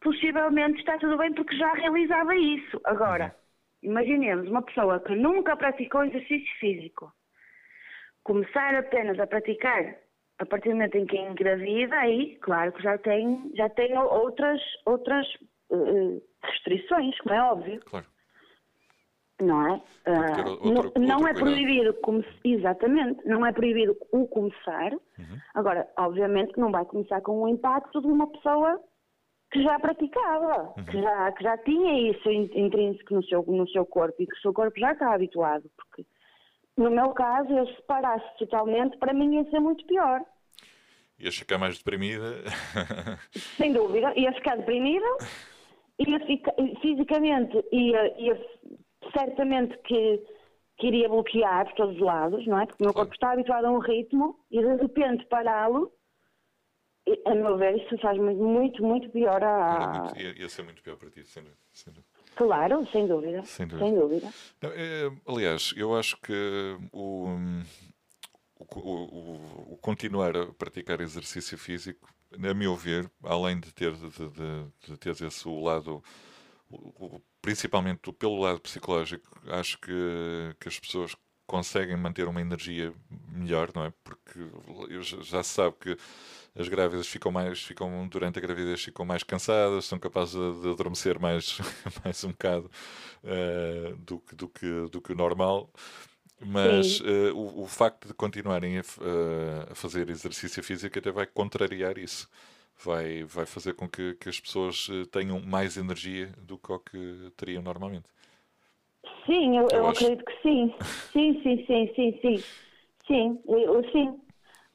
possivelmente 0.00 0.78
está 0.80 0.98
tudo 0.98 1.16
bem 1.16 1.32
porque 1.34 1.56
já 1.56 1.72
realizava 1.74 2.34
isso. 2.36 2.80
Agora, 2.84 3.34
imaginemos 3.82 4.48
uma 4.48 4.62
pessoa 4.62 5.00
que 5.00 5.14
nunca 5.14 5.56
praticou 5.56 6.04
exercício 6.04 6.58
físico, 6.58 7.12
começar 8.22 8.74
apenas 8.74 9.18
a 9.18 9.26
praticar 9.26 9.96
a 10.38 10.46
partir 10.46 10.70
do 10.70 10.74
momento 10.74 10.96
em 10.96 11.06
que 11.06 11.16
engravida, 11.16 11.96
aí, 11.96 12.36
claro 12.40 12.72
que 12.72 12.82
já 12.82 12.98
tem, 12.98 13.52
já 13.54 13.68
tem 13.68 13.96
outras, 13.96 14.60
outras 14.84 15.26
eh, 15.70 16.20
restrições, 16.42 17.16
como 17.20 17.34
é 17.34 17.42
óbvio 17.42 17.80
Claro. 17.84 18.06
Não 19.42 19.66
é? 19.74 19.80
Ah, 20.06 20.32
ter 20.34 20.46
outro- 20.46 20.70
não, 20.70 20.82
outro 20.84 21.00
não 21.02 21.28
é 21.28 21.34
proibido, 21.34 21.94
come- 22.02 22.24
exatamente, 22.44 23.26
não 23.26 23.44
é 23.46 23.52
proibido 23.52 23.96
o 24.12 24.26
começar. 24.26 24.92
Uhum. 24.92 25.38
Agora, 25.54 25.88
obviamente 25.98 26.52
que 26.52 26.60
não 26.60 26.70
vai 26.70 26.84
começar 26.84 27.20
com 27.20 27.42
o 27.42 27.48
impacto 27.48 28.00
de 28.00 28.06
uma 28.06 28.26
pessoa 28.30 28.80
que 29.52 29.62
já 29.62 29.78
praticava, 29.78 30.72
Uhum. 30.78 30.84
que, 30.84 31.00
já, 31.02 31.32
que 31.32 31.42
já 31.44 31.58
tinha 31.58 32.10
isso 32.10 32.30
in- 32.30 32.50
intrínseco 32.54 33.14
no 33.14 33.24
seu, 33.24 33.42
no 33.46 33.68
seu 33.68 33.84
corpo 33.84 34.14
e 34.22 34.26
que 34.26 34.34
o 34.34 34.40
seu 34.40 34.52
corpo 34.52 34.78
já 34.80 34.92
está 34.92 35.12
habituado. 35.14 35.70
Porque, 35.76 36.06
no 36.76 36.90
meu 36.90 37.10
caso, 37.10 37.52
eu 37.52 37.66
se 37.66 37.82
parasse 37.82 38.24
totalmente, 38.38 38.96
para 38.98 39.12
mim 39.12 39.34
ia 39.36 39.50
ser 39.50 39.60
muito 39.60 39.84
pior. 39.86 40.22
Ias 41.18 41.36
ficar 41.36 41.58
mais 41.58 41.76
deprimida. 41.78 42.42
Sem 43.58 43.72
dúvida, 43.74 44.12
ia 44.18 44.32
ficar 44.32 44.56
deprimida, 44.56 45.04
ia 45.98 46.18
ficar, 46.26 46.54
fisicamente 46.80 47.62
ia, 47.70 48.18
ia 48.20 48.34
certamente 49.12 49.76
que, 49.78 50.22
que 50.78 50.86
iria 50.88 51.08
bloquear 51.08 51.66
por 51.66 51.74
todos 51.74 51.96
os 51.96 52.00
lados, 52.02 52.46
não 52.46 52.60
é? 52.60 52.66
Porque 52.66 52.82
o 52.82 52.86
meu 52.86 52.94
corpo 52.94 53.12
está 53.14 53.32
habituado 53.32 53.66
a 53.66 53.70
um 53.70 53.78
ritmo 53.78 54.38
e 54.50 54.60
de 54.60 54.74
repente 54.76 55.24
pará-lo, 55.26 55.92
a 57.26 57.34
meu 57.34 57.56
ver, 57.58 57.76
isso 57.82 57.98
faz 57.98 58.16
muito, 58.18 58.40
muito, 58.42 58.82
muito 58.84 59.10
pior 59.10 59.42
a. 59.42 60.00
muito- 60.00 60.20
ia, 60.20 60.38
ia 60.40 60.48
ser 60.48 60.62
muito 60.62 60.82
pior 60.82 60.96
para 60.96 61.10
ti, 61.10 61.24
sem 61.24 61.42
dúvida. 61.42 61.60
sem 61.72 61.92
dúvida. 61.92 62.12
Claro, 62.36 62.86
sem 62.86 63.06
dúvida. 63.06 63.42
Sem 63.44 63.66
dúvida. 63.66 63.84
Sem 63.86 63.94
dúvida. 63.98 64.28
Não, 64.62 64.70
é, 64.70 65.10
aliás, 65.26 65.74
eu 65.76 65.94
acho 65.96 66.16
que 66.20 66.32
o, 66.92 67.18
o, 68.58 68.64
o- 68.78 69.72
o 69.74 69.78
continuar 69.78 70.36
a 70.36 70.46
praticar 70.46 71.00
exercício 71.00 71.58
físico, 71.58 72.08
a 72.32 72.54
meu 72.54 72.74
ver, 72.76 73.10
além 73.24 73.60
de 73.60 73.72
ter, 73.74 73.92
de, 73.92 74.08
de, 74.08 74.66
de 74.88 74.96
ter 74.96 75.10
esse 75.26 75.48
lado, 75.48 76.02
o- 76.70 77.20
principalmente 77.42 78.12
pelo 78.14 78.40
lado 78.40 78.60
psicológico, 78.60 79.28
acho 79.48 79.78
que, 79.80 79.92
que 80.60 80.68
as 80.68 80.80
pessoas 80.80 81.16
conseguem 81.46 81.96
manter 81.98 82.28
uma 82.28 82.40
energia 82.40 82.94
melhor, 83.28 83.70
não 83.74 83.84
é? 83.86 83.92
Porque 84.04 84.40
já 85.22 85.42
se 85.42 85.50
sabe 85.50 85.76
que 85.80 85.96
as 86.58 86.68
grávidas 86.68 87.06
ficam 87.06 87.32
mais, 87.32 87.62
ficam 87.62 88.08
durante 88.08 88.38
a 88.38 88.42
gravidez 88.42 88.82
ficam 88.82 89.04
mais 89.04 89.22
cansadas, 89.22 89.84
são 89.86 89.98
capazes 89.98 90.34
de, 90.34 90.70
adormecer 90.70 91.18
mais, 91.20 91.58
mais 92.04 92.22
um 92.24 92.30
bocado 92.30 92.70
eh, 93.24 93.94
do, 93.98 94.20
que, 94.20 94.36
do, 94.36 94.48
que, 94.48 94.66
do 94.90 95.00
que 95.02 95.12
o 95.12 95.16
normal. 95.16 95.70
Mas 96.40 97.00
eh, 97.04 97.32
o, 97.32 97.62
o 97.62 97.66
facto 97.68 98.08
de 98.08 98.14
continuarem 98.14 98.78
a, 98.78 98.82
a- 98.82 99.72
a 99.72 99.74
fazer 99.74 100.10
exercício 100.10 100.62
físico 100.62 100.98
até 100.98 101.10
vai 101.12 101.26
contrariar 101.26 101.98
isso. 101.98 102.28
Vai, 102.84 103.24
vai 103.24 103.46
fazer 103.46 103.74
com 103.74 103.88
que, 103.88 104.14
que 104.14 104.28
as 104.28 104.40
pessoas 104.40 104.88
eh, 104.90 105.04
tenham 105.10 105.40
mais 105.40 105.76
energia 105.76 106.28
do 106.38 106.58
que 106.58 106.72
o 106.72 106.78
que 106.80 107.30
teriam 107.36 107.62
normalmente. 107.62 108.08
Sim, 109.26 109.58
eu, 109.58 109.70
Eu 109.70 109.78
eu 109.78 109.88
acredito 109.88 110.24
que 110.24 110.42
sim. 110.42 110.74
Sim, 111.12 111.40
sim, 111.42 111.64
sim, 111.66 111.92
sim, 111.94 112.18
sim. 112.20 112.44
Sim, 113.06 113.42
eu- 113.48 113.84
sim. 113.92 114.20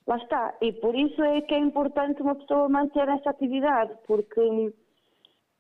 Lá 0.08 0.18
está. 0.18 0.56
E 0.62 0.74
por 0.74 0.96
isso 0.96 1.22
é 1.24 1.42
que 1.42 1.54
é 1.54 1.60
importante 1.60 2.22
uma 2.22 2.36
pessoa 2.36 2.70
manter 2.70 3.08
essa 3.10 3.30
atividade, 3.30 3.94
porque, 4.08 4.74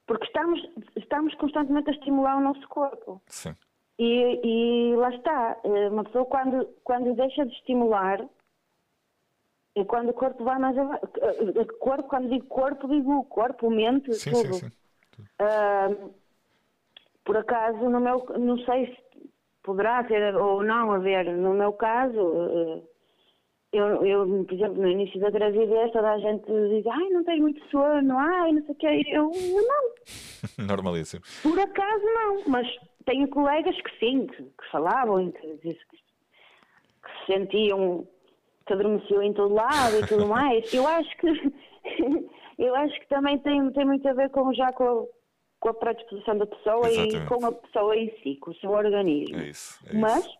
porque 0.07 0.25
estamos, 0.25 0.59
estamos 0.95 1.35
constantemente 1.35 1.89
a 1.89 1.93
estimular 1.93 2.37
o 2.37 2.41
nosso 2.41 2.67
corpo. 2.69 3.21
Sim, 3.27 3.55
E, 3.99 4.91
e 4.91 4.95
lá 4.95 5.09
está. 5.15 5.57
eh, 5.63 5.89
Uma 5.89 6.03
pessoa 6.05 6.25
quando, 6.25 6.65
quando 6.83 7.15
deixa 7.15 7.45
de 7.45 7.53
estimular, 7.53 8.19
é 9.79 9.85
quando 9.85 10.09
o 10.09 10.13
corpo 10.13 10.43
vai 10.43 10.57
mais 10.59 10.77
ava- 10.77 10.99
eh, 11.21 11.65
Corpo, 11.79 12.03
quando 12.09 12.29
digo 12.29 12.45
corpo, 12.47 12.87
digo 12.87 13.23
corpo, 13.25 13.69
mente, 13.69 14.13
sim, 14.15 14.31
tudo. 14.31 14.53
sim, 14.55 14.71
sim. 15.15 15.23
Ah, 15.39 15.89
por 17.23 17.37
acaso, 17.37 17.77
no 17.89 17.99
meu, 17.99 18.25
não 18.39 18.57
sei 18.59 18.87
se 18.87 19.29
poderá 19.63 20.03
ter 20.03 20.35
ou 20.35 20.63
não 20.63 20.91
haver, 20.93 21.25
no 21.35 21.53
meu 21.53 21.73
caso, 21.73 22.19
eh, 22.19 22.81
eu, 23.73 24.05
eu, 24.05 24.45
por 24.45 24.53
exemplo, 24.53 24.81
no 24.81 24.87
início 24.87 25.19
da 25.19 25.29
gravidez, 25.29 25.91
toda 25.91 26.11
a 26.11 26.19
gente 26.19 26.45
diz, 26.45 26.87
ai, 26.87 27.09
não 27.09 27.23
tenho 27.25 27.41
muito 27.41 27.61
sono, 27.69 28.17
ai, 28.17 28.53
não 28.53 28.61
sei 28.63 28.71
o 28.71 28.77
quê. 28.77 29.01
Eu, 29.07 29.29
não, 29.29 29.91
Normalíssimo. 30.65 31.21
por 31.43 31.59
acaso 31.59 32.03
não, 32.05 32.43
mas 32.47 32.65
tenho 33.05 33.27
colegas 33.27 33.75
que 33.81 33.99
sim, 33.99 34.25
que, 34.27 34.43
que 34.43 34.71
falavam 34.71 35.21
e 35.21 35.31
que, 35.33 35.57
que 35.57 35.73
se 35.73 37.25
sentiam 37.33 38.07
que 38.67 38.73
adormeciam 38.73 39.23
em 39.23 39.33
todo 39.33 39.53
lado 39.53 39.97
e 39.97 40.07
tudo 40.07 40.27
mais. 40.27 40.71
Eu 40.73 40.85
acho 40.85 41.17
que 41.17 41.27
eu 42.59 42.75
acho 42.75 42.99
que 42.99 43.07
também 43.07 43.39
tem, 43.39 43.71
tem 43.71 43.85
muito 43.85 44.07
a 44.07 44.13
ver 44.13 44.29
com 44.29 44.53
já 44.53 44.71
com 44.73 44.83
a, 44.83 45.05
com 45.59 45.69
a 45.69 45.73
predisposição 45.73 46.37
da 46.37 46.45
pessoa 46.45 46.87
Exatamente. 46.89 47.15
e 47.15 47.25
com 47.25 47.45
a 47.45 47.51
pessoa 47.51 47.95
em 47.95 48.11
si, 48.21 48.35
com 48.35 48.51
o 48.51 48.55
seu 48.55 48.71
organismo. 48.71 49.37
É 49.37 49.49
isso. 49.49 49.79
É 49.87 49.93
Mas 49.93 50.25
isso. 50.25 50.37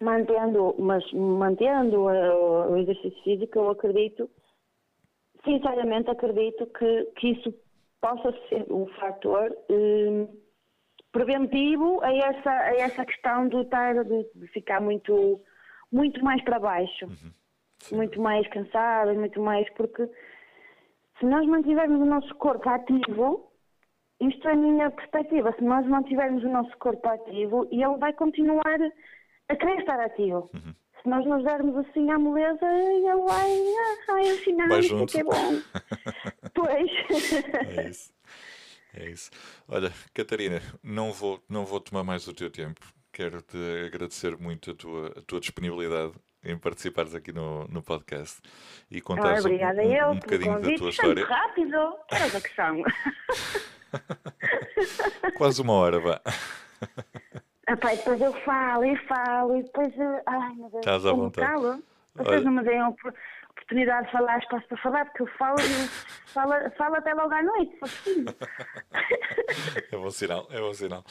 mantendo, 0.00 0.74
mas 0.78 1.12
mantendo 1.12 2.10
eh, 2.10 2.34
o 2.34 2.76
exercício 2.76 3.22
físico, 3.22 3.58
eu 3.58 3.70
acredito, 3.70 4.30
sinceramente 5.44 6.10
acredito 6.10 6.66
que, 6.66 7.04
que 7.16 7.28
isso 7.30 7.54
possa 8.00 8.32
ser 8.48 8.66
um 8.70 8.86
fator 8.98 9.56
eh, 9.70 10.28
preventivo 11.16 12.00
a 12.02 12.14
essa, 12.14 12.50
a 12.50 12.76
essa 12.76 13.04
questão 13.06 13.48
de, 13.48 13.56
estar, 13.62 14.04
de, 14.04 14.48
ficar 14.48 14.82
muito, 14.82 15.40
muito 15.90 16.22
mais 16.22 16.42
para 16.44 16.58
baixo, 16.58 17.06
Sim. 17.88 17.96
muito 17.96 18.20
mais 18.20 18.46
cansado, 18.48 19.14
muito 19.14 19.40
mais 19.40 19.68
porque 19.74 20.08
se 21.18 21.24
nós 21.24 21.46
mantivermos 21.46 22.00
o 22.00 22.04
nosso 22.04 22.34
corpo 22.36 22.68
ativo, 22.68 23.50
isto 24.20 24.48
é 24.48 24.52
a 24.52 24.56
minha 24.56 24.90
perspectiva, 24.90 25.54
se 25.58 25.64
nós 25.64 25.86
mantivermos 25.86 26.42
o 26.44 26.48
nosso 26.48 26.76
corpo 26.78 27.06
ativo, 27.08 27.66
ele 27.70 27.96
vai 27.98 28.12
continuar 28.12 28.78
a 29.48 29.56
querer 29.56 29.80
estar 29.80 30.00
ativo. 30.00 30.50
Uhum. 30.54 30.74
Se 31.02 31.08
nós 31.08 31.24
nos 31.26 31.44
dermos 31.44 31.76
assim 31.86 32.10
à 32.10 32.18
moleza, 32.18 32.66
ele 32.66 33.14
vai, 33.22 33.50
ah, 33.50 34.14
ai, 34.14 34.30
afinal, 34.30 34.68
Vai 34.68 34.82
junto. 34.82 35.12
que 35.12 35.20
é 35.20 35.24
bom. 35.24 35.32
pois. 36.54 36.90
É 37.76 37.88
isso. 37.88 38.12
É 38.94 39.10
isso. 39.10 39.30
Olha, 39.68 39.92
Catarina, 40.14 40.60
não 40.82 41.12
vou, 41.12 41.42
não 41.48 41.64
vou 41.66 41.80
tomar 41.80 42.02
mais 42.02 42.26
o 42.26 42.34
teu 42.34 42.50
tempo. 42.50 42.80
Quero-te 43.12 43.56
agradecer 43.86 44.36
muito 44.38 44.70
a 44.70 44.74
tua, 44.74 45.06
a 45.16 45.22
tua 45.22 45.40
disponibilidade 45.40 46.14
em 46.46 46.56
participares 46.58 47.14
aqui 47.14 47.32
no, 47.32 47.66
no 47.68 47.82
podcast 47.82 48.40
e 48.90 48.98
Ah, 48.98 49.02
contares 49.02 49.44
um, 49.44 49.48
obrigada 49.48 49.82
um- 49.82 49.92
eu 49.92 50.06
um 50.10 50.18
pelo 50.18 50.20
bocadinho 50.20 50.52
da 50.52 50.56
convite. 50.60 50.78
tua 50.78 50.88
é 50.88 51.06
muito 51.06 51.20
história. 51.20 51.26
rápido. 51.26 51.96
Era 52.10 52.28
da 52.30 52.40
questão. 52.40 52.82
Quase 55.36 55.60
uma 55.62 55.72
hora, 55.74 56.00
vá. 56.00 56.20
Ah, 57.68 57.76
pá, 57.76 57.92
e 57.92 57.96
depois 57.96 58.20
eu 58.20 58.32
falo 58.44 58.84
e 58.84 58.96
falo 59.08 59.56
e 59.56 59.62
depois. 59.64 59.92
eu- 59.98 60.20
Ai, 60.24 60.54
meu 60.54 60.70
Deus. 60.70 60.74
Estás 60.86 61.04
à 61.04 61.08
eu 61.08 61.16
vontade. 61.16 61.48
calo. 61.52 61.82
Vocês 62.14 62.28
Olha- 62.28 62.40
não 62.42 62.52
me 62.52 62.62
deem 62.62 62.80
oportunidade 62.84 64.06
de 64.06 64.12
falar, 64.12 64.38
espaço 64.38 64.68
para 64.68 64.76
falar, 64.78 65.04
porque 65.06 65.22
eu 65.22 65.26
falo 65.36 65.56
e 65.60 65.88
falo, 66.32 66.52
falo 66.78 66.94
até 66.94 67.12
logo 67.12 67.34
à 67.34 67.42
noite. 67.42 67.76
É 69.92 69.96
bom 69.96 70.10
sinal, 70.12 70.46
é 70.52 70.60
bom 70.60 70.72
sinal. 70.72 71.04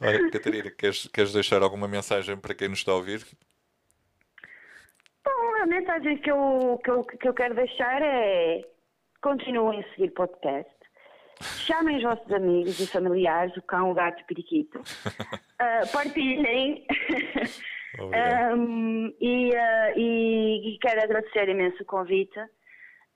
Olha, 0.00 0.28
Catarina, 0.32 0.68
queres, 0.72 1.06
queres 1.12 1.32
deixar 1.32 1.62
alguma 1.62 1.86
mensagem 1.86 2.36
para 2.36 2.54
quem 2.56 2.66
nos 2.68 2.80
está 2.80 2.90
a 2.90 2.96
ouvir? 2.96 3.24
A 5.64 5.66
mensagem 5.66 6.18
que 6.18 6.30
eu, 6.30 6.78
que, 6.84 6.90
eu, 6.90 7.02
que 7.04 7.26
eu 7.26 7.32
quero 7.32 7.54
deixar 7.54 8.02
é 8.02 8.60
continuem 9.22 9.80
a 9.80 9.88
seguir 9.94 10.10
o 10.10 10.12
podcast. 10.12 10.70
Chamem 11.40 11.96
os 11.96 12.02
vossos 12.02 12.30
amigos 12.30 12.78
e 12.78 12.86
familiares, 12.86 13.56
o 13.56 13.62
cão, 13.62 13.90
o 13.90 13.94
gato, 13.94 14.22
o 14.22 14.26
periquito. 14.26 14.78
Ah, 15.58 15.82
partilhem. 15.92 16.84
Um, 18.54 19.06
e, 19.20 19.56
ah, 19.56 19.92
e- 19.96 20.74
e 20.74 20.78
quero 20.80 21.00
agradecer 21.02 21.48
imenso 21.48 21.82
o 21.82 21.86
convite. 21.86 22.38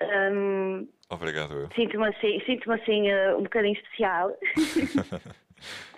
Um, 0.00 0.88
Obrigado. 1.10 1.68
Sinto-me 1.74 2.08
assim, 2.08 2.40
sinto 2.46 2.72
assim 2.72 3.10
ah, 3.10 3.36
um 3.36 3.42
bocadinho 3.42 3.74
especial. 3.74 4.32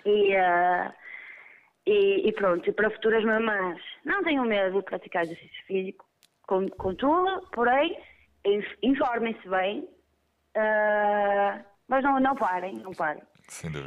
E, 0.03 0.35
uh, 0.35 0.91
e, 1.85 2.27
e, 2.27 2.31
pronto, 2.33 2.67
e 2.67 2.73
para 2.73 2.89
futuras 2.89 3.23
mamãs, 3.23 3.79
não 4.03 4.23
tenham 4.23 4.43
medo 4.43 4.79
de 4.79 4.83
praticar 4.85 5.21
exercício 5.21 5.65
físico, 5.67 6.03
contudo, 6.77 7.47
porém, 7.51 7.97
informem-se 8.81 9.47
bem, 9.47 9.79
uh, 10.57 11.63
mas 11.87 12.03
não, 12.03 12.19
não 12.19 12.35
parem, 12.35 12.75
não 12.75 12.91
parem. 12.91 13.23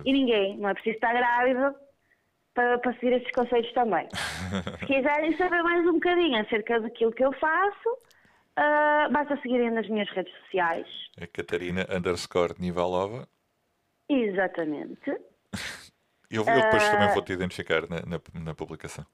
E 0.05 0.13
ninguém, 0.13 0.59
não 0.59 0.69
é 0.69 0.75
preciso 0.75 0.97
estar 0.97 1.13
grávido 1.15 1.75
para, 2.55 2.79
para 2.79 2.93
seguir 2.95 3.15
estes 3.15 3.33
conselhos 3.33 3.73
também. 3.73 4.09
Se 4.81 4.87
quiserem 4.87 5.37
saber 5.37 5.63
mais 5.63 5.87
um 5.87 5.95
bocadinho 5.95 6.41
acerca 6.41 6.81
daquilo 6.81 7.13
que 7.13 7.25
eu 7.25 7.33
faço, 7.33 7.89
uh, 7.91 9.13
basta 9.13 9.37
seguirem 9.43 9.71
nas 9.71 9.89
minhas 9.89 10.09
redes 10.11 10.33
sociais. 10.43 10.87
A 11.21 11.27
Catarina 11.27 11.87
underscore 11.91 12.55
Nivalova. 12.59 13.29
Exatamente. 14.09 15.11
eu, 16.31 16.45
eu 16.45 16.45
depois 16.45 16.87
uh, 16.87 16.91
também 16.91 17.15
vou 17.15 17.23
te 17.23 17.33
identificar 17.33 17.89
na, 17.89 18.01
na, 18.07 18.21
na 18.45 18.55
publicação. 18.55 19.05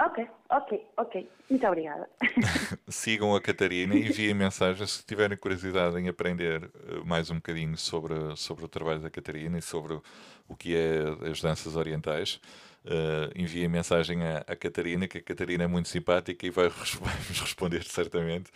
Ok, 0.00 0.28
ok, 0.48 0.86
ok. 0.96 1.28
Muito 1.50 1.66
obrigada. 1.66 2.08
Sigam 2.88 3.34
a 3.34 3.40
Catarina 3.40 3.96
e 3.96 4.06
enviem 4.06 4.32
mensagens 4.34 4.92
se 4.92 5.04
tiverem 5.04 5.36
curiosidade 5.36 5.98
em 5.98 6.08
aprender 6.08 6.62
eh, 6.64 7.00
mais 7.04 7.30
um 7.30 7.36
bocadinho 7.36 7.76
sobre, 7.76 8.14
sobre 8.36 8.64
o 8.64 8.68
trabalho 8.68 9.00
da 9.00 9.10
Catarina 9.10 9.58
e 9.58 9.62
sobre 9.62 10.00
o 10.46 10.56
que 10.56 10.76
é 10.76 11.28
as 11.28 11.40
danças 11.40 11.74
orientais. 11.74 12.40
Uh, 12.84 13.28
enviem 13.34 13.68
mensagem 13.68 14.22
à, 14.22 14.38
à, 14.46 14.54
Catarina, 14.54 15.08
que 15.08 15.18
a 15.18 15.22
Catarina 15.22 15.64
é 15.64 15.66
muito 15.66 15.88
simpática 15.88 16.46
e 16.46 16.50
vai, 16.50 16.68
vai-vos 17.02 17.40
responder 17.40 17.82
certamente. 17.82 18.52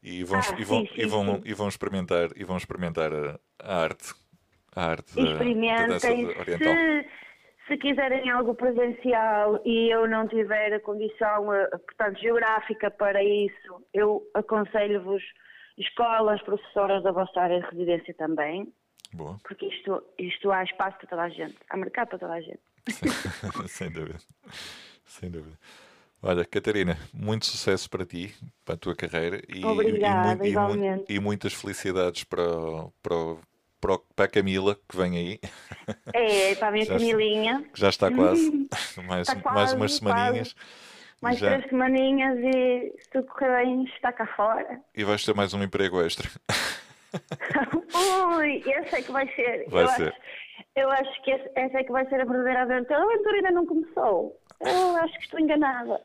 E 0.00 0.22
vão, 0.22 0.38
ah, 0.38 0.56
e 0.56 0.64
vão, 0.64 0.80
sim, 0.82 0.86
sim, 0.94 1.00
e 1.00 1.06
vão, 1.06 1.42
e 1.44 1.52
vão 1.52 1.68
experimentar, 1.68 2.30
e 2.36 2.44
vão 2.44 2.56
experimentar 2.56 3.12
a, 3.12 3.40
a 3.58 3.82
arte. 3.82 4.14
A 4.74 4.84
arte 4.84 5.16
da, 5.16 5.32
da 5.32 5.86
dança 5.86 6.12
oriental. 6.12 6.74
Se 7.66 7.72
se 7.72 7.78
quiserem 7.78 8.30
algo 8.30 8.54
presencial 8.54 9.60
e 9.64 9.92
eu 9.92 10.08
não 10.08 10.28
tiver 10.28 10.72
a 10.72 10.80
condição, 10.80 11.52
eh, 11.52 11.68
portanto, 11.78 12.20
geográfica 12.20 12.90
para 12.90 13.22
isso, 13.22 13.84
eu 13.92 14.22
aconselho-vos 14.34 15.22
escolas, 15.76 16.40
professoras 16.42 17.02
da 17.02 17.12
vossa 17.12 17.40
área 17.40 17.60
de 17.60 17.66
residência 17.66 18.14
também. 18.14 18.72
Boa. 19.12 19.38
Porque 19.42 19.66
isto, 19.66 20.02
isto 20.18 20.50
há 20.50 20.64
espaço 20.64 20.96
para 20.98 21.08
toda 21.08 21.22
a 21.22 21.28
gente, 21.28 21.56
há 21.68 21.76
mercado 21.76 22.08
para 22.08 22.18
toda 22.18 22.32
a 22.34 22.40
gente. 22.40 22.60
Sem 23.68 23.90
dúvida. 23.90 24.18
Sem 25.04 25.30
dúvida. 25.30 25.56
Olha, 26.22 26.44
Catarina, 26.44 26.96
muito 27.12 27.46
sucesso 27.46 27.88
para 27.90 28.04
ti, 28.04 28.34
para 28.64 28.74
a 28.74 28.78
tua 28.78 28.96
carreira 28.96 29.40
e, 29.48 29.64
Obrigada, 29.64 30.46
e, 30.46 30.52
e, 30.52 31.16
e 31.16 31.20
muitas 31.20 31.52
felicidades 31.52 32.24
para, 32.24 32.42
para, 33.02 33.36
para 34.14 34.24
a 34.24 34.28
Camila, 34.28 34.76
que 34.88 34.96
vem 34.96 35.16
aí. 35.16 35.40
É, 36.12 36.54
para 36.54 36.68
a 36.68 36.70
minha 36.70 36.84
já 36.86 36.94
Camilinha. 36.94 37.52
Está, 37.58 37.70
já 37.74 37.88
está 37.88 38.10
quase. 38.10 38.50
mais, 39.06 39.28
está 39.28 39.40
quase, 39.40 39.56
mais 39.56 39.72
umas 39.72 39.94
semaninhas. 39.94 40.52
Quase. 40.52 40.86
Mais 41.22 41.38
já... 41.38 41.48
três 41.48 41.70
semaninhas 41.70 42.38
e 42.38 42.92
se 43.02 43.10
tudo 43.10 43.26
correr 43.28 43.64
bem 43.64 43.84
está 43.84 44.12
cá 44.12 44.26
fora. 44.36 44.80
E 44.94 45.02
vais 45.02 45.24
ter 45.24 45.34
mais 45.34 45.54
um 45.54 45.62
emprego 45.62 46.02
extra. 46.02 46.28
Ui, 48.36 48.62
esse 48.66 48.96
é 48.96 49.02
que 49.02 49.10
vai 49.10 49.26
ser. 49.34 49.64
Vai 49.68 49.84
eu 49.84 49.88
ser. 49.88 50.08
Acho, 50.08 50.20
eu 50.76 50.90
acho 50.90 51.22
que 51.22 51.30
essa 51.30 51.78
é 51.78 51.84
que 51.84 51.90
vai 51.90 52.06
ser 52.08 52.20
a 52.20 52.24
verdadeira 52.24 52.62
aventura. 52.62 52.98
A 52.98 53.02
aventura 53.02 53.36
ainda 53.36 53.50
não 53.50 53.64
começou. 53.64 54.38
Eu 54.60 54.96
acho 54.96 55.14
que 55.18 55.24
estou 55.24 55.40
enganada. 55.40 56.00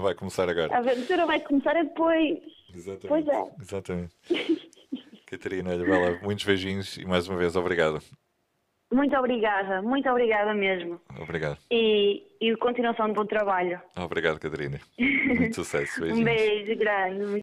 vai 0.00 0.14
começar 0.14 0.48
agora. 0.48 0.74
A 0.74 0.78
aventura 0.78 1.26
vai 1.26 1.40
começar 1.40 1.74
depois. 1.74 2.38
Exatamente. 2.74 3.08
Pois 3.08 3.28
é. 3.28 3.52
Exatamente. 3.60 4.16
Catarina, 5.30 5.70
olha, 5.70 6.18
muitos 6.22 6.44
beijinhos 6.44 6.96
e 6.96 7.04
mais 7.06 7.28
uma 7.28 7.38
vez 7.38 7.54
obrigado. 7.54 8.02
Muito 8.92 9.16
obrigada, 9.16 9.80
muito 9.80 10.10
obrigada 10.10 10.52
mesmo. 10.52 11.00
Obrigado. 11.20 11.58
E, 11.70 12.24
e 12.40 12.56
continuação 12.56 13.06
de 13.06 13.12
bom 13.12 13.24
trabalho. 13.24 13.80
Obrigado, 13.96 14.40
Catarina. 14.40 14.80
Muito 14.98 15.54
sucesso. 15.54 16.00
Beijinhos. 16.02 16.18
um 16.18 16.24
beijo 16.24 16.76
grande. 16.76 17.24